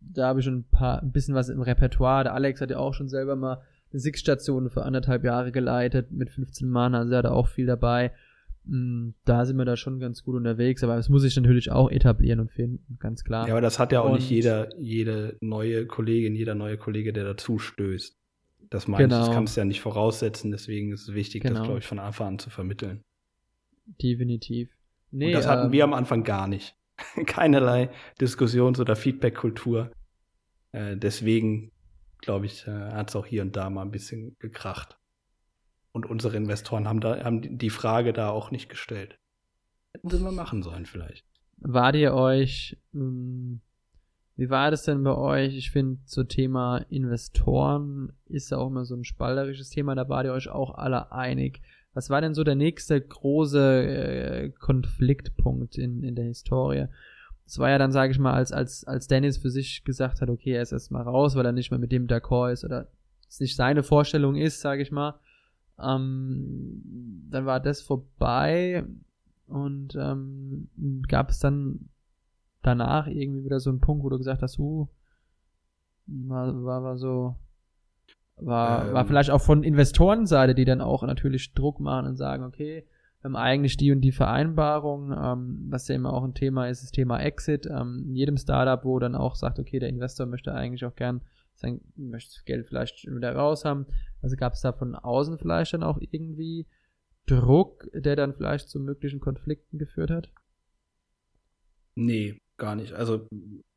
da 0.00 0.28
habe 0.28 0.40
ich 0.40 0.44
schon 0.44 0.58
ein 0.58 0.68
paar, 0.70 1.02
ein 1.02 1.12
bisschen 1.12 1.34
was 1.34 1.48
im 1.48 1.60
Repertoire. 1.60 2.24
Der 2.24 2.34
Alex 2.34 2.60
hat 2.60 2.70
ja 2.70 2.78
auch 2.78 2.94
schon 2.94 3.08
selber 3.08 3.36
mal 3.36 3.62
eine 3.90 4.00
Six-Station 4.00 4.70
für 4.70 4.84
anderthalb 4.84 5.24
Jahre 5.24 5.52
geleitet 5.52 6.10
mit 6.12 6.30
15 6.30 6.68
Mann, 6.68 6.94
also 6.94 7.12
er 7.12 7.18
hat 7.18 7.26
auch 7.26 7.48
viel 7.48 7.66
dabei. 7.66 8.12
Mm, 8.68 9.14
da 9.24 9.46
sind 9.46 9.56
wir 9.56 9.64
da 9.64 9.76
schon 9.76 9.98
ganz 9.98 10.22
gut 10.22 10.36
unterwegs, 10.36 10.84
aber 10.84 10.96
das 10.96 11.08
muss 11.08 11.24
ich 11.24 11.34
natürlich 11.36 11.72
auch 11.72 11.90
etablieren 11.90 12.38
und 12.38 12.52
finden, 12.52 12.98
ganz 12.98 13.24
klar. 13.24 13.48
Ja, 13.48 13.54
aber 13.54 13.62
das 13.62 13.78
hat 13.78 13.92
ja 13.92 14.02
auch 14.02 14.10
und 14.10 14.16
nicht 14.16 14.28
jeder, 14.28 14.68
jede 14.78 15.38
neue 15.40 15.86
Kollegin, 15.86 16.34
jeder 16.34 16.54
neue 16.54 16.76
Kollege, 16.76 17.14
der 17.14 17.24
dazu 17.24 17.58
stößt. 17.58 18.14
Das 18.68 18.86
meine 18.86 19.04
genau. 19.04 19.16
ich, 19.16 19.20
das 19.20 19.26
genau. 19.28 19.36
kannst 19.38 19.56
du 19.56 19.60
ja 19.62 19.64
nicht 19.64 19.80
voraussetzen, 19.80 20.50
deswegen 20.50 20.92
ist 20.92 21.08
es 21.08 21.14
wichtig, 21.14 21.42
genau. 21.42 21.54
das, 21.54 21.62
glaube 21.64 21.78
ich, 21.78 21.86
von 21.86 21.98
Anfang 21.98 22.28
an 22.28 22.38
zu 22.38 22.50
vermitteln. 22.50 23.02
Definitiv. 24.02 24.68
Nee, 25.10 25.28
und 25.28 25.32
das 25.32 25.46
hatten 25.46 25.66
ähm, 25.66 25.72
wir 25.72 25.84
am 25.84 25.94
Anfang 25.94 26.22
gar 26.22 26.46
nicht. 26.46 26.76
Keinerlei 27.26 27.88
Diskussions- 28.20 28.80
oder 28.80 28.96
Feedback-Kultur. 28.96 29.90
Äh, 30.72 30.98
deswegen, 30.98 31.72
glaube 32.20 32.44
ich, 32.44 32.66
äh, 32.66 32.70
hat 32.70 33.08
es 33.08 33.16
auch 33.16 33.24
hier 33.24 33.40
und 33.40 33.56
da 33.56 33.70
mal 33.70 33.82
ein 33.82 33.90
bisschen 33.90 34.36
gekracht. 34.38 34.97
Und 35.92 36.06
unsere 36.06 36.36
Investoren 36.36 36.86
haben, 36.86 37.00
da, 37.00 37.24
haben 37.24 37.58
die 37.58 37.70
Frage 37.70 38.12
da 38.12 38.30
auch 38.30 38.50
nicht 38.50 38.68
gestellt. 38.68 39.18
Hätten 39.92 40.10
sie 40.10 40.18
mal 40.18 40.32
machen 40.32 40.62
sollen 40.62 40.86
vielleicht. 40.86 41.24
Wart 41.56 41.96
ihr 41.96 42.14
euch, 42.14 42.78
ähm, 42.94 43.60
wie 44.36 44.50
war 44.50 44.70
das 44.70 44.84
denn 44.84 45.02
bei 45.02 45.16
euch? 45.16 45.56
Ich 45.56 45.72
finde, 45.72 46.00
so 46.04 46.22
Thema 46.22 46.78
Investoren 46.90 48.12
ist 48.26 48.50
ja 48.50 48.58
auch 48.58 48.68
immer 48.68 48.84
so 48.84 48.94
ein 48.94 49.04
spalterisches 49.04 49.70
Thema, 49.70 49.94
da 49.96 50.08
wart 50.08 50.26
ihr 50.26 50.32
euch 50.32 50.48
auch 50.48 50.74
alle 50.74 51.10
einig. 51.10 51.60
Was 51.94 52.10
war 52.10 52.20
denn 52.20 52.34
so 52.34 52.44
der 52.44 52.54
nächste 52.54 53.00
große 53.00 53.58
äh, 53.58 54.50
Konfliktpunkt 54.50 55.76
in, 55.76 56.04
in 56.04 56.14
der 56.14 56.26
Historie? 56.26 56.86
Das 57.44 57.58
war 57.58 57.70
ja 57.70 57.78
dann, 57.78 57.90
sage 57.90 58.12
ich 58.12 58.18
mal, 58.18 58.34
als, 58.34 58.52
als, 58.52 58.84
als 58.84 59.08
Dennis 59.08 59.38
für 59.38 59.50
sich 59.50 59.82
gesagt 59.82 60.20
hat, 60.20 60.28
okay, 60.28 60.52
er 60.52 60.62
ist 60.62 60.70
erstmal 60.72 61.02
raus, 61.02 61.34
weil 61.34 61.46
er 61.46 61.52
nicht 61.52 61.70
mehr 61.70 61.80
mit 61.80 61.90
dem 61.90 62.06
d'accord 62.06 62.52
ist 62.52 62.64
oder 62.64 62.88
es 63.28 63.40
nicht 63.40 63.56
seine 63.56 63.82
Vorstellung 63.82 64.36
ist, 64.36 64.60
sage 64.60 64.82
ich 64.82 64.92
mal. 64.92 65.18
Ähm, 65.80 66.82
dann 67.30 67.46
war 67.46 67.60
das 67.60 67.82
vorbei 67.82 68.84
und 69.46 69.96
ähm, 69.96 70.68
gab 71.08 71.30
es 71.30 71.38
dann 71.38 71.88
danach 72.62 73.06
irgendwie 73.06 73.44
wieder 73.44 73.60
so 73.60 73.70
einen 73.70 73.80
Punkt, 73.80 74.04
wo 74.04 74.08
du 74.08 74.18
gesagt 74.18 74.42
hast, 74.42 74.58
uh, 74.58 74.88
war, 76.06 76.64
war, 76.64 76.82
war 76.82 76.96
so, 76.96 77.36
war, 78.36 78.88
ähm, 78.88 78.94
war 78.94 79.06
vielleicht 79.06 79.30
auch 79.30 79.40
von 79.40 79.62
Investorenseite, 79.62 80.54
die 80.54 80.64
dann 80.64 80.80
auch 80.80 81.02
natürlich 81.02 81.54
Druck 81.54 81.80
machen 81.80 82.06
und 82.06 82.16
sagen, 82.16 82.44
okay, 82.44 82.84
wir 83.20 83.24
haben 83.24 83.36
eigentlich 83.36 83.76
die 83.76 83.90
und 83.90 84.00
die 84.00 84.12
Vereinbarung, 84.12 85.12
ähm, 85.12 85.66
was 85.70 85.88
ja 85.88 85.96
immer 85.96 86.12
auch 86.12 86.24
ein 86.24 86.34
Thema 86.34 86.68
ist, 86.68 86.82
das 86.82 86.92
Thema 86.92 87.20
Exit. 87.20 87.66
Ähm, 87.66 88.04
in 88.06 88.14
jedem 88.14 88.36
Startup, 88.36 88.84
wo 88.84 88.98
dann 88.98 89.16
auch 89.16 89.34
sagt, 89.34 89.58
okay, 89.58 89.80
der 89.80 89.88
Investor 89.88 90.26
möchte 90.26 90.54
eigentlich 90.54 90.84
auch 90.84 90.94
gern 90.94 91.20
sein, 91.60 91.80
möchte 91.96 92.34
das 92.34 92.44
Geld 92.44 92.66
vielleicht 92.66 93.04
wieder 93.04 93.34
raus 93.34 93.64
haben. 93.64 93.86
Also 94.22 94.36
gab 94.36 94.54
es 94.54 94.60
da 94.60 94.72
von 94.72 94.94
außen 94.94 95.38
vielleicht 95.38 95.74
dann 95.74 95.82
auch 95.82 95.98
irgendwie 96.00 96.66
Druck, 97.26 97.88
der 97.92 98.16
dann 98.16 98.34
vielleicht 98.34 98.68
zu 98.68 98.80
möglichen 98.80 99.20
Konflikten 99.20 99.78
geführt 99.78 100.10
hat? 100.10 100.30
Nee, 101.94 102.40
gar 102.56 102.74
nicht. 102.74 102.92
Also 102.92 103.26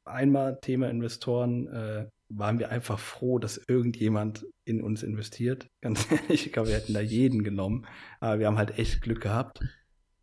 einmal 0.05 0.59
Thema 0.61 0.89
Investoren, 0.89 1.67
äh, 1.67 2.07
waren 2.37 2.59
wir 2.59 2.69
einfach 2.69 2.99
froh, 2.99 3.39
dass 3.39 3.57
irgendjemand 3.57 4.45
in 4.63 4.81
uns 4.81 5.03
investiert. 5.03 5.67
Ganz 5.81 6.09
ehrlich, 6.11 6.47
ich 6.47 6.53
glaube, 6.53 6.69
wir 6.69 6.75
hätten 6.75 6.93
da 6.93 7.01
jeden 7.01 7.43
genommen. 7.43 7.85
Aber 8.19 8.39
wir 8.39 8.47
haben 8.47 8.57
halt 8.57 8.77
echt 8.77 9.01
Glück 9.01 9.21
gehabt, 9.21 9.61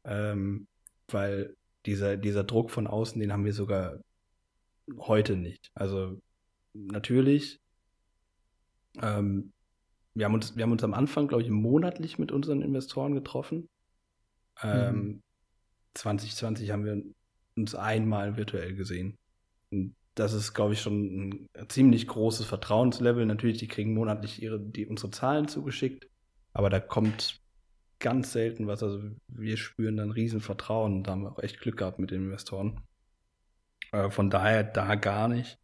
ähm, 0.04 0.66
weil 1.10 1.54
dieser, 1.86 2.16
dieser 2.16 2.44
Druck 2.44 2.70
von 2.70 2.86
außen, 2.86 3.20
den 3.20 3.32
haben 3.32 3.44
wir 3.44 3.52
sogar 3.52 4.00
heute 4.96 5.36
nicht. 5.36 5.70
Also 5.74 6.20
natürlich, 6.72 7.60
ähm, 9.00 9.52
wir, 10.14 10.26
haben 10.26 10.34
uns, 10.34 10.56
wir 10.56 10.62
haben 10.64 10.72
uns 10.72 10.84
am 10.84 10.94
Anfang, 10.94 11.28
glaube 11.28 11.42
ich, 11.42 11.50
monatlich 11.50 12.18
mit 12.18 12.32
unseren 12.32 12.62
Investoren 12.62 13.14
getroffen. 13.14 13.68
Ähm, 14.62 14.96
mhm. 14.96 15.22
2020 15.94 16.70
haben 16.70 16.84
wir 16.84 17.02
uns 17.56 17.74
einmal 17.74 18.36
virtuell 18.36 18.74
gesehen. 18.74 19.16
Und 19.70 19.94
das 20.14 20.32
ist, 20.32 20.54
glaube 20.54 20.72
ich, 20.72 20.80
schon 20.80 21.48
ein 21.54 21.68
ziemlich 21.68 22.06
großes 22.06 22.46
Vertrauenslevel. 22.46 23.26
Natürlich, 23.26 23.58
die 23.58 23.68
kriegen 23.68 23.94
monatlich 23.94 24.42
ihre, 24.42 24.60
die, 24.60 24.86
unsere 24.86 25.10
Zahlen 25.10 25.48
zugeschickt, 25.48 26.08
aber 26.52 26.70
da 26.70 26.80
kommt 26.80 27.40
ganz 27.98 28.32
selten 28.32 28.66
was. 28.66 28.82
Also 28.82 29.02
wir 29.28 29.56
spüren 29.56 29.96
dann 29.96 30.10
riesen 30.10 30.40
Vertrauen. 30.40 31.02
Da 31.02 31.12
haben 31.12 31.22
wir 31.22 31.32
auch 31.32 31.42
echt 31.42 31.60
Glück 31.60 31.78
gehabt 31.78 31.98
mit 31.98 32.10
den 32.10 32.24
Investoren. 32.24 32.80
Äh, 33.92 34.10
von 34.10 34.30
daher 34.30 34.64
da 34.64 34.94
gar 34.94 35.28
nicht. 35.28 35.58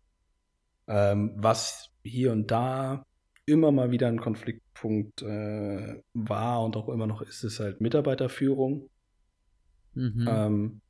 Ähm, 0.87 1.33
was 1.37 1.91
hier 2.03 2.33
und 2.33 2.51
da 2.51 3.07
immer 3.47 3.73
mal 3.73 3.91
wieder 3.91 4.09
ein 4.09 4.21
Konfliktpunkt 4.21 5.23
äh, 5.23 6.03
war 6.15 6.65
und 6.65 6.77
auch 6.77 6.89
immer 6.89 7.07
noch 7.07 7.23
ist, 7.23 7.45
ist 7.45 7.61
halt 7.61 7.81
Mitarbeiterführung. 7.81 8.89
Mhm. 9.95 10.27
Ähm, 10.29 10.81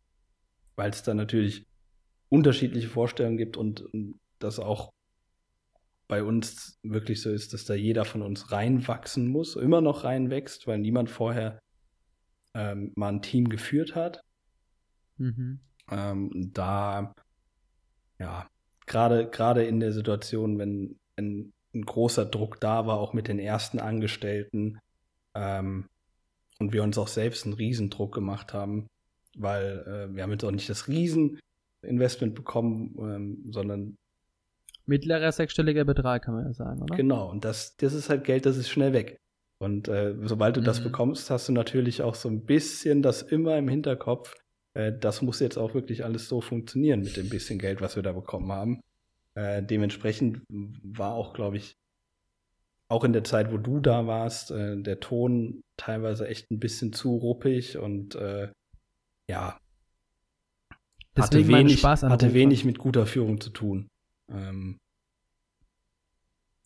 Weil 0.77 0.91
es 0.91 1.03
da 1.03 1.15
natürlich 1.15 1.67
unterschiedliche 2.29 2.89
Vorstellungen 2.89 3.37
gibt 3.37 3.57
und, 3.57 3.81
und 3.81 4.19
das 4.39 4.59
auch 4.59 4.93
bei 6.09 6.23
uns 6.23 6.79
wirklich 6.83 7.23
so 7.23 7.31
ist, 7.31 7.53
dass 7.53 7.65
da 7.65 7.75
jeder 7.75 8.05
von 8.05 8.23
uns 8.23 8.53
reinwachsen 8.53 9.29
muss, 9.29 9.57
immer 9.57 9.81
noch 9.81 10.05
reinwächst, 10.05 10.67
weil 10.67 10.79
niemand 10.79 11.11
vorher 11.11 11.61
ähm, 12.55 12.93
mal 12.95 13.09
ein 13.09 13.23
Team 13.23 13.49
geführt 13.49 13.95
hat. 13.95 14.21
Mhm. 15.17 15.61
Ähm, 15.91 16.51
da, 16.53 17.15
ja, 18.19 18.49
gerade 18.87 19.29
gerade 19.29 19.65
in 19.65 19.81
der 19.81 19.93
Situation, 19.93 20.59
wenn, 20.59 20.99
wenn 21.17 21.53
ein 21.75 21.83
großer 21.83 22.25
Druck 22.25 22.61
da 22.61 22.87
war, 22.87 22.99
auch 22.99 23.13
mit 23.13 23.29
den 23.29 23.39
ersten 23.39 23.79
Angestellten 23.79 24.79
ähm, 25.35 25.87
und 26.59 26.73
wir 26.73 26.83
uns 26.83 26.99
auch 26.99 27.09
selbst 27.09 27.45
einen 27.45 27.55
Riesendruck 27.55 28.15
gemacht 28.15 28.53
haben, 28.53 28.87
weil 29.37 29.85
äh, 29.87 30.15
wir 30.15 30.23
haben 30.23 30.31
jetzt 30.31 30.45
auch 30.45 30.51
nicht 30.51 30.69
das 30.69 30.89
Rieseninvestment 30.89 32.35
bekommen, 32.35 32.95
ähm, 32.99 33.45
sondern 33.51 33.97
mittlerer 34.87 35.33
sechsstelliger 35.33 35.85
Betrag, 35.85 36.25
kann 36.25 36.35
man 36.35 36.47
ja 36.47 36.53
sagen, 36.53 36.83
oder? 36.83 36.97
Genau, 36.97 37.31
und 37.31 37.45
das, 37.45 37.77
das 37.77 37.95
ist 37.95 38.11
halt 38.11 38.25
Geld, 38.25 38.47
das 38.47 38.57
ist 38.57 38.69
schnell 38.69 38.93
weg. 38.93 39.17
Und 39.59 39.89
äh, 39.89 40.15
sobald 40.23 40.57
du 40.57 40.61
mhm. 40.61 40.65
das 40.65 40.83
bekommst, 40.83 41.31
hast 41.31 41.49
du 41.49 41.53
natürlich 41.53 42.03
auch 42.03 42.15
so 42.15 42.29
ein 42.29 42.45
bisschen 42.45 43.03
das 43.03 43.23
immer 43.23 43.57
im 43.57 43.69
Hinterkopf, 43.69 44.35
äh, 44.75 44.93
das 44.99 45.23
muss 45.23 45.41
jetzt 45.41 45.57
auch 45.57 45.75
wirklich 45.75 46.05
alles 46.05 46.29
so 46.29 46.41
funktionieren 46.41 47.01
mit 47.01 47.17
dem 47.17 47.29
bisschen 47.29 47.59
Geld, 47.59 47.81
was 47.81 47.97
wir 47.97 48.03
da 48.03 48.13
bekommen 48.13 48.53
haben. 48.53 48.81
Äh, 49.35 49.63
dementsprechend 49.63 50.43
war 50.49 51.15
auch, 51.15 51.35
glaube 51.35 51.57
ich, 51.57 51.77
auch 52.89 53.05
in 53.05 53.13
der 53.13 53.25
Zeit, 53.25 53.51
wo 53.51 53.57
du 53.57 53.81
da 53.81 54.07
warst, 54.07 54.51
äh, 54.51 54.81
der 54.81 55.01
Ton 55.01 55.63
teilweise 55.77 56.29
echt 56.29 56.51
ein 56.51 56.61
bisschen 56.61 56.93
zu 56.93 57.17
ruppig 57.17 57.79
und 57.79 58.15
äh, 58.15 58.49
ja, 59.29 59.59
Deswegen 61.17 61.55
hatte 61.55 61.59
wenig, 61.59 61.85
hatte 61.85 62.35
wenig 62.35 62.65
mit 62.65 62.79
guter 62.79 63.07
Führung 63.07 63.41
zu 63.41 63.51
tun. 63.51 63.89
Ähm, 64.29 64.79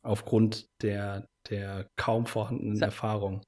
aufgrund 0.02 0.68
der, 0.80 1.28
der 1.50 1.88
kaum 1.96 2.26
vorhandenen 2.26 2.76
Sa 2.76 2.86
Erfahrung. 2.86 3.42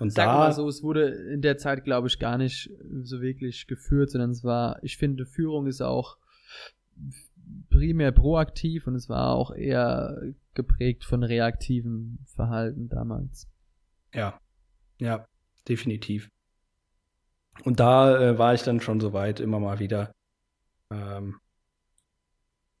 Und 0.00 0.12
Sag 0.12 0.26
da, 0.26 0.34
mal 0.38 0.52
so, 0.52 0.68
es 0.68 0.82
wurde 0.82 1.08
in 1.08 1.42
der 1.42 1.58
Zeit, 1.58 1.84
glaube 1.84 2.08
ich, 2.08 2.18
gar 2.18 2.38
nicht 2.38 2.70
so 3.02 3.20
wirklich 3.20 3.66
geführt, 3.66 4.10
sondern 4.10 4.30
es 4.30 4.44
war, 4.44 4.82
ich 4.82 4.96
finde, 4.96 5.26
Führung 5.26 5.66
ist 5.66 5.80
auch 5.80 6.18
primär 7.70 8.12
proaktiv 8.12 8.86
und 8.86 8.94
es 8.94 9.08
war 9.08 9.32
auch 9.32 9.50
eher 9.50 10.20
geprägt 10.54 11.04
von 11.04 11.22
reaktivem 11.22 12.18
Verhalten 12.26 12.88
damals. 12.88 13.48
Ja, 14.14 14.40
ja, 14.98 15.26
definitiv. 15.68 16.28
Und 17.64 17.80
da 17.80 18.20
äh, 18.20 18.38
war 18.38 18.54
ich 18.54 18.62
dann 18.62 18.80
schon 18.80 19.00
so 19.00 19.12
weit, 19.12 19.40
immer 19.40 19.58
mal 19.58 19.80
wieder 19.80 20.12
ähm, 20.90 21.40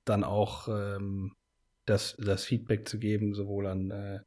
dann 0.04 0.24
auch 0.24 0.68
ähm, 0.68 1.34
das, 1.84 2.16
das 2.18 2.44
Feedback 2.44 2.88
zu 2.88 2.98
geben, 2.98 3.34
sowohl 3.34 3.66
an 3.66 3.90
äh, 3.90 4.20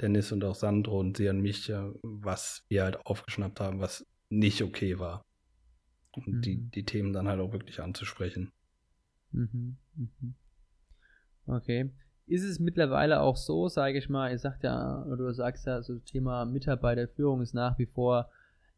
Dennis 0.00 0.32
und 0.32 0.44
auch 0.44 0.54
Sandro 0.54 1.00
und 1.00 1.16
sie 1.16 1.28
an 1.28 1.40
mich, 1.40 1.72
was 2.02 2.64
wir 2.68 2.84
halt 2.84 3.04
aufgeschnappt 3.06 3.60
haben, 3.60 3.80
was 3.80 4.06
nicht 4.28 4.62
okay 4.62 4.98
war. 4.98 5.24
Und 6.12 6.28
mhm. 6.28 6.42
die, 6.42 6.56
die 6.70 6.84
Themen 6.84 7.12
dann 7.12 7.28
halt 7.28 7.40
auch 7.40 7.52
wirklich 7.52 7.80
anzusprechen. 7.80 8.52
Mhm. 9.32 9.76
Mhm. 9.94 10.34
Okay. 11.46 11.90
Ist 12.26 12.44
es 12.44 12.58
mittlerweile 12.58 13.20
auch 13.20 13.36
so, 13.36 13.68
sage 13.68 13.98
ich 13.98 14.08
mal, 14.08 14.30
ihr 14.30 14.38
sagt 14.38 14.62
ja, 14.62 15.02
oder 15.04 15.16
du 15.16 15.32
sagst 15.32 15.66
ja, 15.66 15.82
so 15.82 15.94
das 15.94 16.04
Thema 16.04 16.44
Mitarbeiterführung 16.44 17.40
ist 17.40 17.54
nach 17.54 17.78
wie 17.78 17.86
vor 17.86 18.30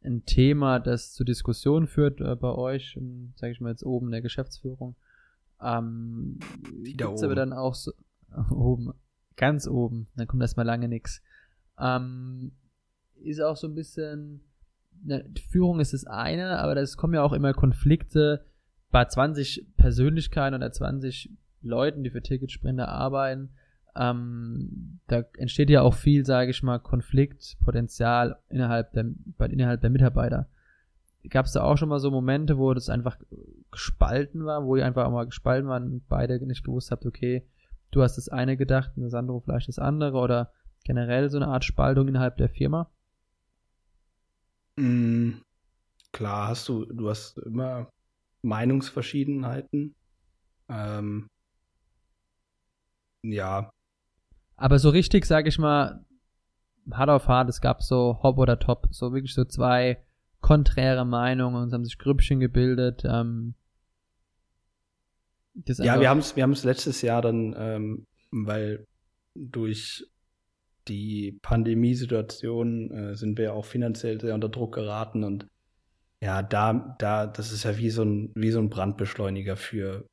ein 0.03 0.25
Thema, 0.25 0.79
das 0.79 1.13
zur 1.13 1.27
Diskussion 1.27 1.87
führt 1.87 2.21
äh, 2.21 2.37
bei 2.37 2.53
euch, 2.53 2.99
sage 3.35 3.53
ich 3.53 3.61
mal 3.61 3.71
jetzt 3.71 3.85
oben 3.85 4.07
in 4.07 4.13
der 4.13 4.23
Geschäftsführung. 4.23 4.97
Ähm, 5.61 6.39
Gibt 6.85 7.03
es 7.03 7.23
aber 7.23 7.35
dann 7.35 7.53
auch 7.53 7.75
so, 7.75 7.93
oben, 8.51 8.95
ganz 9.37 9.67
oben. 9.67 10.09
Dann 10.17 10.27
kommt 10.27 10.43
erstmal 10.43 10.67
lange 10.67 10.89
nichts. 10.89 11.23
Ähm, 11.79 12.53
ist 13.23 13.41
auch 13.41 13.57
so 13.57 13.67
ein 13.67 13.75
bisschen, 13.75 14.43
ne, 15.03 15.25
Führung 15.51 15.81
ist 15.81 15.93
das 15.93 16.07
eine, 16.07 16.59
aber 16.59 16.77
es 16.77 16.97
kommen 16.97 17.15
ja 17.15 17.23
auch 17.23 17.33
immer 17.33 17.53
Konflikte 17.53 18.45
bei 18.91 19.05
20 19.05 19.67
Persönlichkeiten 19.77 20.55
oder 20.55 20.73
20 20.73 21.31
Leuten, 21.63 22.03
die 22.03 22.11
für 22.11 22.23
Ticketsprinter 22.23 22.89
arbeiten. 22.89 23.51
Ähm, 23.97 25.01
da 25.09 25.25
entsteht 25.37 25.71
ja 25.71 25.83
auch 25.83 25.95
viel, 25.95 26.25
sage 26.25 26.51
ich 26.51 26.63
mal, 26.63 26.79
Konfliktpotenzial 26.79 28.39
innerhalb 28.49 28.93
der, 28.93 29.07
innerhalb 29.49 29.81
der 29.81 29.91
Mitarbeiter. 29.91 30.49
Gab 31.29 31.47
es 31.47 31.53
da 31.53 31.63
auch 31.63 31.77
schon 31.77 31.91
mal 31.91 31.99
so 31.99 32.11
Momente, 32.11 32.57
wo 32.57 32.73
das 32.73 32.89
einfach 32.89 33.19
gespalten 33.71 34.45
war, 34.45 34.65
wo 34.65 34.77
ihr 34.77 34.87
einfach 34.87 35.07
auch 35.07 35.13
mal 35.13 35.27
gespalten 35.27 35.69
waren 35.69 35.93
und 35.93 36.09
beide 36.09 36.45
nicht 36.47 36.65
gewusst 36.65 36.91
habt, 36.91 37.05
okay, 37.05 37.45
du 37.91 38.03
hast 38.03 38.17
das 38.17 38.29
eine 38.29 38.57
gedacht 38.57 38.93
und 38.97 39.03
das 39.03 39.15
andere 39.15 39.41
vielleicht 39.41 39.69
das 39.69 39.79
andere 39.79 40.19
oder 40.19 40.53
generell 40.85 41.29
so 41.31 41.39
eine 41.39 41.49
Art 41.49 41.65
Spaltung 41.65 42.09
innerhalb 42.09 42.37
der 42.37 42.49
Firma? 42.49 42.91
Mm, 44.77 45.41
klar, 46.13 46.49
hast 46.49 46.69
du, 46.69 46.85
du 46.87 47.09
hast 47.11 47.39
immer 47.39 47.91
Meinungsverschiedenheiten. 48.43 49.95
Ähm, 50.69 51.27
ja, 53.23 53.71
aber 54.61 54.79
so 54.79 54.91
richtig, 54.91 55.25
sag 55.25 55.47
ich 55.47 55.59
mal, 55.59 56.05
hart 56.93 57.09
auf 57.09 57.29
hart, 57.29 57.49
es 57.49 57.63
gab 57.63 57.83
so 57.83 58.19
Hop 58.23 58.37
oder 58.37 58.59
Top, 58.59 58.89
so 58.91 59.15
wirklich 59.15 59.33
so 59.33 59.47
zwei 59.47 60.05
konträre 60.43 61.07
Meinungen 61.07 61.63
und 61.63 61.69
es 61.69 61.73
haben 61.73 61.85
sich 61.85 61.97
Grüppchen 61.97 62.41
gebildet. 62.41 63.03
Ähm, 63.07 63.55
ja, 65.55 66.01
wir 66.01 66.09
haben 66.09 66.19
es 66.19 66.37
wir 66.37 66.43
haben's 66.43 66.65
letztes 66.65 67.03
Jahr 67.03 67.23
dann, 67.23 67.55
ähm, 67.59 68.07
weil 68.31 68.87
durch 69.35 70.07
die 70.89 71.39
Pandemiesituation 71.43 72.91
äh, 72.91 73.17
sind 73.17 73.39
wir 73.39 73.55
auch 73.55 73.65
finanziell 73.65 74.21
sehr 74.21 74.35
unter 74.35 74.49
Druck 74.49 74.75
geraten 74.75 75.25
und 75.25 75.47
ja, 76.23 76.43
da, 76.43 76.97
da, 76.99 77.27
das 77.27 77.51
ist 77.51 77.65
ja 77.65 77.79
wie 77.79 77.89
so 77.89 78.03
ein, 78.03 78.31
wie 78.35 78.51
so 78.51 78.59
ein 78.59 78.69
Brandbeschleuniger 78.69 79.57
für, 79.57 80.07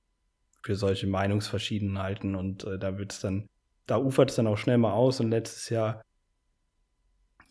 für 0.63 0.75
solche 0.75 1.07
Meinungsverschiedenheiten 1.07 2.35
und 2.35 2.63
äh, 2.63 2.79
da 2.79 2.97
wird 2.97 3.11
es 3.11 3.19
dann 3.19 3.47
da 3.87 3.97
ufert 3.97 4.29
es 4.29 4.35
dann 4.35 4.47
auch 4.47 4.57
schnell 4.57 4.77
mal 4.77 4.91
aus 4.91 5.19
und 5.19 5.31
letztes 5.31 5.69
Jahr, 5.69 6.01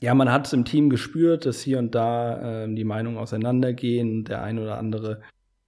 ja, 0.01 0.15
man 0.15 0.31
hat 0.31 0.47
es 0.47 0.53
im 0.53 0.67
Team 0.67 0.91
gespürt, 0.91 1.47
dass 1.47 1.63
hier 1.63 1.79
und 1.79 1.95
da 1.95 2.65
äh, 2.65 2.75
die 2.75 2.85
Meinungen 2.85 3.17
auseinandergehen, 3.17 4.25
der 4.25 4.43
ein 4.43 4.59
oder 4.59 4.77
andere 4.79 5.23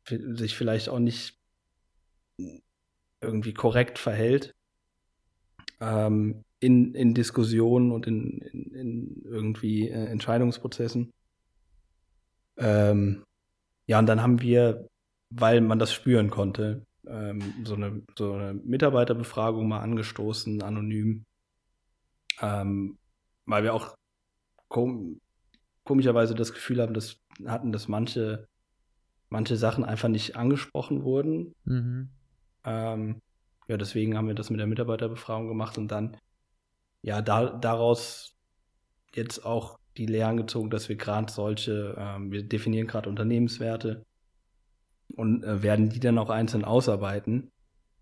sich 0.06 0.56
vielleicht 0.56 0.90
auch 0.90 0.98
nicht 0.98 1.37
irgendwie 3.20 3.54
korrekt 3.54 3.98
verhält 3.98 4.54
ähm, 5.80 6.44
in, 6.60 6.94
in 6.94 7.14
Diskussionen 7.14 7.92
und 7.92 8.06
in, 8.06 8.38
in, 8.38 8.74
in 8.74 9.22
irgendwie 9.24 9.88
äh, 9.88 10.06
Entscheidungsprozessen. 10.06 11.12
Ähm, 12.56 13.24
ja, 13.86 13.98
und 13.98 14.06
dann 14.06 14.22
haben 14.22 14.40
wir, 14.40 14.88
weil 15.30 15.60
man 15.60 15.78
das 15.78 15.92
spüren 15.92 16.30
konnte, 16.30 16.84
ähm, 17.06 17.64
so, 17.64 17.74
eine, 17.74 18.02
so 18.16 18.34
eine 18.34 18.54
Mitarbeiterbefragung 18.54 19.68
mal 19.68 19.80
angestoßen, 19.80 20.62
anonym, 20.62 21.24
ähm, 22.40 22.98
weil 23.46 23.62
wir 23.62 23.74
auch 23.74 23.94
kom 24.68 25.20
komischerweise 25.84 26.34
das 26.34 26.52
Gefühl 26.52 26.82
haben, 26.82 26.92
dass 26.92 27.16
hatten, 27.46 27.72
dass 27.72 27.88
manche, 27.88 28.46
manche 29.30 29.56
Sachen 29.56 29.84
einfach 29.84 30.08
nicht 30.08 30.36
angesprochen 30.36 31.02
wurden. 31.02 31.54
Mhm. 31.64 32.10
Ähm, 32.68 33.20
ja, 33.68 33.76
deswegen 33.76 34.16
haben 34.16 34.28
wir 34.28 34.34
das 34.34 34.50
mit 34.50 34.60
der 34.60 34.66
Mitarbeiterbefragung 34.66 35.48
gemacht 35.48 35.78
und 35.78 35.88
dann 35.88 36.16
ja 37.02 37.22
da, 37.22 37.50
daraus 37.50 38.34
jetzt 39.14 39.44
auch 39.44 39.78
die 39.96 40.06
Lehren 40.06 40.36
gezogen, 40.36 40.70
dass 40.70 40.88
wir 40.88 40.96
gerade 40.96 41.32
solche, 41.32 41.96
ähm, 41.98 42.30
wir 42.32 42.42
definieren 42.42 42.86
gerade 42.86 43.08
Unternehmenswerte, 43.08 44.04
und 45.16 45.44
äh, 45.44 45.62
werden 45.62 45.88
die 45.88 46.00
dann 46.00 46.18
auch 46.18 46.30
einzeln 46.30 46.64
ausarbeiten. 46.64 47.50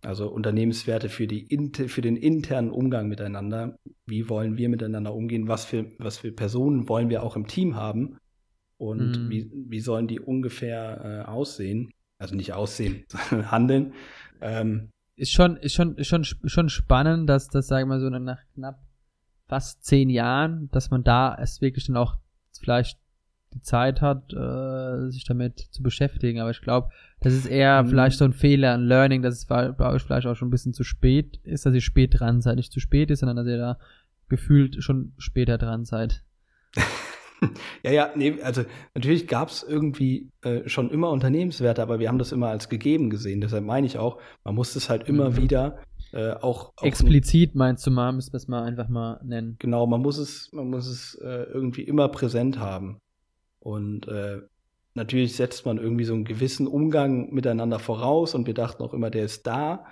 Also 0.03 0.29
Unternehmenswerte 0.29 1.09
für, 1.09 1.27
die, 1.27 1.49
für 1.89 2.03
den 2.03 2.17
internen 2.17 2.71
Umgang 2.71 3.09
miteinander. 3.09 3.79
Wie 4.05 4.29
wollen 4.29 4.57
wir 4.57 4.69
miteinander 4.69 5.15
umgehen? 5.15 5.49
Was 5.49 5.65
für, 5.65 5.91
was 5.99 6.19
für 6.19 6.33
Personen 6.33 6.89
wollen 6.89 7.09
wir 7.09 7.23
auch 7.23 7.35
im 7.35 7.47
Team 7.47 7.77
haben? 7.77 8.19
Und 8.77 9.19
mhm. 9.19 9.31
wie, 9.31 9.51
wie 9.53 9.81
sollen 9.81 10.07
die 10.07 10.21
ungefähr 10.21 11.25
äh, 11.27 11.29
aussehen? 11.29 11.91
Also 12.19 12.35
nicht 12.35 12.53
aussehen, 12.53 13.05
sondern 13.09 13.51
handeln. 13.51 13.95
Ähm, 14.41 14.91
ist 15.17 15.33
schon, 15.33 15.57
ist 15.57 15.75
schon, 15.75 15.97
ist 15.97 16.09
schon, 16.09 16.25
schon 16.25 16.69
spannend, 16.69 17.29
dass 17.29 17.49
das, 17.49 17.69
sagen 17.69 17.89
wir 17.89 17.97
mal 17.97 18.01
so, 18.01 18.11
nach 18.11 18.41
knapp 18.55 18.81
fast 19.49 19.85
zehn 19.85 20.11
Jahren, 20.11 20.69
dass 20.73 20.91
man 20.91 21.05
da 21.05 21.37
es 21.41 21.61
wirklich 21.61 21.87
dann 21.87 21.97
auch 21.97 22.17
vielleicht 22.61 22.99
die 23.55 23.63
Zeit 23.63 24.03
hat, 24.03 24.33
äh, 24.33 25.09
sich 25.11 25.25
damit 25.25 25.59
zu 25.71 25.83
beschäftigen. 25.83 26.41
Aber 26.41 26.51
ich 26.51 26.61
glaube, 26.61 26.91
das 27.21 27.33
ist 27.33 27.47
eher 27.47 27.83
mhm. 27.83 27.89
vielleicht 27.89 28.19
so 28.19 28.25
ein 28.25 28.33
Fehler, 28.33 28.75
ein 28.75 28.85
Learning, 28.85 29.23
dass 29.23 29.35
es 29.37 29.47
bei 29.47 29.73
euch 29.79 30.03
vielleicht 30.03 30.27
auch 30.27 30.35
schon 30.35 30.49
ein 30.49 30.51
bisschen 30.51 30.75
zu 30.75 30.85
spät 30.85 31.39
ist, 31.45 31.65
dass 31.65 31.75
ihr 31.75 31.81
spät 31.81 32.19
dran 32.19 32.41
seid. 32.41 32.57
Nicht 32.57 32.73
zu 32.73 32.81
spät 32.81 33.11
ist, 33.11 33.21
sondern 33.21 33.37
dass 33.37 33.47
ihr 33.47 33.59
da 33.59 33.79
gefühlt 34.29 34.83
schon 34.83 35.13
später 35.19 35.59
dran 35.59 35.85
seid. 35.85 36.23
ja, 37.83 37.91
ja, 37.91 38.11
nee, 38.15 38.41
also 38.43 38.65
natürlich 38.95 39.29
gab 39.29 39.49
es 39.49 39.63
irgendwie 39.63 40.31
äh, 40.43 40.69
schon 40.69 40.91
immer 40.91 41.11
Unternehmenswerte, 41.11 41.83
aber 41.83 41.99
wir 41.99 42.09
haben 42.09 42.19
das 42.19 42.33
immer 42.33 42.49
als 42.49 42.69
gegeben 42.69 43.11
gesehen. 43.11 43.41
Deshalb 43.41 43.65
meine 43.65 43.87
ich 43.87 43.99
auch, 43.99 44.21
man 44.45 44.55
muss 44.55 44.75
es 44.77 44.89
halt 44.89 45.09
immer 45.09 45.31
mhm. 45.31 45.37
wieder 45.37 45.79
äh, 46.13 46.33
auch, 46.33 46.73
auch, 46.77 46.83
explizit 46.83 47.55
meinst 47.55 47.87
du 47.87 47.91
mal, 47.91 48.13
müssen 48.13 48.33
wir 48.33 48.39
es 48.39 48.49
mal 48.49 48.63
einfach 48.63 48.89
mal 48.89 49.21
nennen. 49.25 49.57
Genau, 49.59 49.87
man 49.87 50.01
muss 50.01 50.19
es, 50.19 50.51
man 50.53 50.71
muss 50.71 50.87
es 50.87 51.15
äh, 51.17 51.45
irgendwie 51.53 51.83
immer 51.83 52.09
präsent 52.09 52.59
haben. 52.59 53.01
Und 53.61 54.09
äh, 54.09 54.41
natürlich 54.95 55.37
setzt 55.37 55.67
man 55.67 55.79
irgendwie 55.79 56.05
so 56.05 56.15
einen 56.15 56.25
gewissen 56.25 56.67
Umgang 56.67 57.33
miteinander 57.35 57.79
voraus 57.79 58.35
und 58.35 58.47
wir 58.47 58.55
dachten 58.55 58.83
auch 58.83 58.95
immer, 58.95 59.11
der 59.11 59.25
ist 59.25 59.47
da. 59.47 59.87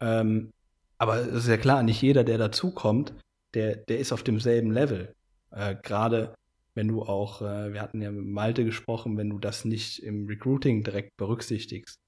Ähm, 0.00 0.52
aber 0.98 1.16
es 1.16 1.44
ist 1.44 1.48
ja 1.48 1.58
klar, 1.58 1.82
nicht 1.82 2.00
jeder, 2.02 2.24
der 2.24 2.38
dazukommt, 2.38 3.14
der, 3.54 3.76
der 3.76 3.98
ist 3.98 4.12
auf 4.12 4.22
demselben 4.22 4.70
Level. 4.70 5.14
Äh, 5.50 5.76
Gerade 5.82 6.34
wenn 6.74 6.88
du 6.88 7.02
auch, 7.02 7.42
äh, 7.42 7.72
wir 7.72 7.82
hatten 7.82 8.00
ja 8.00 8.10
mit 8.10 8.26
Malte 8.26 8.64
gesprochen, 8.64 9.16
wenn 9.16 9.30
du 9.30 9.38
das 9.38 9.64
nicht 9.64 10.02
im 10.02 10.26
Recruiting 10.26 10.84
direkt 10.84 11.16
berücksichtigst. 11.16 11.98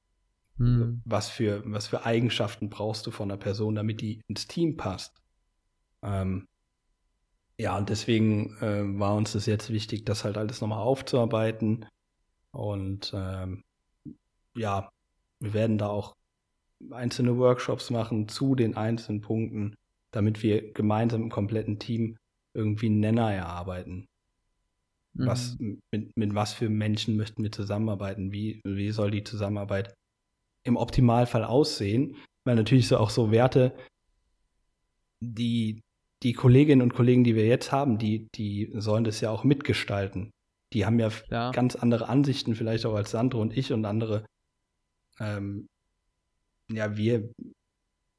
Mhm. 0.57 1.03
Was, 1.05 1.29
für, 1.29 1.63
was 1.67 1.89
für 1.89 2.05
Eigenschaften 2.05 2.71
brauchst 2.71 3.07
du 3.07 3.11
von 3.11 3.31
einer 3.31 3.39
Person, 3.39 3.75
damit 3.75 4.01
die 4.01 4.21
ins 4.29 4.47
Team 4.47 4.77
passt? 4.77 5.21
Ähm, 6.03 6.47
ja, 7.59 7.77
und 7.77 7.89
deswegen 7.89 8.57
äh, 8.61 8.99
war 8.99 9.15
uns 9.15 9.33
das 9.33 9.47
jetzt 9.47 9.71
wichtig, 9.71 10.05
das 10.05 10.25
halt 10.25 10.37
alles 10.37 10.61
nochmal 10.61 10.81
aufzuarbeiten. 10.81 11.87
Und 12.53 13.13
ähm, 13.15 13.63
ja, 14.57 14.89
wir 15.41 15.55
werden 15.55 15.79
da 15.79 15.89
auch 15.89 16.15
einzelne 16.91 17.37
Workshops 17.39 17.91
machen 17.91 18.29
zu 18.29 18.55
den 18.55 18.77
einzelnen 18.77 19.21
Punkten, 19.21 19.75
damit 20.11 20.43
wir 20.43 20.73
gemeinsam 20.73 21.23
im 21.23 21.31
kompletten 21.31 21.79
Team 21.79 22.17
irgendwie 22.55 22.87
einen 22.87 23.01
Nenner 23.01 23.33
erarbeiten. 23.33 24.07
Mhm. 25.15 25.27
Was, 25.27 25.57
mit, 25.59 26.17
mit 26.17 26.35
was 26.35 26.53
für 26.53 26.69
Menschen 26.69 27.17
möchten 27.17 27.43
wir 27.43 27.53
zusammenarbeiten? 27.53 28.33
Wie, 28.33 28.61
wie 28.65 28.91
soll 28.91 29.11
die 29.11 29.25
Zusammenarbeit 29.25 29.95
im 30.65 30.77
Optimalfall 30.77 31.45
aussehen? 31.45 32.17
Weil 32.45 32.57
natürlich 32.57 32.89
so 32.89 32.99
auch 32.99 33.11
so 33.11 33.31
Werte, 33.31 33.75
die 35.21 35.81
die 36.25 36.33
Kolleginnen 36.33 36.81
und 36.81 36.95
Kollegen, 36.95 37.23
die 37.23 37.35
wir 37.35 37.47
jetzt 37.47 37.71
haben, 37.71 37.99
die, 37.99 38.29
die 38.35 38.73
sollen 38.75 39.05
das 39.05 39.21
ja 39.21 39.31
auch 39.31 39.45
mitgestalten. 39.45 40.31
Die 40.73 40.87
haben 40.87 40.99
ja, 40.99 41.11
ja. 41.31 41.51
ganz 41.51 41.77
andere 41.77 42.09
Ansichten, 42.09 42.55
vielleicht 42.55 42.87
auch 42.87 42.95
als 42.95 43.11
Sandro 43.11 43.43
und 43.43 43.57
ich 43.57 43.73
und 43.73 43.85
andere. 43.85 44.25
Ähm, 45.21 45.67
ja, 46.73 46.97
wir, 46.97 47.31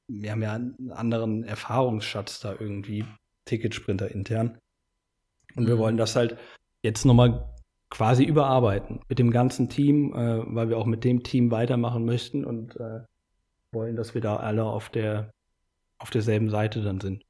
wir 0.07 0.31
haben 0.31 0.43
ja 0.43 0.53
einen 0.53 0.91
anderen 0.91 1.43
Erfahrungsschatz 1.43 2.39
da 2.39 2.51
irgendwie, 2.51 3.05
Ticketsprinter 3.45 4.11
intern. 4.11 4.59
Und 5.55 5.63
mhm. 5.63 5.67
wir 5.67 5.77
wollen 5.79 5.97
das 5.97 6.15
halt 6.15 6.37
jetzt 6.85 7.03
nochmal 7.03 7.49
quasi 7.89 8.23
überarbeiten 8.23 9.01
mit 9.09 9.19
dem 9.19 9.31
ganzen 9.31 9.69
Team, 9.69 10.13
äh, 10.13 10.55
weil 10.55 10.69
wir 10.69 10.77
auch 10.77 10.85
mit 10.85 11.03
dem 11.03 11.23
Team 11.23 11.51
weitermachen 11.51 12.05
möchten 12.05 12.45
und 12.45 12.75
äh, 12.77 13.01
wollen, 13.71 13.95
dass 13.95 14.13
wir 14.13 14.21
da 14.21 14.37
alle 14.37 14.63
auf 14.63 14.89
der 14.89 15.31
auf 15.97 16.09
derselben 16.09 16.49
Seite 16.49 16.81
dann 16.81 16.99
sind. 16.99 17.23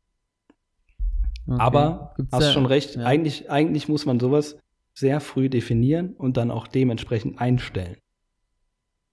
Okay. 1.48 1.62
Aber 1.62 2.14
Gibt's 2.18 2.34
hast 2.34 2.46
ja, 2.46 2.52
schon 2.52 2.66
recht, 2.66 2.96
ja. 2.96 3.04
eigentlich, 3.04 3.50
eigentlich 3.50 3.88
muss 3.88 4.06
man 4.06 4.20
sowas 4.20 4.58
sehr 4.94 5.20
früh 5.20 5.50
definieren 5.50 6.14
und 6.14 6.38
dann 6.38 6.52
auch 6.52 6.68
dementsprechend 6.68 7.40
einstellen. 7.40 7.98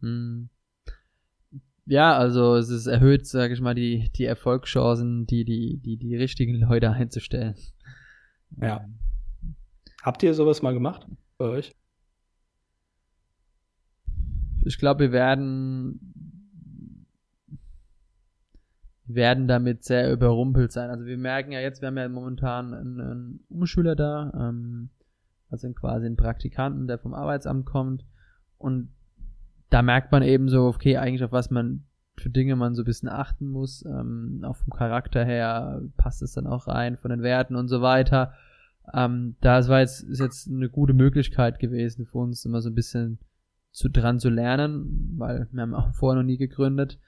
Hm. 0.00 0.48
Ja, 1.84 2.16
also 2.16 2.56
es 2.56 2.70
ist 2.70 2.86
erhöht, 2.86 3.26
sage 3.26 3.52
ich 3.52 3.60
mal, 3.60 3.74
die, 3.74 4.10
die 4.16 4.24
Erfolgschancen, 4.24 5.26
die, 5.26 5.44
die, 5.44 5.78
die, 5.78 5.96
die 5.96 6.16
richtigen 6.16 6.54
Leute 6.54 6.90
einzustellen. 6.90 7.56
Ja. 8.60 8.88
Habt 10.02 10.22
ihr 10.24 10.34
sowas 10.34 10.62
mal 10.62 10.74
gemacht 10.74 11.06
bei 11.38 11.44
euch? 11.44 11.72
Ich 14.64 14.76
glaube, 14.78 15.04
wir 15.04 15.12
werden 15.12 16.12
werden 19.06 19.46
damit 19.46 19.84
sehr 19.84 20.12
überrumpelt 20.12 20.72
sein. 20.72 20.90
Also 20.90 21.04
wir 21.04 21.18
merken 21.18 21.52
ja 21.52 21.60
jetzt, 21.60 21.82
wir 21.82 21.88
haben 21.88 21.98
ja 21.98 22.08
momentan 22.08 22.74
einen, 22.74 23.00
einen 23.00 23.40
Umschüler 23.48 23.94
da, 23.94 24.32
ähm, 24.34 24.90
also 25.50 25.70
quasi 25.72 26.06
einen 26.06 26.16
Praktikanten, 26.16 26.86
der 26.86 26.98
vom 26.98 27.14
Arbeitsamt 27.14 27.66
kommt 27.66 28.04
und 28.58 28.88
da 29.70 29.82
merkt 29.82 30.12
man 30.12 30.22
eben 30.22 30.48
so, 30.48 30.66
okay, 30.66 30.96
eigentlich 30.96 31.24
auf 31.24 31.32
was 31.32 31.50
man 31.50 31.84
für 32.18 32.30
Dinge 32.30 32.56
man 32.56 32.74
so 32.74 32.82
ein 32.82 32.86
bisschen 32.86 33.08
achten 33.08 33.46
muss. 33.48 33.84
Ähm, 33.86 34.42
auch 34.44 34.56
vom 34.56 34.72
Charakter 34.72 35.24
her 35.24 35.82
passt 35.96 36.22
es 36.22 36.32
dann 36.32 36.46
auch 36.46 36.68
rein, 36.68 36.98
von 36.98 37.10
den 37.10 37.22
Werten 37.22 37.56
und 37.56 37.68
so 37.68 37.80
weiter. 37.80 38.34
Ähm, 38.92 39.36
da 39.40 39.66
war 39.68 39.80
jetzt, 39.80 40.02
ist 40.02 40.20
jetzt 40.20 40.48
eine 40.48 40.68
gute 40.68 40.92
Möglichkeit 40.92 41.58
gewesen 41.58 42.06
für 42.06 42.18
uns, 42.18 42.44
immer 42.44 42.60
so 42.60 42.70
ein 42.70 42.74
bisschen 42.74 43.18
zu, 43.70 43.88
dran 43.88 44.18
zu 44.18 44.28
lernen, 44.28 45.14
weil 45.16 45.48
wir 45.50 45.62
haben 45.62 45.74
auch 45.74 45.94
vorher 45.94 46.20
noch 46.20 46.26
nie 46.26 46.36
gegründet. 46.36 46.98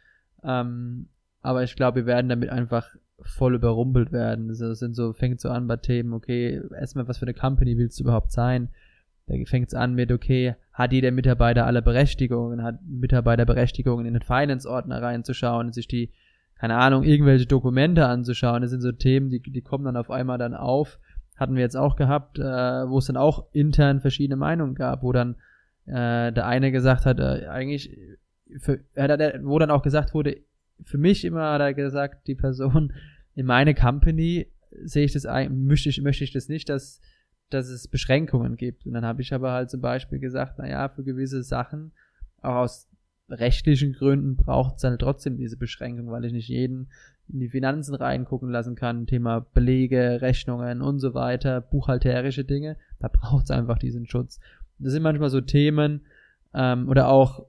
Ähm, 0.43 1.09
aber 1.43 1.63
ich 1.63 1.77
glaube, 1.77 2.01
wir 2.01 2.07
werden 2.07 2.29
damit 2.29 2.51
einfach 2.51 2.89
voll 3.21 3.55
überrumpelt 3.55 4.13
werden. 4.13 4.49
Also 4.49 4.69
das 4.69 4.79
sind 4.79 4.95
so, 4.95 5.13
fängt 5.13 5.41
so 5.41 5.51
an 5.51 5.67
bei 5.67 5.77
Themen, 5.77 6.13
okay, 6.13 6.61
erstmal, 6.79 7.07
was 7.09 7.19
für 7.19 7.27
eine 7.27 7.35
Company 7.35 7.77
willst 7.77 7.99
du 7.99 8.05
überhaupt 8.05 8.33
sein? 8.33 8.71
Da 9.27 9.35
fängt 9.47 9.69
es 9.69 9.75
an 9.75 9.95
mit, 9.95 10.13
okay, 10.13 10.55
hat 10.73 10.93
jeder 10.93 11.11
Mitarbeiter 11.11 11.67
alle 11.67 11.83
Berechtigungen, 11.83 12.63
hat 12.63 12.83
Mitarbeiter 12.87 13.47
Berechtigungen 13.47 14.07
in 14.07 14.15
den 14.15 14.23
Finance-Ordner 14.23 15.01
reinzuschauen, 15.01 15.73
sich 15.73 15.89
die, 15.89 16.13
keine 16.59 16.77
Ahnung, 16.77 17.05
irgendwelche 17.05 17.47
Dokumente 17.47 18.07
anzuschauen. 18.07 18.63
Das 18.63 18.71
sind 18.71 18.81
so 18.81 18.93
Themen, 18.93 19.31
die, 19.31 19.41
die 19.41 19.63
kommen 19.63 19.85
dann 19.85 19.97
auf 19.97 20.11
einmal 20.11 20.39
dann 20.39 20.55
auf. 20.55 20.99
Hatten 21.37 21.55
wir 21.55 21.63
jetzt 21.63 21.77
auch 21.77 21.97
gehabt, 21.97 22.39
äh, 22.39 22.43
wo 22.43 22.99
es 22.99 23.07
dann 23.07 23.17
auch 23.17 23.47
intern 23.53 24.01
verschiedene 24.01 24.37
Meinungen 24.37 24.75
gab, 24.75 25.03
wo 25.03 25.13
dann 25.13 25.37
äh, 25.87 26.33
der 26.33 26.47
eine 26.47 26.73
gesagt 26.73 27.07
hat, 27.07 27.19
äh, 27.19 27.47
eigentlich, 27.49 27.97
für, 28.59 28.81
äh, 28.95 29.41
wo 29.43 29.59
dann 29.59 29.71
auch 29.71 29.83
gesagt 29.83 30.15
wurde, 30.15 30.39
für 30.83 30.99
mich 30.99 31.25
immer 31.25 31.53
hat 31.53 31.61
er 31.61 31.75
gesagt, 31.75 32.27
die 32.27 32.35
Person 32.35 32.93
in 33.35 33.47
meine 33.47 33.75
Company 33.75 34.49
sehe 34.85 35.05
ich 35.05 35.13
das, 35.13 35.27
möchte 35.51 35.89
ich, 35.89 36.01
möchte 36.03 36.25
ich 36.25 36.33
das 36.33 36.49
nicht, 36.49 36.69
dass 36.69 37.01
dass 37.51 37.69
es 37.69 37.89
Beschränkungen 37.89 38.57
gibt. 38.57 38.87
Und 38.87 38.95
dann 38.95 39.05
habe 39.05 39.23
ich 39.23 39.33
aber 39.33 39.53
halt 39.53 39.71
zum 39.71 39.81
Beispiel 39.81 40.19
gesagt, 40.19 40.59
naja, 40.59 40.89
für 40.89 41.05
gewisse 41.05 41.43
Sachen, 41.43 41.93
auch 42.43 42.57
aus 42.57 42.89
rechtlichen 43.35 43.93
Gründen, 43.93 44.37
braucht 44.37 44.77
es 44.77 44.83
dann 44.83 44.99
trotzdem 44.99 45.37
diese 45.37 45.57
Beschränkung, 45.57 46.11
weil 46.11 46.25
ich 46.25 46.33
nicht 46.33 46.49
jeden 46.49 46.89
in 47.29 47.41
die 47.41 47.49
Finanzen 47.49 47.95
reingucken 47.95 48.51
lassen 48.51 48.75
kann, 48.75 49.07
Thema 49.07 49.41
Belege, 49.55 50.21
Rechnungen 50.21 50.83
und 50.83 50.99
so 50.99 51.15
weiter, 51.15 51.61
buchhalterische 51.61 52.45
Dinge, 52.45 52.77
da 52.99 53.09
braucht 53.09 53.45
es 53.45 53.51
einfach 53.51 53.79
diesen 53.79 54.07
Schutz. 54.07 54.41
Das 54.79 54.93
sind 54.93 55.03
manchmal 55.03 55.31
so 55.31 55.41
Themen, 55.41 56.03
ähm, 56.53 56.89
oder 56.89 57.09
auch 57.09 57.47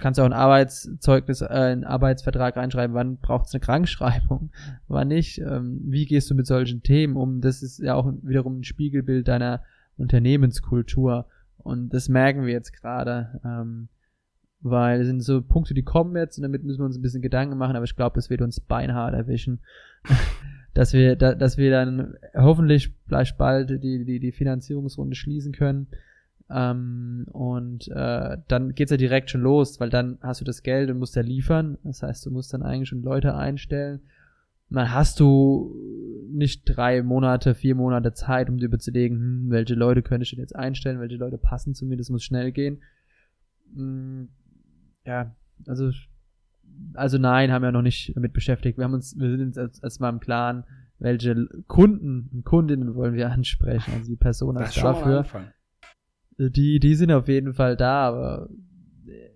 kannst 0.00 0.18
du 0.18 0.22
auch 0.22 0.26
ein 0.26 0.32
Arbeitszeugnis, 0.32 1.40
äh, 1.40 1.46
einen 1.46 1.84
Arbeitsvertrag 1.84 2.56
reinschreiben, 2.56 2.94
wann 2.94 3.16
braucht 3.18 3.46
es 3.46 3.54
eine 3.54 3.60
Krankschreibung, 3.60 4.50
wann 4.88 5.08
nicht, 5.08 5.38
ähm, 5.38 5.80
wie 5.84 6.06
gehst 6.06 6.30
du 6.30 6.34
mit 6.34 6.46
solchen 6.46 6.82
Themen 6.82 7.16
um, 7.16 7.40
das 7.40 7.62
ist 7.62 7.78
ja 7.78 7.94
auch 7.94 8.10
wiederum 8.22 8.60
ein 8.60 8.64
Spiegelbild 8.64 9.28
deiner 9.28 9.62
Unternehmenskultur. 9.96 11.26
Und 11.58 11.90
das 11.94 12.08
merken 12.08 12.44
wir 12.44 12.52
jetzt 12.52 12.72
gerade, 12.72 13.40
ähm, 13.44 13.88
weil 14.64 15.02
es 15.02 15.06
sind 15.06 15.20
so 15.20 15.40
Punkte, 15.42 15.74
die 15.74 15.84
kommen 15.84 16.16
jetzt 16.16 16.38
und 16.38 16.42
damit 16.42 16.64
müssen 16.64 16.80
wir 16.80 16.86
uns 16.86 16.96
ein 16.96 17.02
bisschen 17.02 17.22
Gedanken 17.22 17.56
machen, 17.56 17.76
aber 17.76 17.84
ich 17.84 17.94
glaube, 17.94 18.16
das 18.16 18.30
wird 18.30 18.42
uns 18.42 18.58
beinhart 18.58 19.14
erwischen, 19.14 19.60
dass 20.74 20.92
wir, 20.92 21.14
da, 21.14 21.34
dass 21.34 21.56
wir 21.56 21.70
dann 21.70 22.14
hoffentlich 22.34 22.92
vielleicht 23.06 23.38
bald 23.38 23.70
die, 23.70 24.04
die, 24.04 24.18
die 24.18 24.32
Finanzierungsrunde 24.32 25.14
schließen 25.14 25.52
können 25.52 25.86
ähm, 26.50 27.26
und 27.32 27.88
äh, 27.88 28.38
dann 28.48 28.74
geht's 28.74 28.90
ja 28.90 28.96
direkt 28.96 29.30
schon 29.30 29.40
los, 29.40 29.80
weil 29.80 29.90
dann 29.90 30.18
hast 30.20 30.40
du 30.40 30.44
das 30.44 30.62
Geld 30.62 30.90
und 30.90 30.98
musst 30.98 31.16
ja 31.16 31.22
liefern. 31.22 31.78
Das 31.84 32.02
heißt, 32.02 32.26
du 32.26 32.30
musst 32.30 32.52
dann 32.52 32.62
eigentlich 32.62 32.88
schon 32.88 33.02
Leute 33.02 33.34
einstellen. 33.34 34.00
Und 34.70 34.76
dann 34.76 34.92
hast 34.92 35.20
du 35.20 35.74
nicht 36.30 36.64
drei 36.64 37.02
Monate, 37.02 37.54
vier 37.54 37.74
Monate 37.74 38.12
Zeit, 38.12 38.48
um 38.48 38.58
dir 38.58 38.66
überzulegen, 38.66 39.18
hm, 39.18 39.50
welche 39.50 39.74
Leute 39.74 40.02
könnte 40.02 40.24
ich 40.24 40.30
denn 40.30 40.40
jetzt 40.40 40.56
einstellen, 40.56 41.00
welche 41.00 41.16
Leute 41.16 41.38
passen 41.38 41.74
zu 41.74 41.86
mir, 41.86 41.96
das 41.96 42.10
muss 42.10 42.24
schnell 42.24 42.52
gehen. 42.52 42.82
Hm, 43.74 44.28
ja, 45.06 45.34
also, 45.66 45.90
also 46.94 47.18
nein, 47.18 47.52
haben 47.52 47.62
wir 47.62 47.72
noch 47.72 47.82
nicht 47.82 48.14
damit 48.16 48.32
beschäftigt. 48.32 48.78
Wir 48.78 48.84
haben 48.84 48.94
uns, 48.94 49.18
wir 49.18 49.36
sind 49.36 49.56
uns 49.56 49.78
erstmal 49.82 50.12
im 50.12 50.20
Klaren, 50.20 50.64
welche 50.98 51.48
Kunden 51.66 52.30
und 52.32 52.44
Kundinnen 52.44 52.94
wollen 52.94 53.14
wir 53.14 53.30
ansprechen, 53.32 53.92
also 53.92 54.06
die 54.10 54.16
Person 54.16 54.56
als 54.56 54.74
dafür. 54.74 55.26
Die, 56.38 56.80
die 56.80 56.94
sind 56.94 57.12
auf 57.12 57.28
jeden 57.28 57.54
Fall 57.54 57.76
da, 57.76 58.08
aber 58.08 58.48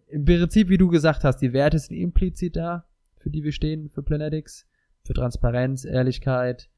im 0.08 0.24
Prinzip, 0.24 0.68
wie 0.68 0.78
du 0.78 0.88
gesagt 0.88 1.22
hast, 1.24 1.38
die 1.38 1.52
Werte 1.52 1.78
sind 1.78 1.96
implizit 1.96 2.56
da, 2.56 2.86
für 3.18 3.30
die 3.30 3.44
wir 3.44 3.52
stehen, 3.52 3.88
für 3.90 4.02
Planetics, 4.02 4.66
für 5.04 5.12
Transparenz, 5.12 5.84
Ehrlichkeit, 5.84 6.68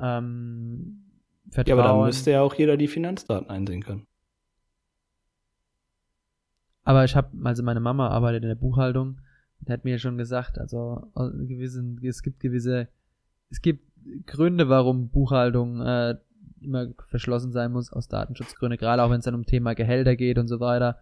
ähm, 0.00 1.04
Vertrauen. 1.50 1.78
Ja, 1.78 1.84
aber 1.84 1.98
dann 1.98 2.06
müsste 2.06 2.30
ja 2.32 2.42
auch 2.42 2.54
jeder 2.54 2.76
die 2.76 2.88
Finanzdaten 2.88 3.48
einsehen 3.50 3.82
können. 3.82 4.06
Aber 6.84 7.04
ich 7.04 7.16
habe, 7.16 7.28
also 7.44 7.62
meine 7.62 7.80
Mama 7.80 8.08
arbeitet 8.08 8.42
in 8.42 8.48
der 8.48 8.54
Buchhaltung, 8.54 9.18
die 9.60 9.72
hat 9.72 9.84
mir 9.84 9.98
schon 9.98 10.18
gesagt, 10.18 10.58
also 10.58 11.10
gewissen, 11.14 11.98
es 12.02 12.22
gibt 12.22 12.40
gewisse, 12.40 12.88
es 13.50 13.62
gibt 13.62 13.84
Gründe, 14.26 14.68
warum 14.68 15.08
Buchhaltung 15.08 15.80
äh, 15.80 16.16
immer 16.60 16.88
verschlossen 17.06 17.52
sein 17.52 17.72
muss 17.72 17.92
aus 17.92 18.08
Datenschutzgründen, 18.08 18.78
gerade 18.78 19.02
auch 19.02 19.10
wenn 19.10 19.18
es 19.18 19.24
dann 19.24 19.34
um 19.34 19.46
Thema 19.46 19.74
Gehälter 19.74 20.16
geht 20.16 20.38
und 20.38 20.48
so 20.48 20.60
weiter. 20.60 20.98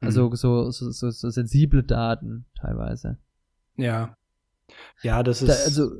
Also 0.00 0.28
mhm. 0.28 0.36
so, 0.36 0.70
so, 0.70 0.90
so, 0.90 1.10
so 1.10 1.30
sensible 1.30 1.82
Daten 1.82 2.46
teilweise. 2.54 3.18
Ja. 3.76 4.16
Ja, 5.02 5.22
das 5.22 5.42
ist. 5.42 5.48
Da, 5.48 5.52
also, 5.52 5.90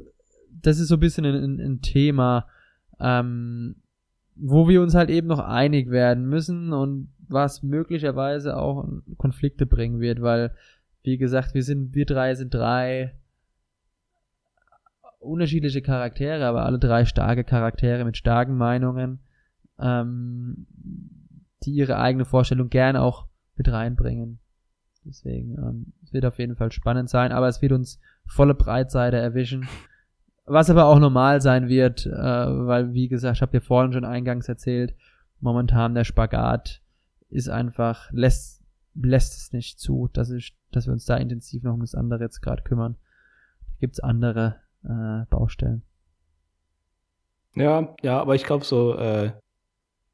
das 0.51 0.79
ist 0.79 0.89
so 0.89 0.97
ein 0.97 1.01
bisschen 1.01 1.25
ein, 1.25 1.61
ein 1.61 1.83
Thema, 1.83 2.47
ähm, 2.99 3.77
wo 4.41 4.69
wir 4.69 4.81
uns 4.83 4.95
halt 4.95 5.11
eben 5.11 5.29
noch 5.29 5.39
einig 5.39 5.91
werden 5.91 6.27
müssen 6.27 6.73
und 6.73 7.09
was 7.29 7.63
möglicherweise 7.63 8.57
auch 8.57 8.89
Konflikte 9.17 9.67
bringen 9.67 10.01
wird, 10.01 10.21
weil, 10.23 10.53
wie 11.03 11.19
gesagt, 11.19 11.55
wir 11.55 11.63
sind, 11.63 11.95
wir 11.95 12.07
drei 12.07 12.35
sind 12.35 12.53
drei 12.53 13.15
unterschiedliche 15.19 15.83
Charaktere, 15.83 16.47
aber 16.47 16.65
alle 16.65 16.79
drei 16.79 17.05
starke 17.05 17.45
Charaktere 17.45 18.05
mit 18.05 18.17
starken 18.17 18.57
Meinungen, 18.57 19.21
ähm, 19.79 20.67
die 21.63 21.73
ihre 21.73 21.99
eigene 21.99 22.25
Vorstellung 22.25 22.71
gerne 22.71 23.03
auch 23.03 23.27
mit 23.57 23.71
reinbringen. 23.71 24.39
Deswegen, 25.05 25.57
ähm, 25.59 25.93
es 26.03 26.13
wird 26.13 26.25
auf 26.25 26.39
jeden 26.39 26.57
Fall 26.57 26.73
spannend 26.73 27.11
sein, 27.11 27.33
aber 27.33 27.49
es 27.49 27.61
wird 27.61 27.73
uns 27.73 28.01
volle 28.27 28.55
Breitseite 28.55 29.19
erwischen. 29.19 29.69
Was 30.53 30.69
aber 30.69 30.87
auch 30.87 30.99
normal 30.99 31.41
sein 31.41 31.69
wird, 31.69 32.07
äh, 32.07 32.11
weil, 32.11 32.93
wie 32.93 33.07
gesagt, 33.07 33.37
ich 33.37 33.43
habe 33.43 33.53
dir 33.53 33.61
vorhin 33.61 33.93
schon 33.93 34.05
eingangs 34.05 34.49
erzählt, 34.49 34.97
momentan 35.39 35.95
der 35.95 36.03
Spagat 36.03 36.83
ist 37.29 37.49
einfach, 37.49 38.11
lässt, 38.11 38.61
lässt 38.95 39.37
es 39.37 39.53
nicht 39.53 39.79
zu, 39.79 40.11
dass, 40.13 40.33
ich, 40.33 40.57
dass 40.73 40.87
wir 40.87 40.93
uns 40.93 41.05
da 41.05 41.17
intensiv 41.17 41.63
noch 41.63 41.75
um 41.75 41.83
das 41.83 41.95
andere 41.95 42.25
jetzt 42.25 42.41
gerade 42.41 42.65
kümmern. 42.65 42.97
Da 43.61 43.77
gibt's 43.79 44.01
andere 44.01 44.57
äh, 44.83 45.25
Baustellen. 45.31 45.83
Ja, 47.55 47.95
ja, 48.03 48.21
aber 48.21 48.35
ich 48.35 48.43
glaube, 48.43 48.65
so, 48.65 48.97
äh, 48.97 49.31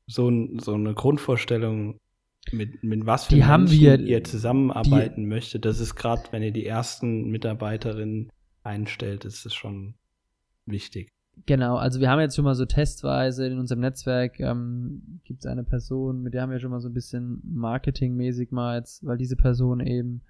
so, 0.06 0.30
so 0.58 0.74
eine 0.74 0.92
Grundvorstellung, 0.92 1.98
mit, 2.52 2.84
mit 2.84 3.06
was 3.06 3.24
für 3.24 3.36
die 3.36 3.44
haben 3.46 3.70
wir, 3.70 3.98
ihr 3.98 4.22
zusammenarbeiten 4.22 5.22
die, 5.22 5.26
möchtet, 5.28 5.64
das 5.64 5.80
ist 5.80 5.94
gerade, 5.94 6.24
wenn 6.30 6.42
ihr 6.42 6.52
die 6.52 6.66
ersten 6.66 7.30
Mitarbeiterinnen 7.30 8.30
einstellt, 8.64 9.24
ist 9.24 9.46
es 9.46 9.54
schon 9.54 9.94
wichtig. 10.66 11.12
Genau, 11.44 11.76
also 11.76 12.00
wir 12.00 12.10
haben 12.10 12.20
jetzt 12.20 12.34
schon 12.34 12.46
mal 12.46 12.54
so 12.54 12.64
testweise 12.64 13.46
in 13.46 13.58
unserem 13.58 13.80
Netzwerk 13.80 14.40
ähm, 14.40 15.20
gibt 15.24 15.40
es 15.40 15.46
eine 15.46 15.64
Person, 15.64 16.22
mit 16.22 16.32
der 16.32 16.42
haben 16.42 16.50
wir 16.50 16.60
schon 16.60 16.70
mal 16.70 16.80
so 16.80 16.88
ein 16.88 16.94
bisschen 16.94 17.42
marketingmäßig 17.44 18.52
mal 18.52 18.78
jetzt, 18.78 19.04
weil 19.04 19.18
diese 19.18 19.36
Person 19.36 19.80
eben 19.80 20.22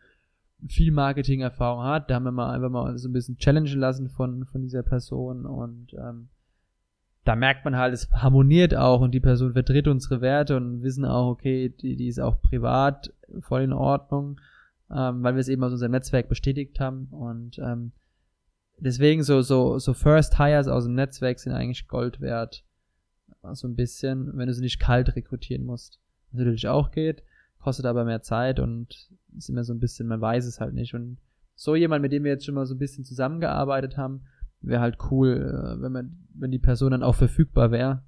viel 0.69 0.91
Marketing-Erfahrung 0.91 1.85
hat. 1.85 2.11
Da 2.11 2.17
haben 2.17 2.25
wir 2.25 2.33
mal 2.33 2.53
einfach 2.53 2.71
mal 2.71 2.99
so 2.99 3.09
ein 3.09 3.13
bisschen 3.13 3.39
challengen 3.39 3.79
lassen 3.79 4.09
von, 4.09 4.47
von 4.47 4.63
dieser 4.63 4.83
Person 4.83 5.47
und 5.47 5.95
ähm, 5.95 6.29
da 7.25 7.35
merkt 7.35 7.65
man 7.65 7.77
halt, 7.77 7.93
es 7.93 8.11
harmoniert 8.13 8.75
auch 8.75 9.01
und 9.01 9.13
die 9.13 9.21
Person 9.21 9.53
vertritt 9.53 9.89
unsere 9.89 10.21
Werte 10.21 10.57
und 10.57 10.83
wissen 10.83 11.05
auch, 11.05 11.29
okay, 11.29 11.69
die, 11.69 11.97
die 11.97 12.07
ist 12.07 12.21
auch 12.21 12.41
privat 12.41 13.13
voll 13.41 13.63
in 13.63 13.73
Ordnung, 13.73 14.41
ähm, 14.91 15.23
weil 15.23 15.35
wir 15.35 15.41
es 15.41 15.49
eben 15.49 15.63
aus 15.65 15.73
unserem 15.73 15.93
Netzwerk 15.93 16.29
bestätigt 16.29 16.79
haben 16.79 17.07
und 17.11 17.59
ähm, 17.59 17.93
deswegen 18.79 19.23
so, 19.23 19.43
so, 19.43 19.79
so 19.79 19.95
First 19.95 20.39
Hires 20.39 20.69
aus 20.69 20.85
dem 20.85 20.95
Netzwerk 20.95 21.39
sind 21.39 21.53
eigentlich 21.53 21.89
Gold 21.89 22.21
wert. 22.21 22.65
So 23.53 23.69
ein 23.69 23.77
bisschen, 23.77 24.37
wenn 24.37 24.49
du 24.49 24.55
sie 24.55 24.63
nicht 24.63 24.81
kalt 24.81 25.15
rekrutieren 25.15 25.65
musst. 25.65 26.01
Was 26.31 26.41
natürlich 26.41 26.67
auch 26.67 26.91
geht, 26.91 27.23
kostet 27.61 27.87
aber 27.87 28.05
mehr 28.05 28.23
Zeit 28.23 28.59
und 28.59 29.09
ist 29.37 29.49
immer 29.49 29.63
so 29.63 29.73
ein 29.73 29.79
bisschen, 29.79 30.09
man 30.09 30.21
weiß 30.21 30.47
es 30.47 30.61
halt 30.61 30.75
nicht. 30.75 30.95
Und 30.95 31.19
so 31.55 31.75
jemand, 31.75 32.03
mit 32.03 32.13
dem 32.13 32.25
wir 32.25 32.33
jetzt 32.33 32.45
schon 32.45 32.55
mal 32.55 32.67
so 32.67 32.75
ein 32.75 32.79
bisschen 32.79 33.05
zusammengearbeitet 33.05 33.97
haben, 33.97 34.25
wäre 34.61 34.81
halt 34.81 34.99
cool, 35.11 35.37
äh, 35.37 35.81
wenn 35.81 35.93
man, 35.93 36.27
wenn 36.35 36.51
die 36.51 36.59
Person 36.59 36.91
dann 36.91 37.03
auch 37.03 37.15
verfügbar 37.15 37.71
wäre 37.71 38.03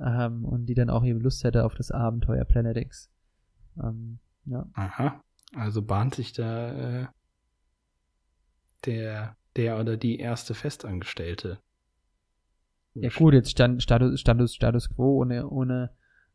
ähm, 0.00 0.44
und 0.44 0.66
die 0.66 0.74
dann 0.74 0.90
auch 0.90 1.04
eben 1.04 1.20
Lust 1.20 1.44
hätte 1.44 1.64
auf 1.64 1.74
das 1.74 1.90
Abenteuer 1.90 2.44
Planet 2.44 2.76
X. 2.76 3.10
Ähm, 3.82 4.18
ja. 4.46 4.66
Aha. 4.74 5.22
Also 5.54 5.82
bahnt 5.82 6.14
sich 6.14 6.32
da 6.32 7.02
äh, 7.02 7.06
der, 8.84 9.36
der 9.58 9.78
oder 9.78 9.96
die 9.96 10.18
erste 10.18 10.54
Festangestellte. 10.54 11.58
Ja 12.94 13.10
gut, 13.10 13.34
jetzt 13.34 13.50
stand, 13.50 13.82
Status, 13.82 14.20
Status, 14.20 14.54
Status 14.54 14.88
quo 14.88 15.20
ohne, 15.20 15.48
ohne 15.48 15.90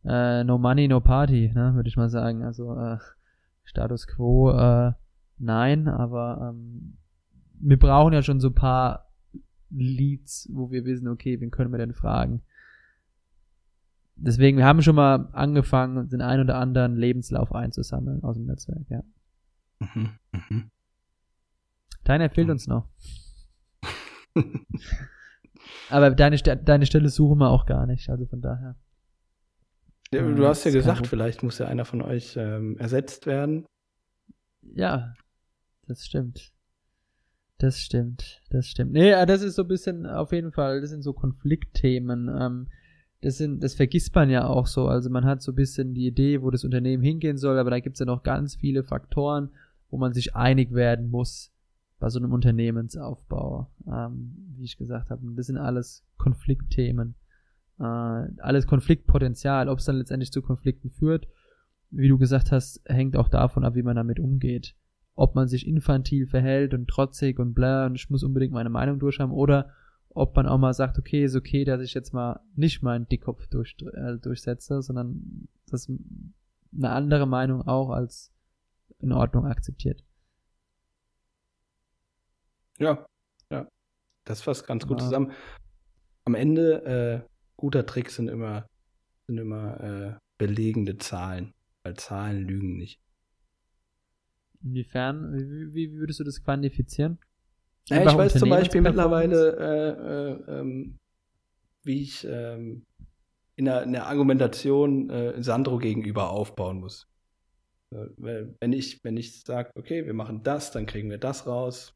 äh, 0.05 0.43
no 0.43 0.57
money, 0.57 0.87
no 0.87 1.01
party, 1.01 1.51
ne, 1.53 1.73
würde 1.73 1.89
ich 1.89 1.97
mal 1.97 2.09
sagen. 2.09 2.43
Also 2.43 2.77
äh, 2.77 2.97
Status 3.63 4.07
quo, 4.07 4.51
äh, 4.51 4.93
nein, 5.39 5.87
aber 5.87 6.53
ähm, 6.53 6.97
wir 7.59 7.79
brauchen 7.79 8.13
ja 8.13 8.21
schon 8.21 8.39
so 8.39 8.49
ein 8.49 8.55
paar 8.55 9.09
Leads, 9.69 10.49
wo 10.53 10.71
wir 10.71 10.85
wissen, 10.85 11.07
okay, 11.07 11.39
wen 11.39 11.51
können 11.51 11.71
wir 11.71 11.79
denn 11.79 11.93
fragen? 11.93 12.41
Deswegen, 14.15 14.57
wir 14.57 14.65
haben 14.65 14.83
schon 14.83 14.95
mal 14.95 15.29
angefangen, 15.31 16.07
den 16.09 16.21
einen 16.21 16.43
oder 16.43 16.57
anderen 16.57 16.95
Lebenslauf 16.95 17.53
einzusammeln 17.53 18.23
aus 18.23 18.35
dem 18.35 18.45
Netzwerk, 18.45 18.89
ja. 18.89 19.03
Mhm, 19.79 20.09
mhm. 20.31 20.71
Deiner 22.03 22.29
fehlt 22.29 22.49
uns 22.49 22.67
noch. 22.67 22.87
Aber 25.89 26.11
deine, 26.11 26.37
deine 26.37 26.85
Stelle 26.85 27.09
suchen 27.09 27.39
wir 27.39 27.49
auch 27.49 27.65
gar 27.65 27.85
nicht, 27.85 28.09
also 28.09 28.25
von 28.25 28.41
daher. 28.41 28.75
Ja, 30.11 30.21
du 30.21 30.45
hast 30.45 30.63
ja 30.63 30.71
gesagt, 30.71 31.07
vielleicht 31.07 31.43
muss 31.43 31.57
ja 31.57 31.67
einer 31.67 31.85
von 31.85 32.01
euch 32.01 32.35
ähm, 32.37 32.77
ersetzt 32.77 33.25
werden. 33.25 33.65
Ja, 34.61 35.13
das 35.87 36.05
stimmt. 36.05 36.51
Das 37.57 37.79
stimmt, 37.79 38.41
das 38.49 38.67
stimmt. 38.67 38.91
Nee, 38.91 39.11
das 39.25 39.41
ist 39.41 39.55
so 39.55 39.61
ein 39.61 39.67
bisschen, 39.67 40.05
auf 40.05 40.31
jeden 40.31 40.51
Fall, 40.51 40.81
das 40.81 40.89
sind 40.89 41.01
so 41.01 41.13
Konfliktthemen. 41.13 42.29
Ähm, 42.29 42.67
das, 43.21 43.37
sind, 43.37 43.63
das 43.63 43.73
vergisst 43.75 44.13
man 44.13 44.29
ja 44.29 44.45
auch 44.45 44.67
so. 44.67 44.87
Also 44.87 45.09
man 45.09 45.25
hat 45.25 45.41
so 45.41 45.53
ein 45.53 45.55
bisschen 45.55 45.93
die 45.93 46.07
Idee, 46.07 46.41
wo 46.41 46.51
das 46.51 46.65
Unternehmen 46.65 47.03
hingehen 47.03 47.37
soll, 47.37 47.57
aber 47.57 47.69
da 47.69 47.79
gibt 47.79 47.95
es 47.95 47.99
ja 48.01 48.05
noch 48.05 48.23
ganz 48.23 48.55
viele 48.55 48.83
Faktoren, 48.83 49.51
wo 49.89 49.97
man 49.97 50.13
sich 50.13 50.35
einig 50.35 50.73
werden 50.73 51.09
muss 51.09 51.52
bei 52.03 52.09
so 52.09 52.19
einem 52.19 52.33
Unternehmensaufbau. 52.33 53.71
Ähm, 53.87 54.35
wie 54.57 54.65
ich 54.65 54.75
gesagt 54.75 55.09
habe, 55.09 55.21
das 55.37 55.45
sind 55.45 55.55
alles 55.55 56.05
Konfliktthemen. 56.17 57.15
Äh, 57.79 57.83
alles 57.83 58.67
Konfliktpotenzial. 58.67 59.69
Ob 59.69 59.79
es 59.79 59.85
dann 59.85 59.95
letztendlich 59.95 60.33
zu 60.33 60.41
Konflikten 60.41 60.89
führt, 60.89 61.29
wie 61.91 62.09
du 62.09 62.17
gesagt 62.17 62.51
hast, 62.51 62.81
hängt 62.83 63.15
auch 63.15 63.29
davon 63.29 63.63
ab, 63.63 63.75
wie 63.75 63.83
man 63.83 63.95
damit 63.95 64.19
umgeht. 64.19 64.75
Ob 65.15 65.33
man 65.33 65.47
sich 65.47 65.65
infantil 65.65 66.27
verhält 66.27 66.73
und 66.73 66.89
trotzig 66.89 67.39
und 67.39 67.53
bla 67.53 67.85
und 67.85 67.95
ich 67.95 68.09
muss 68.09 68.23
unbedingt 68.23 68.51
meine 68.51 68.69
Meinung 68.69 68.99
durchhaben 68.99 69.33
oder 69.33 69.69
ob 70.09 70.35
man 70.35 70.45
auch 70.45 70.57
mal 70.57 70.73
sagt, 70.73 70.99
okay, 70.99 71.23
ist 71.23 71.37
okay, 71.37 71.63
dass 71.63 71.81
ich 71.81 71.93
jetzt 71.93 72.13
mal 72.13 72.41
nicht 72.53 72.83
meinen 72.83 73.07
Dickkopf 73.07 73.47
durch, 73.47 73.77
äh, 73.93 74.17
durchsetze, 74.17 74.81
sondern 74.81 75.47
dass 75.67 75.89
eine 75.89 76.89
andere 76.89 77.27
Meinung 77.27 77.61
auch 77.61 77.91
als 77.91 78.33
in 78.99 79.13
Ordnung 79.13 79.45
akzeptiert. 79.45 80.03
Ja, 82.83 83.05
ja. 83.49 83.67
Das 84.25 84.41
fasst 84.41 84.67
ganz 84.67 84.85
gut 84.85 84.99
ja. 84.99 85.05
zusammen. 85.05 85.31
Am 86.25 86.35
Ende, 86.35 87.23
äh, 87.25 87.29
guter 87.55 87.85
Trick 87.85 88.09
sind 88.09 88.29
immer, 88.29 88.67
sind 89.27 89.37
immer 89.37 89.79
äh, 89.81 90.13
belegende 90.37 90.97
Zahlen, 90.97 91.53
weil 91.83 91.95
Zahlen 91.95 92.41
lügen 92.45 92.77
nicht. 92.77 92.99
Inwiefern? 94.63 95.33
Wie, 95.33 95.73
wie 95.73 95.93
würdest 95.93 96.19
du 96.19 96.23
das 96.23 96.43
quantifizieren? 96.43 97.19
Ja, 97.87 98.01
ich 98.01 98.17
weiß 98.17 98.35
zum 98.35 98.49
Beispiel 98.49 98.81
mittlerweile, 98.81 99.57
äh, 99.57 100.53
äh, 100.53 100.59
ähm, 100.59 100.99
wie 101.83 102.01
ich 102.01 102.25
ähm, 102.29 102.85
in, 103.55 103.65
der, 103.65 103.83
in, 103.83 103.91
der, 103.91 104.07
Argumentation 104.07 105.09
äh, 105.09 105.43
Sandro 105.43 105.77
gegenüber 105.77 106.29
aufbauen 106.29 106.79
muss. 106.79 107.09
wenn 107.89 108.73
ich, 108.73 109.03
wenn 109.03 109.17
ich 109.17 109.41
sage, 109.41 109.71
okay, 109.75 110.05
wir 110.05 110.13
machen 110.13 110.43
das, 110.43 110.71
dann 110.71 110.85
kriegen 110.85 111.09
wir 111.09 111.17
das 111.17 111.45
raus, 111.45 111.93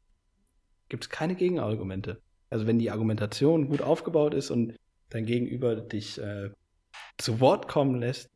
gibt 0.88 1.04
es 1.04 1.10
keine 1.10 1.34
Gegenargumente. 1.34 2.20
Also 2.50 2.66
wenn 2.66 2.78
die 2.78 2.90
Argumentation 2.90 3.68
gut 3.68 3.82
aufgebaut 3.82 4.34
ist 4.34 4.50
und 4.50 4.74
dein 5.10 5.26
Gegenüber 5.26 5.76
dich 5.76 6.18
äh, 6.18 6.50
zu 7.18 7.40
Wort 7.40 7.68
kommen 7.68 7.96
lässt, 7.96 8.30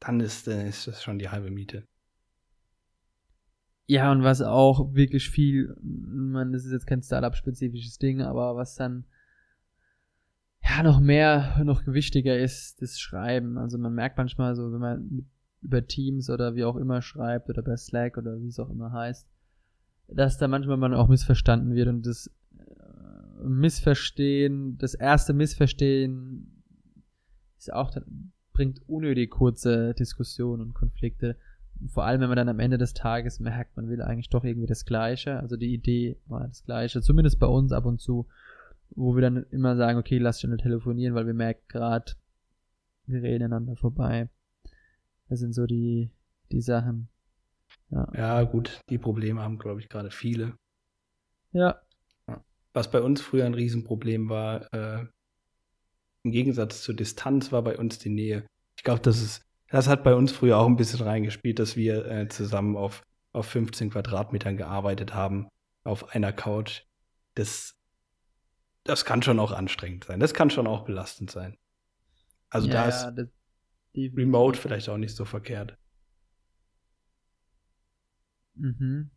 dann 0.00 0.20
ist, 0.20 0.48
äh, 0.48 0.68
ist 0.68 0.86
das 0.86 1.02
schon 1.02 1.18
die 1.18 1.28
halbe 1.28 1.50
Miete. 1.50 1.86
Ja, 3.86 4.12
und 4.12 4.22
was 4.22 4.40
auch 4.40 4.94
wirklich 4.94 5.30
viel, 5.30 5.76
man, 5.82 6.52
das 6.52 6.64
ist 6.64 6.72
jetzt 6.72 6.86
kein 6.86 7.02
Startup-spezifisches 7.02 7.98
Ding, 7.98 8.22
aber 8.22 8.54
was 8.54 8.76
dann 8.76 9.04
ja 10.62 10.82
noch 10.82 11.00
mehr, 11.00 11.60
noch 11.64 11.84
gewichtiger 11.84 12.38
ist, 12.38 12.80
das 12.80 13.00
Schreiben. 13.00 13.58
Also 13.58 13.78
man 13.78 13.94
merkt 13.94 14.16
manchmal 14.16 14.54
so, 14.54 14.72
wenn 14.72 14.80
man 14.80 15.30
über 15.62 15.86
Teams 15.86 16.30
oder 16.30 16.54
wie 16.54 16.64
auch 16.64 16.76
immer 16.76 17.02
schreibt 17.02 17.48
oder 17.48 17.62
bei 17.62 17.76
Slack 17.76 18.16
oder 18.16 18.40
wie 18.40 18.46
es 18.46 18.60
auch 18.60 18.70
immer 18.70 18.92
heißt, 18.92 19.28
dass 20.12 20.38
da 20.38 20.48
manchmal 20.48 20.76
man 20.76 20.94
auch 20.94 21.08
missverstanden 21.08 21.74
wird 21.74 21.88
und 21.88 22.06
das 22.06 22.30
äh, 22.58 23.44
Missverstehen, 23.44 24.78
das 24.78 24.94
erste 24.94 25.32
Missverstehen 25.32 26.62
ist 27.58 27.72
auch 27.72 27.90
dann, 27.90 28.32
bringt 28.52 28.80
unnötig 28.88 29.30
kurze 29.30 29.94
Diskussionen 29.94 30.62
und 30.62 30.74
Konflikte 30.74 31.36
vor 31.88 32.04
allem, 32.04 32.20
wenn 32.20 32.28
man 32.28 32.36
dann 32.36 32.48
am 32.48 32.60
Ende 32.60 32.78
des 32.78 32.94
Tages 32.94 33.40
merkt, 33.40 33.76
man 33.76 33.88
will 33.88 34.02
eigentlich 34.02 34.28
doch 34.28 34.44
irgendwie 34.44 34.66
das 34.66 34.84
Gleiche. 34.84 35.40
Also 35.40 35.56
die 35.56 35.72
Idee 35.72 36.16
war 36.26 36.46
das 36.46 36.64
Gleiche, 36.64 37.00
zumindest 37.00 37.38
bei 37.38 37.46
uns 37.46 37.72
ab 37.72 37.86
und 37.86 38.00
zu, 38.00 38.26
wo 38.90 39.14
wir 39.14 39.22
dann 39.22 39.46
immer 39.50 39.76
sagen, 39.76 39.98
okay, 39.98 40.18
lass 40.18 40.40
schon 40.40 40.56
telefonieren, 40.58 41.14
weil 41.14 41.26
wir 41.26 41.34
merken 41.34 41.62
gerade, 41.68 42.12
wir 43.06 43.22
reden 43.22 43.44
einander 43.44 43.76
vorbei. 43.76 44.28
Das 45.28 45.40
sind 45.40 45.54
so 45.54 45.66
die, 45.66 46.10
die 46.52 46.60
Sachen. 46.60 47.08
Ja. 47.90 48.08
ja, 48.14 48.42
gut, 48.44 48.80
die 48.88 48.98
Probleme 48.98 49.42
haben, 49.42 49.58
glaube 49.58 49.80
ich, 49.80 49.88
gerade 49.88 50.10
viele. 50.10 50.54
Ja. 51.52 51.80
Was 52.72 52.90
bei 52.90 53.00
uns 53.00 53.20
früher 53.20 53.46
ein 53.46 53.54
Riesenproblem 53.54 54.28
war, 54.28 54.72
äh, 54.72 55.06
im 56.22 56.30
Gegensatz 56.30 56.82
zur 56.82 56.94
Distanz 56.94 57.50
war 57.50 57.62
bei 57.62 57.76
uns 57.76 57.98
die 57.98 58.10
Nähe. 58.10 58.46
Ich 58.76 58.84
glaube, 58.84 59.00
das 59.00 59.20
ist 59.20 59.42
das 59.70 59.86
hat 59.86 60.02
bei 60.02 60.14
uns 60.14 60.32
früher 60.32 60.58
auch 60.58 60.66
ein 60.66 60.76
bisschen 60.76 61.00
reingespielt, 61.00 61.60
dass 61.60 61.76
wir 61.76 62.04
äh, 62.06 62.28
zusammen 62.28 62.76
auf, 62.76 63.02
auf 63.32 63.46
15 63.46 63.90
Quadratmetern 63.90 64.56
gearbeitet 64.56 65.14
haben, 65.14 65.48
auf 65.84 66.12
einer 66.12 66.32
Couch. 66.32 66.82
Das, 67.34 67.76
das 68.82 69.04
kann 69.04 69.22
schon 69.22 69.38
auch 69.38 69.52
anstrengend 69.52 70.04
sein. 70.04 70.18
Das 70.18 70.34
kann 70.34 70.50
schon 70.50 70.66
auch 70.66 70.84
belastend 70.84 71.30
sein. 71.30 71.56
Also 72.48 72.66
ja, 72.66 72.74
da 72.74 72.88
ist 72.88 73.28
ja, 73.94 74.10
Remote 74.16 74.58
vielleicht 74.58 74.88
auch 74.88 74.96
nicht 74.96 75.14
so 75.14 75.24
verkehrt. 75.24 75.78
Mhm. 78.60 79.10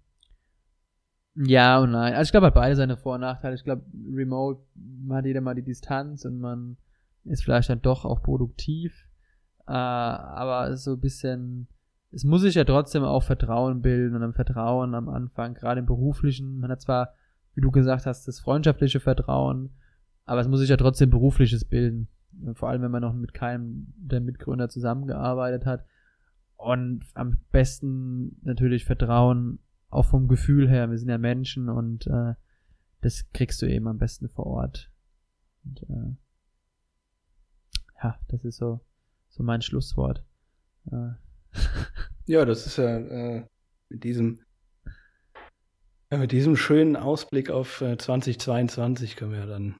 Ja 1.35 1.79
und 1.79 1.91
nein. 1.91 2.13
Also 2.13 2.27
ich 2.27 2.31
glaube, 2.31 2.47
hat 2.47 2.53
beide 2.53 2.75
seine 2.75 2.97
Vor- 2.97 3.15
und 3.15 3.21
Nachteile. 3.21 3.55
Ich 3.55 3.63
glaube, 3.63 3.83
Remote 4.13 4.61
hat 5.09 5.25
jeder 5.25 5.41
mal 5.41 5.55
die 5.55 5.63
Distanz 5.63 6.25
und 6.25 6.39
man 6.39 6.77
ist 7.25 7.43
vielleicht 7.43 7.69
dann 7.69 7.81
doch 7.81 8.05
auch 8.05 8.21
produktiv. 8.21 9.07
Äh, 9.67 9.71
aber 9.71 10.75
so 10.77 10.93
ein 10.93 10.99
bisschen, 10.99 11.67
es 12.11 12.23
muss 12.23 12.41
sich 12.41 12.55
ja 12.55 12.65
trotzdem 12.65 13.03
auch 13.03 13.23
Vertrauen 13.23 13.81
bilden 13.81 14.15
und 14.15 14.23
ein 14.23 14.33
Vertrauen 14.33 14.93
am 14.93 15.09
Anfang, 15.09 15.55
gerade 15.55 15.79
im 15.79 15.85
beruflichen. 15.85 16.59
Man 16.59 16.69
hat 16.69 16.81
zwar, 16.81 17.13
wie 17.55 17.61
du 17.61 17.71
gesagt 17.71 18.05
hast, 18.05 18.27
das 18.27 18.39
freundschaftliche 18.39 18.99
Vertrauen, 18.99 19.71
aber 20.25 20.41
es 20.41 20.47
muss 20.47 20.59
sich 20.59 20.69
ja 20.69 20.77
trotzdem 20.77 21.09
berufliches 21.09 21.65
bilden. 21.65 22.09
Vor 22.53 22.69
allem, 22.69 22.81
wenn 22.81 22.91
man 22.91 23.01
noch 23.01 23.13
mit 23.13 23.33
keinem 23.33 23.93
der 23.95 24.19
Mitgründer 24.19 24.69
zusammengearbeitet 24.69 25.65
hat. 25.65 25.85
Und 26.63 27.05
am 27.13 27.37
besten 27.51 28.39
natürlich 28.43 28.85
Vertrauen 28.85 29.59
auch 29.89 30.05
vom 30.05 30.27
Gefühl 30.27 30.69
her. 30.69 30.89
Wir 30.89 30.97
sind 30.97 31.09
ja 31.09 31.17
Menschen 31.17 31.69
und 31.69 32.07
äh, 32.07 32.33
das 33.01 33.29
kriegst 33.33 33.61
du 33.61 33.65
eben 33.65 33.87
am 33.87 33.97
besten 33.97 34.29
vor 34.29 34.47
Ort. 34.47 34.91
Und, 35.65 35.83
äh, 35.83 36.15
ja, 38.01 38.19
das 38.27 38.43
ist 38.43 38.57
so 38.57 38.81
so 39.33 39.43
mein 39.43 39.61
Schlusswort. 39.61 40.23
Äh. 40.91 41.13
Ja, 42.25 42.45
das 42.45 42.65
ist 42.65 42.77
ja 42.77 42.97
äh, 42.97 43.45
mit 43.89 44.03
diesem 44.03 44.39
ja, 46.11 46.17
mit 46.19 46.31
diesem 46.31 46.55
schönen 46.55 46.95
Ausblick 46.95 47.49
auf 47.49 47.81
äh, 47.81 47.97
2022 47.97 49.15
können 49.15 49.31
wir 49.31 49.39
ja 49.39 49.45
dann 49.45 49.75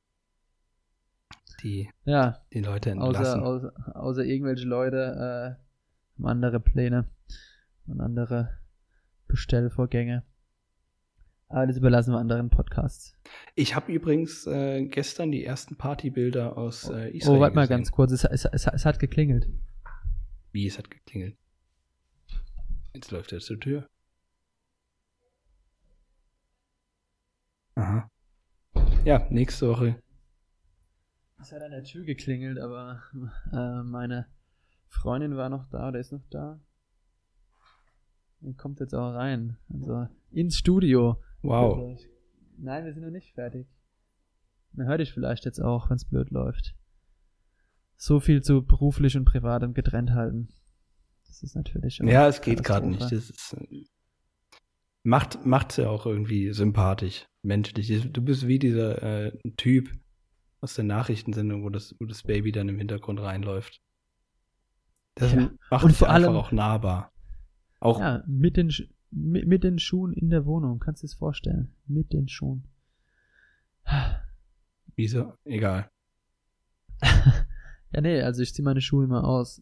die, 1.62 1.90
ja, 2.04 2.44
die 2.52 2.60
Leute 2.60 2.90
entlassen. 2.90 3.42
Außer, 3.42 3.70
außer, 3.70 3.96
außer 3.96 4.26
irgendwelche 4.26 4.66
Leute 4.68 5.58
äh, 5.60 5.64
haben 6.16 6.26
andere 6.26 6.60
Pläne 6.60 7.08
und 7.88 8.02
andere 8.02 8.58
Bestellvorgänge. 9.28 10.24
Aber 11.50 11.68
das 11.68 11.78
überlassen 11.78 12.14
wir 12.14 12.20
anderen 12.20 12.50
Podcasts. 12.50 13.16
Ich 13.54 13.76
habe 13.76 13.92
übrigens 13.92 14.48
äh, 14.48 14.86
gestern 14.86 15.32
die 15.32 15.46
ersten 15.46 15.76
Partybilder 15.76 16.58
aus 16.58 16.90
äh, 16.90 17.12
oh, 17.14 17.16
Israel. 17.16 17.38
Oh, 17.38 17.42
warte 17.42 17.56
mal 17.56 17.68
ganz 17.68 17.92
kurz, 17.92 18.12
es, 18.12 18.24
es, 18.24 18.46
es, 18.46 18.66
es, 18.66 18.86
hat 18.86 18.98
geklingelt. 18.98 19.48
Wie, 20.52 20.66
es 20.66 20.80
hat 20.80 20.90
geklingelt? 20.90 21.38
Jetzt 22.94 23.12
läuft 23.12 23.32
er 23.34 23.40
zur 23.40 23.60
Tür. 23.60 23.88
Aha. 27.76 28.10
Ja, 29.06 29.28
nächste 29.30 29.68
Woche. 29.68 30.02
Es 31.40 31.52
hat 31.52 31.62
an 31.62 31.72
der 31.72 31.84
Tür 31.84 32.04
geklingelt, 32.04 32.58
aber 32.58 33.04
äh, 33.52 33.84
meine 33.84 34.28
Freundin 34.94 35.36
war 35.36 35.50
noch 35.50 35.68
da 35.70 35.90
oder 35.90 36.00
ist 36.00 36.12
noch 36.12 36.26
da. 36.30 36.60
Und 38.42 38.58
kommt 38.58 38.80
jetzt 38.80 38.94
auch 38.94 39.14
rein. 39.14 39.58
Also 39.74 40.08
ins 40.32 40.58
Studio. 40.58 41.22
Wow. 41.42 42.00
Nein, 42.58 42.86
wir 42.86 42.94
sind 42.94 43.04
noch 43.04 43.12
nicht 43.12 43.34
fertig. 43.34 43.68
Man 44.74 44.88
hört 44.88 45.00
dich 45.00 45.14
vielleicht 45.14 45.46
jetzt 45.46 45.60
auch, 45.60 45.90
wenn 45.90 45.98
es 45.98 46.06
blöd 46.06 46.30
läuft. 46.30 46.76
So 47.96 48.20
viel 48.20 48.42
zu 48.42 48.66
beruflich 48.66 49.16
und 49.16 49.26
privatem 49.26 49.74
getrennt 49.74 50.12
halten. 50.12 50.50
Das 51.28 51.44
ist 51.44 51.56
natürlich. 51.56 52.00
Ja, 52.00 52.28
es 52.28 52.42
geht 52.42 52.64
gerade 52.64 52.88
nicht. 52.88 53.02
Das 53.02 53.12
ist, 53.12 53.54
äh, 53.54 53.86
macht 55.04 55.46
macht's 55.46 55.78
ja 55.78 55.90
auch 55.90 56.06
irgendwie 56.06 56.54
sympathisch, 56.54 57.28
menschlich. 57.42 58.12
Du 58.12 58.22
bist 58.22 58.48
wie 58.48 58.60
dieser 58.60 59.02
äh, 59.02 59.38
Typ 59.58 59.92
aus 60.60 60.76
der 60.76 60.86
Nachrichtensendung, 60.86 61.64
wo 61.64 61.70
das, 61.70 61.96
wo 62.00 62.06
das 62.06 62.24
Baby 62.24 62.52
dann 62.52 62.70
im 62.70 62.78
Hintergrund 62.78 63.20
reinläuft. 63.20 63.82
Das 65.16 65.34
Ja. 65.34 65.52
macht 65.70 65.84
Und 65.86 65.96
vor 65.96 66.10
einfach 66.10 66.28
allem- 66.30 66.36
auch 66.38 66.52
nahbar. 66.52 67.12
Auch 67.80 68.00
Ja, 68.00 68.24
mit 68.28 68.58
den, 68.58 68.72
mit, 69.12 69.48
mit 69.48 69.64
den 69.64 69.78
Schuhen 69.80 70.14
in 70.14 70.30
der 70.30 70.46
Wohnung. 70.46 70.80
Kannst 70.80 71.04
du 71.04 71.06
es 71.08 71.14
vorstellen? 71.14 71.74
Mit 71.88 72.14
den 72.14 72.28
Schuhen. 72.28 72.64
wieso, 74.96 75.34
egal. 75.46 75.90
Ja, 77.96 78.02
nee, 78.02 78.24
also 78.24 78.42
ich 78.42 78.52
ziehe 78.56 78.66
meine 78.66 78.82
Schuhe 78.82 79.04
immer 79.06 79.24
aus. 79.24 79.62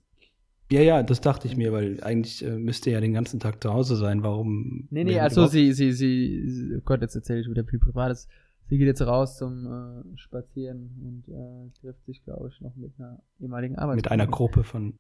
Ja, 0.72 0.80
ja, 0.80 1.04
das 1.04 1.20
dachte 1.20 1.50
ich 1.50 1.58
mir, 1.58 1.74
weil 1.74 2.02
eigentlich 2.02 2.42
äh, 2.46 2.58
müsste 2.58 2.90
er 2.90 2.94
ja 2.94 3.02
den 3.02 3.12
ganzen 3.12 3.42
Tag 3.42 3.62
zu 3.62 3.74
Hause 3.74 3.98
sein. 3.98 4.24
Warum? 4.24 4.88
Nee, 4.90 5.04
nee, 5.04 5.20
also 5.20 5.48
sie, 5.48 5.74
sie, 5.74 5.92
sie, 5.92 6.50
sie, 6.50 6.76
oh 6.78 6.82
Gott, 6.86 7.02
jetzt 7.02 7.14
erzähle 7.16 7.42
ich 7.42 7.50
wieder 7.50 7.66
viel 7.66 7.80
Privates. 7.80 8.30
Sie 8.70 8.78
geht 8.78 8.88
jetzt 8.88 9.02
raus 9.02 9.38
zum 9.38 9.66
äh, 9.68 10.18
Spazieren 10.18 10.92
und 11.04 11.28
äh, 11.28 11.78
trifft 11.82 12.06
sich, 12.06 12.24
glaube 12.24 12.48
ich, 12.48 12.62
noch 12.62 12.74
mit 12.78 12.94
einer 12.98 13.22
ehemaligen 13.42 13.76
Arbeit. 13.78 13.98
mit 13.98 14.10
einer 14.10 14.28
Gruppe 14.28 14.64
von, 14.64 14.98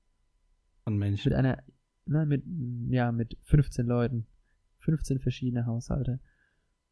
von 0.83 0.97
Menschen. 0.97 1.29
Mit 1.29 1.37
einer, 1.37 1.63
nein, 2.05 2.27
mit, 2.27 2.43
ja, 2.89 3.11
mit 3.11 3.37
15 3.43 3.85
Leuten. 3.85 4.27
15 4.79 5.19
verschiedene 5.19 5.65
Haushalte. 5.65 6.19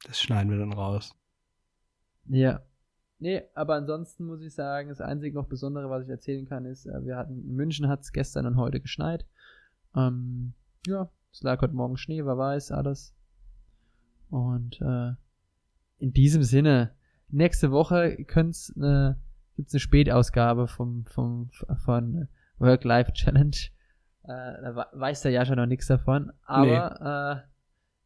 Das 0.05 0.19
schneiden 0.19 0.51
wir 0.51 0.59
dann 0.59 0.73
raus. 0.73 1.15
Ja. 2.25 2.61
Nee, 3.21 3.43
aber 3.53 3.75
ansonsten 3.75 4.23
muss 4.25 4.41
ich 4.41 4.53
sagen, 4.53 4.89
das 4.89 5.01
einzige 5.01 5.35
noch 5.35 5.47
Besondere, 5.47 5.89
was 5.89 6.05
ich 6.05 6.09
erzählen 6.09 6.47
kann, 6.47 6.65
ist, 6.65 6.85
äh, 6.85 7.03
wir 7.03 7.17
hatten, 7.17 7.43
in 7.43 7.55
München 7.55 7.89
hat 7.89 8.01
es 8.01 8.13
gestern 8.13 8.45
und 8.45 8.55
heute 8.55 8.79
geschneit. 8.79 9.25
Ähm, 9.93 10.53
ja, 10.87 11.11
es 11.33 11.41
lag 11.41 11.61
heute 11.61 11.73
Morgen 11.73 11.97
Schnee, 11.97 12.23
wer 12.23 12.37
weiß, 12.37 12.71
alles. 12.71 13.13
Und 14.29 14.79
äh, 14.81 15.13
in 15.97 16.13
diesem 16.13 16.43
Sinne, 16.43 16.95
nächste 17.27 17.71
Woche 17.71 18.23
können's 18.23 18.73
eine, 18.77 19.19
gibt's 19.57 19.73
eine 19.73 19.81
Spätausgabe 19.81 20.67
vom, 20.67 21.05
vom, 21.05 21.49
von 21.83 22.29
Work-Life-Challenge. 22.59 23.57
Äh, 24.29 24.61
da 24.61 24.75
we- 24.75 24.99
weiß 24.99 25.21
der 25.21 25.31
Jascha 25.31 25.55
noch 25.55 25.65
nichts 25.65 25.87
davon, 25.87 26.31
aber 26.43 27.45
äh, 27.45 27.49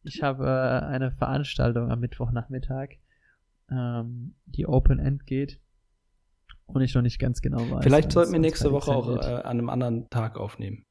ich 0.03 0.23
habe 0.23 0.45
äh, 0.45 0.85
eine 0.85 1.11
Veranstaltung 1.11 1.91
am 1.91 1.99
Mittwochnachmittag 1.99 2.91
ähm, 3.69 4.35
die 4.45 4.65
Open 4.67 4.99
End 4.99 5.25
geht 5.25 5.59
und 6.65 6.81
ich 6.81 6.95
noch 6.95 7.01
nicht 7.01 7.19
ganz 7.19 7.41
genau 7.41 7.59
weiß. 7.69 7.83
Vielleicht 7.83 8.11
sollten 8.13 8.31
wir 8.31 8.39
nächste 8.39 8.71
Woche 8.71 8.91
auch 8.91 9.09
äh, 9.17 9.19
an 9.41 9.45
einem 9.59 9.69
anderen 9.69 10.09
Tag 10.09 10.37
aufnehmen. 10.37 10.85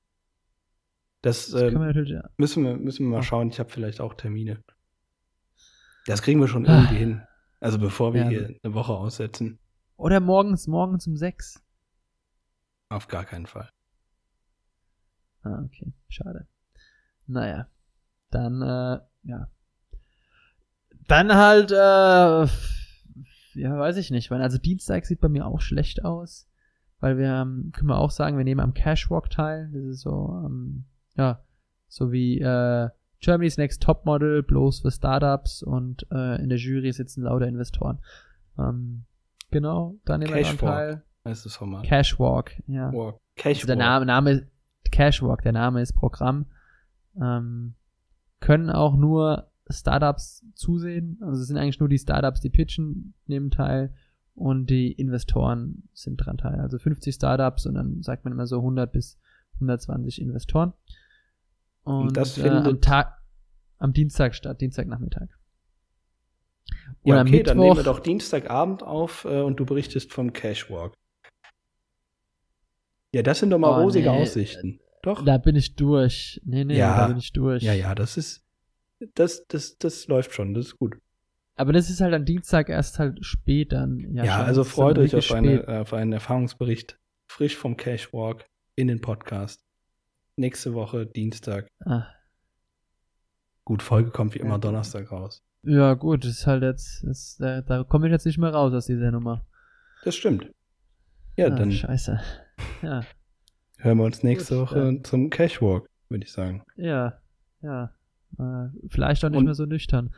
Das, 1.22 1.50
das 1.50 1.62
äh, 1.62 1.72
wir 1.72 2.04
ja. 2.04 2.28
müssen, 2.36 2.64
wir, 2.64 2.76
müssen 2.76 3.06
wir 3.06 3.10
mal 3.12 3.18
Ah. 3.20 3.22
schauen. 3.22 3.48
Ich 3.48 3.58
habe 3.58 3.70
vielleicht 3.70 4.00
auch 4.00 4.14
Termine. 4.14 4.62
Das 6.06 6.20
kriegen 6.20 6.40
wir 6.40 6.48
schon 6.48 6.64
irgendwie 6.66 6.96
hin. 6.96 7.22
Also 7.60 7.78
bevor 7.78 8.12
wir 8.12 8.24
Ja. 8.24 8.28
hier 8.28 8.56
eine 8.62 8.74
Woche 8.74 8.92
aussetzen, 8.92 9.60
Oder 9.96 10.18
morgens, 10.20 10.66
morgens 10.66 11.06
um 11.06 11.16
sechs. 11.16 11.62
auf 12.90 13.06
gar 13.08 13.24
keinen 13.24 13.46
Fall. 13.46 13.70
Ah, 15.42 15.62
okay. 15.64 15.92
Schade. 16.08 16.46
Naja. 17.26 17.68
Dann, 18.30 18.62
äh, 18.62 19.00
ja. 19.24 19.48
Dann 21.08 21.34
halt, 21.34 21.70
äh, 21.70 22.46
ja, 23.60 23.78
weiß 23.78 23.96
ich 23.96 24.10
nicht. 24.10 24.30
Weil, 24.30 24.42
also 24.42 24.58
Dienstag 24.58 25.06
sieht 25.06 25.20
bei 25.20 25.28
mir 25.28 25.46
auch 25.46 25.60
schlecht 25.60 26.04
aus. 26.04 26.48
Weil 27.00 27.18
wir, 27.18 27.28
ähm, 27.28 27.72
können 27.72 27.88
wir 27.88 27.98
auch 27.98 28.10
sagen, 28.12 28.38
wir 28.38 28.44
nehmen 28.44 28.60
am 28.60 28.74
Cashwalk 28.74 29.30
teil. 29.30 29.70
Das 29.72 29.84
ist 29.84 30.00
so, 30.00 30.42
ähm, 30.46 30.84
ja, 31.16 31.42
so 31.88 32.12
wie, 32.12 32.40
äh, 32.40 32.88
Germany's 33.22 33.56
Next 33.56 33.82
Topmodel, 33.82 34.42
bloß 34.42 34.80
für 34.80 34.90
Startups 34.90 35.62
und 35.62 36.06
äh, 36.10 36.42
in 36.42 36.48
der 36.48 36.58
Jury 36.58 36.92
sitzen 36.92 37.22
lauter 37.22 37.46
Investoren. 37.46 38.00
Ähm, 38.58 39.04
genau, 39.50 39.96
da 40.04 40.18
nehmen 40.18 40.34
wir 40.34 40.42
teil. 40.58 41.02
Das 41.22 41.38
ist 41.38 41.46
das 41.46 41.56
Format. 41.56 41.84
Cashwalk, 41.84 42.60
ja. 42.66 42.92
Walk. 42.92 43.14
Also 43.14 43.20
Cashwalk. 43.36 43.66
der 43.68 43.76
Name, 43.76 44.06
Name 44.06 44.48
Cashwalk, 44.92 45.42
der 45.42 45.52
Name 45.52 45.82
ist 45.82 45.94
Programm. 45.94 46.46
Ähm, 47.20 47.74
können 48.40 48.70
auch 48.70 48.96
nur 48.96 49.48
Startups 49.68 50.44
zusehen. 50.54 51.18
Also 51.22 51.40
es 51.40 51.48
sind 51.48 51.56
eigentlich 51.56 51.80
nur 51.80 51.88
die 51.88 51.98
Startups, 51.98 52.40
die 52.40 52.50
pitchen, 52.50 53.14
nehmen 53.26 53.50
teil 53.50 53.92
und 54.34 54.70
die 54.70 54.92
Investoren 54.92 55.88
sind 55.92 56.16
dran 56.18 56.38
teil. 56.38 56.60
Also 56.60 56.78
50 56.78 57.14
Startups 57.14 57.66
und 57.66 57.74
dann 57.74 58.02
sagt 58.02 58.24
man 58.24 58.32
immer 58.32 58.46
so 58.46 58.58
100 58.58 58.92
bis 58.92 59.18
120 59.54 60.20
Investoren. 60.20 60.72
Und, 61.84 62.16
das 62.16 62.38
äh, 62.38 62.48
am 62.48 62.64
findet- 62.64 62.84
Tag, 62.84 63.18
am 63.78 63.92
Dienstag 63.92 64.34
statt, 64.34 64.60
Dienstagnachmittag. 64.60 65.28
Und 67.02 67.10
ja, 67.14 67.20
am 67.20 67.26
okay, 67.26 67.42
dann 67.42 67.58
nehmen 67.58 67.76
wir 67.76 67.82
doch 67.84 68.00
Dienstagabend 68.00 68.82
auf 68.82 69.24
äh, 69.24 69.40
und 69.42 69.58
du 69.58 69.66
berichtest 69.66 70.12
vom 70.12 70.32
Cashwalk. 70.32 70.94
Ja, 73.14 73.22
das 73.22 73.40
sind 73.40 73.50
doch 73.50 73.58
mal 73.58 73.78
Oh, 73.78 73.82
rosige 73.82 74.10
nee. 74.10 74.22
Aussichten. 74.22 74.80
Doch. 75.02 75.24
Da 75.24 75.36
bin 75.38 75.56
ich 75.56 75.74
durch. 75.76 76.40
Nee, 76.44 76.64
nee, 76.64 76.76
Ja. 76.78 76.96
da 76.96 77.06
bin 77.08 77.18
ich 77.18 77.32
durch. 77.32 77.62
Ja, 77.62 77.72
ja, 77.72 77.94
das 77.94 78.16
ist, 78.16 78.44
das, 79.14 79.46
das, 79.48 79.76
das 79.78 80.06
läuft 80.06 80.32
schon, 80.32 80.54
das 80.54 80.66
ist 80.66 80.78
gut. 80.78 80.96
Aber 81.56 81.72
das 81.72 81.90
ist 81.90 82.00
halt 82.00 82.14
am 82.14 82.24
Dienstag 82.24 82.68
erst 82.70 82.98
halt 82.98 83.24
spät 83.24 83.72
dann. 83.72 83.98
Ja, 84.14 84.24
schon. 84.24 84.44
also 84.46 84.60
ist 84.62 84.68
freut 84.70 84.98
euch 84.98 85.14
auf, 85.14 85.30
eine, 85.32 85.62
äh, 85.66 85.78
auf 85.80 85.92
einen 85.92 86.12
Erfahrungsbericht 86.12 86.98
frisch 87.26 87.56
vom 87.56 87.76
Cashwalk 87.76 88.46
in 88.76 88.88
den 88.88 89.00
Podcast. 89.00 89.62
Nächste 90.36 90.72
Woche, 90.72 91.04
Dienstag. 91.06 91.68
Ah, 91.84 92.06
Gut, 93.64 93.82
Folge 93.82 94.10
kommt 94.10 94.34
wie 94.34 94.38
Ja, 94.38 94.44
immer 94.46 94.54
gut. 94.54 94.64
Donnerstag 94.64 95.12
raus. 95.12 95.42
ja, 95.62 95.94
gut, 95.94 96.24
das 96.24 96.30
ist 96.32 96.46
halt 96.46 96.62
jetzt, 96.62 97.04
das, 97.04 97.36
da, 97.38 97.60
da 97.60 97.84
komme 97.84 98.06
ich 98.06 98.12
jetzt 98.12 98.24
nicht 98.26 98.38
mehr 98.38 98.50
raus 98.50 98.72
aus 98.72 98.86
dieser 98.86 99.10
Nummer. 99.12 99.46
Das 100.04 100.16
stimmt. 100.16 100.50
Ja, 101.36 101.46
ah, 101.46 101.50
dann 101.50 101.70
Scheiße. 101.70 102.20
Ja, 102.82 103.02
hören 103.78 103.98
wir 103.98 104.04
uns 104.04 104.22
nächste 104.22 104.56
Gut, 104.56 104.70
Woche 104.70 104.78
dann. 104.80 105.04
zum 105.04 105.30
Cashwalk, 105.30 105.88
würde 106.08 106.24
ich 106.24 106.32
sagen. 106.32 106.62
ja, 106.76 107.14
ja. 107.62 107.92
Äh, 108.38 108.68
vielleicht 108.88 109.24
auch 109.24 109.28
nicht 109.30 109.38
Und- 109.38 109.44
mehr 109.44 109.54
so 109.54 109.66
nüchtern. 109.66 110.10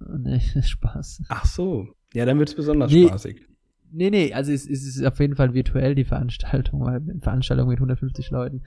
Äh, 0.00 0.04
Nee, 0.18 0.40
Spaß. 0.62 1.22
Ach 1.28 1.44
so. 1.44 1.88
Ja, 2.14 2.24
dann 2.24 2.38
wird 2.38 2.48
es 2.50 2.54
besonders 2.54 2.90
Nee. 2.92 3.08
spaßig. 3.08 3.46
Nee, 3.90 4.10
nee, 4.10 4.32
also 4.34 4.52
es, 4.52 4.68
es 4.68 4.84
ist 4.86 5.02
auf 5.04 5.18
jeden 5.18 5.34
Fall 5.34 5.54
virtuell 5.54 5.94
die 5.94 6.04
Veranstaltung, 6.04 6.80
weil 6.84 6.96
eine 6.96 7.20
Veranstaltung 7.20 7.68
mit 7.68 7.78
150 7.78 8.30
Leuten 8.30 8.62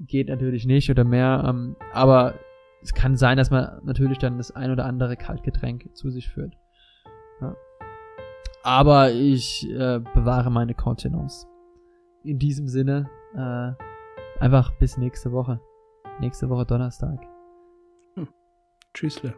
geht 0.00 0.28
natürlich 0.28 0.64
nicht 0.64 0.90
oder 0.90 1.04
mehr. 1.04 1.44
Ähm, 1.46 1.76
aber 1.92 2.34
es 2.82 2.92
kann 2.94 3.16
sein, 3.16 3.36
dass 3.36 3.50
man 3.50 3.80
natürlich 3.84 4.18
dann 4.18 4.36
das 4.38 4.50
ein 4.52 4.70
oder 4.70 4.84
andere 4.84 5.16
Kaltgetränk 5.16 5.88
zu 5.94 6.10
sich 6.10 6.28
führt. 6.28 6.54
Ja. 7.40 7.56
Aber 8.62 9.10
ich 9.12 9.68
äh, 9.70 10.00
bewahre 10.14 10.50
meine 10.50 10.74
Kontenance. 10.74 11.46
In 12.24 12.38
diesem 12.38 12.68
Sinne, 12.68 13.08
äh, 13.34 14.40
einfach 14.42 14.72
bis 14.78 14.96
nächste 14.96 15.30
Woche. 15.30 15.60
Nächste 16.20 16.48
Woche 16.48 16.64
Donnerstag. 16.64 17.20
Tschüssle. 18.94 19.34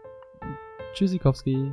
Tschüssikowski. 0.93 1.73